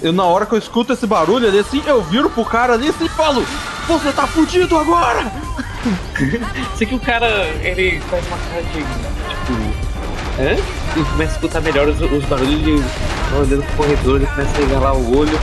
[0.00, 2.88] Eu, na hora que eu escuto esse barulho ali, assim, eu viro pro cara ali
[2.88, 3.44] assim e falo:
[3.88, 5.32] Você tá fudido agora!
[6.76, 7.28] Sei que o cara,
[7.62, 8.70] ele faz uma cara de.
[8.70, 9.92] tipo.
[10.38, 11.00] Hã?
[11.00, 12.84] E começa a escutar melhor os, os barulhos, ele
[13.30, 15.38] vai olhando pro corredor, ele começa a regalar o olho.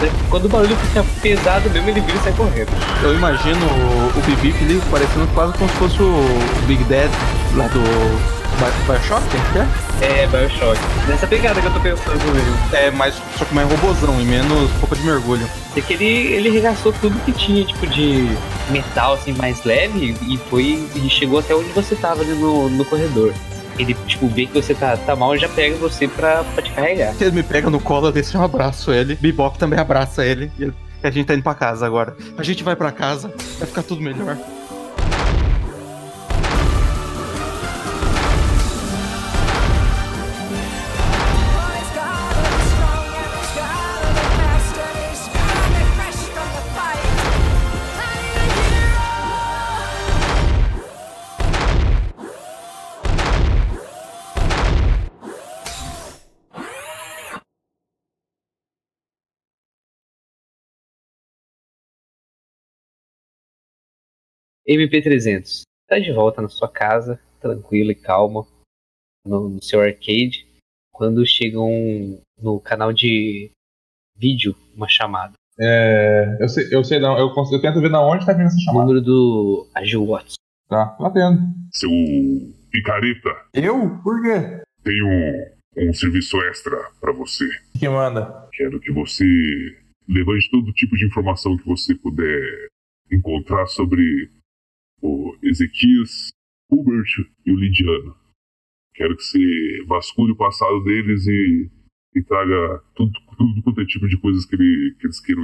[0.00, 0.10] Né?
[0.30, 2.68] Quando o barulho fica pesado mesmo, ele vira e sai correndo.
[3.02, 6.24] Eu imagino o, o Bibip ali parecendo quase como se fosse o
[6.66, 7.10] Big Dad
[7.54, 7.80] lá do
[8.58, 9.24] Bi- Bioshock,
[9.56, 10.22] é?
[10.22, 10.78] É, Bioshock.
[11.08, 12.56] Nessa pegada que eu tô pensando mesmo.
[12.72, 15.48] É, mais, só que mais robozão e menos pouco de mergulho.
[15.72, 16.04] Sei que ele,
[16.34, 18.28] ele regaçou tudo que tinha, tipo, de
[18.70, 20.86] metal, assim, mais leve e foi.
[20.94, 23.32] e chegou até onde você tava ali no, no corredor.
[23.78, 26.70] Ele, tipo, vê que você tá, tá mal e já pega você pra, pra te
[26.72, 27.14] carregar.
[27.20, 29.16] Ele me pega no colo, eu deixo um abraço ele.
[29.16, 30.50] Bebop também abraça ele.
[30.58, 30.72] E
[31.02, 32.16] a gente tá indo pra casa agora.
[32.38, 34.38] A gente vai pra casa, vai ficar tudo melhor.
[64.68, 68.46] MP300, tá de volta na sua casa, tranquilo e calmo,
[69.26, 70.46] no, no seu arcade,
[70.92, 71.68] quando chegam
[72.40, 73.50] no canal de
[74.16, 75.34] vídeo uma chamada.
[75.60, 78.58] É, eu sei, eu sei não, eu, eu tento ver na onde tá vindo essa
[78.58, 78.86] chamada.
[78.86, 80.34] Número do Agil Watts.
[80.68, 81.40] Tá, tá tendo.
[81.72, 81.90] Seu
[82.70, 84.00] picareta, Eu?
[84.02, 84.64] Por quê?
[84.84, 87.48] tem um, um serviço extra pra você.
[87.78, 88.48] Que manda?
[88.52, 89.24] Quero que você
[90.06, 92.68] levante todo tipo de informação que você puder
[93.10, 94.30] encontrar sobre
[95.04, 96.28] o Ezequias,
[96.70, 97.04] Hubert
[97.44, 98.16] e o Lidiano.
[98.94, 101.70] Quero que você vasculhe o passado deles e,
[102.16, 105.42] e traga tudo, tudo quanto é tipo de coisas que, ele- que eles queiram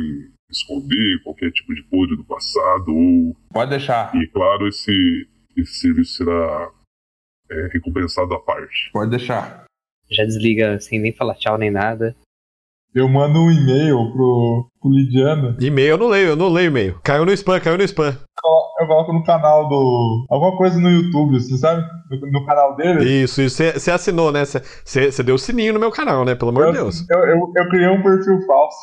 [0.51, 4.15] esconder, qualquer tipo de podre do passado, ou, Pode deixar.
[4.17, 6.71] e claro, esse, esse serviço será
[7.51, 8.91] é, recompensado à parte.
[8.93, 9.65] Pode deixar.
[10.11, 12.17] Já desliga sem nem falar tchau nem nada.
[12.93, 15.57] Eu mando um e-mail pro, pro Lidiano.
[15.61, 17.01] E-mail eu não leio, eu não leio e-mail.
[17.05, 18.19] Caiu no spam, caiu no spam.
[18.91, 20.27] Coloco no canal do.
[20.29, 21.87] Alguma coisa no YouTube, assim, sabe?
[22.11, 23.23] No, no canal dele.
[23.23, 23.63] Isso, isso.
[23.63, 24.45] Você assinou, né?
[24.45, 26.35] Você deu o sininho no meu canal, né?
[26.35, 27.09] Pelo amor de Deus.
[27.09, 28.77] Eu, eu, eu criei um perfil falso.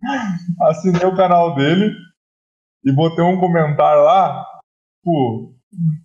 [0.62, 1.92] Assinei o canal dele
[2.86, 4.42] e botei um comentário lá.
[5.04, 5.52] Tipo,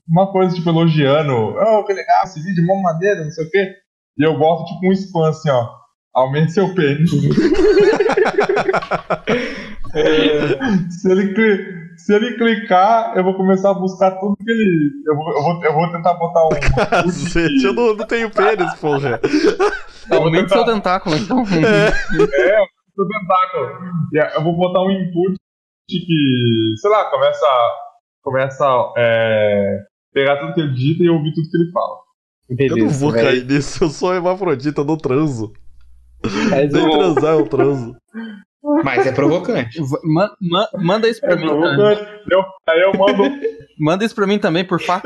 [0.05, 1.34] uma coisa tipo elogiando.
[1.34, 3.73] Oh, que legal esse vídeo, mó maneiro, não sei o quê.
[4.18, 5.69] E eu boto tipo um spam assim, ó.
[6.13, 7.09] Aumente seu pênis.
[9.93, 10.59] É,
[10.91, 11.34] se, ele,
[11.97, 14.91] se ele clicar, eu vou começar a buscar tudo que ele.
[15.05, 16.49] Eu vou, eu vou, eu vou tentar botar um.
[16.89, 19.19] Cacete, eu não, não tenho pênis, porra.
[20.11, 21.39] Aumente seu tentáculo, então.
[21.39, 22.61] É,
[22.97, 24.09] o tentáculo.
[24.11, 25.35] E aí Eu vou botar um input
[25.88, 27.45] que, sei lá, começa.
[28.23, 29.80] Começa a é,
[30.13, 32.01] pegar tudo que ele digita e ouvir tudo que ele fala.
[32.59, 33.26] Eu não vou velho.
[33.26, 35.51] cair nisso, eu sou hermafrodita, eu não transo.
[36.49, 37.95] Faz Nem transar eu transo.
[38.84, 39.80] Mas é provocante.
[40.04, 41.48] Ma- ma- manda isso pra É mim.
[41.48, 42.02] provocante.
[42.30, 43.24] Eu- aí eu mando.
[43.80, 45.04] Manda isso pra mim também, por fax.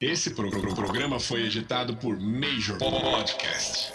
[0.00, 3.92] Esse pro- pro- programa foi editado por Major Podcast.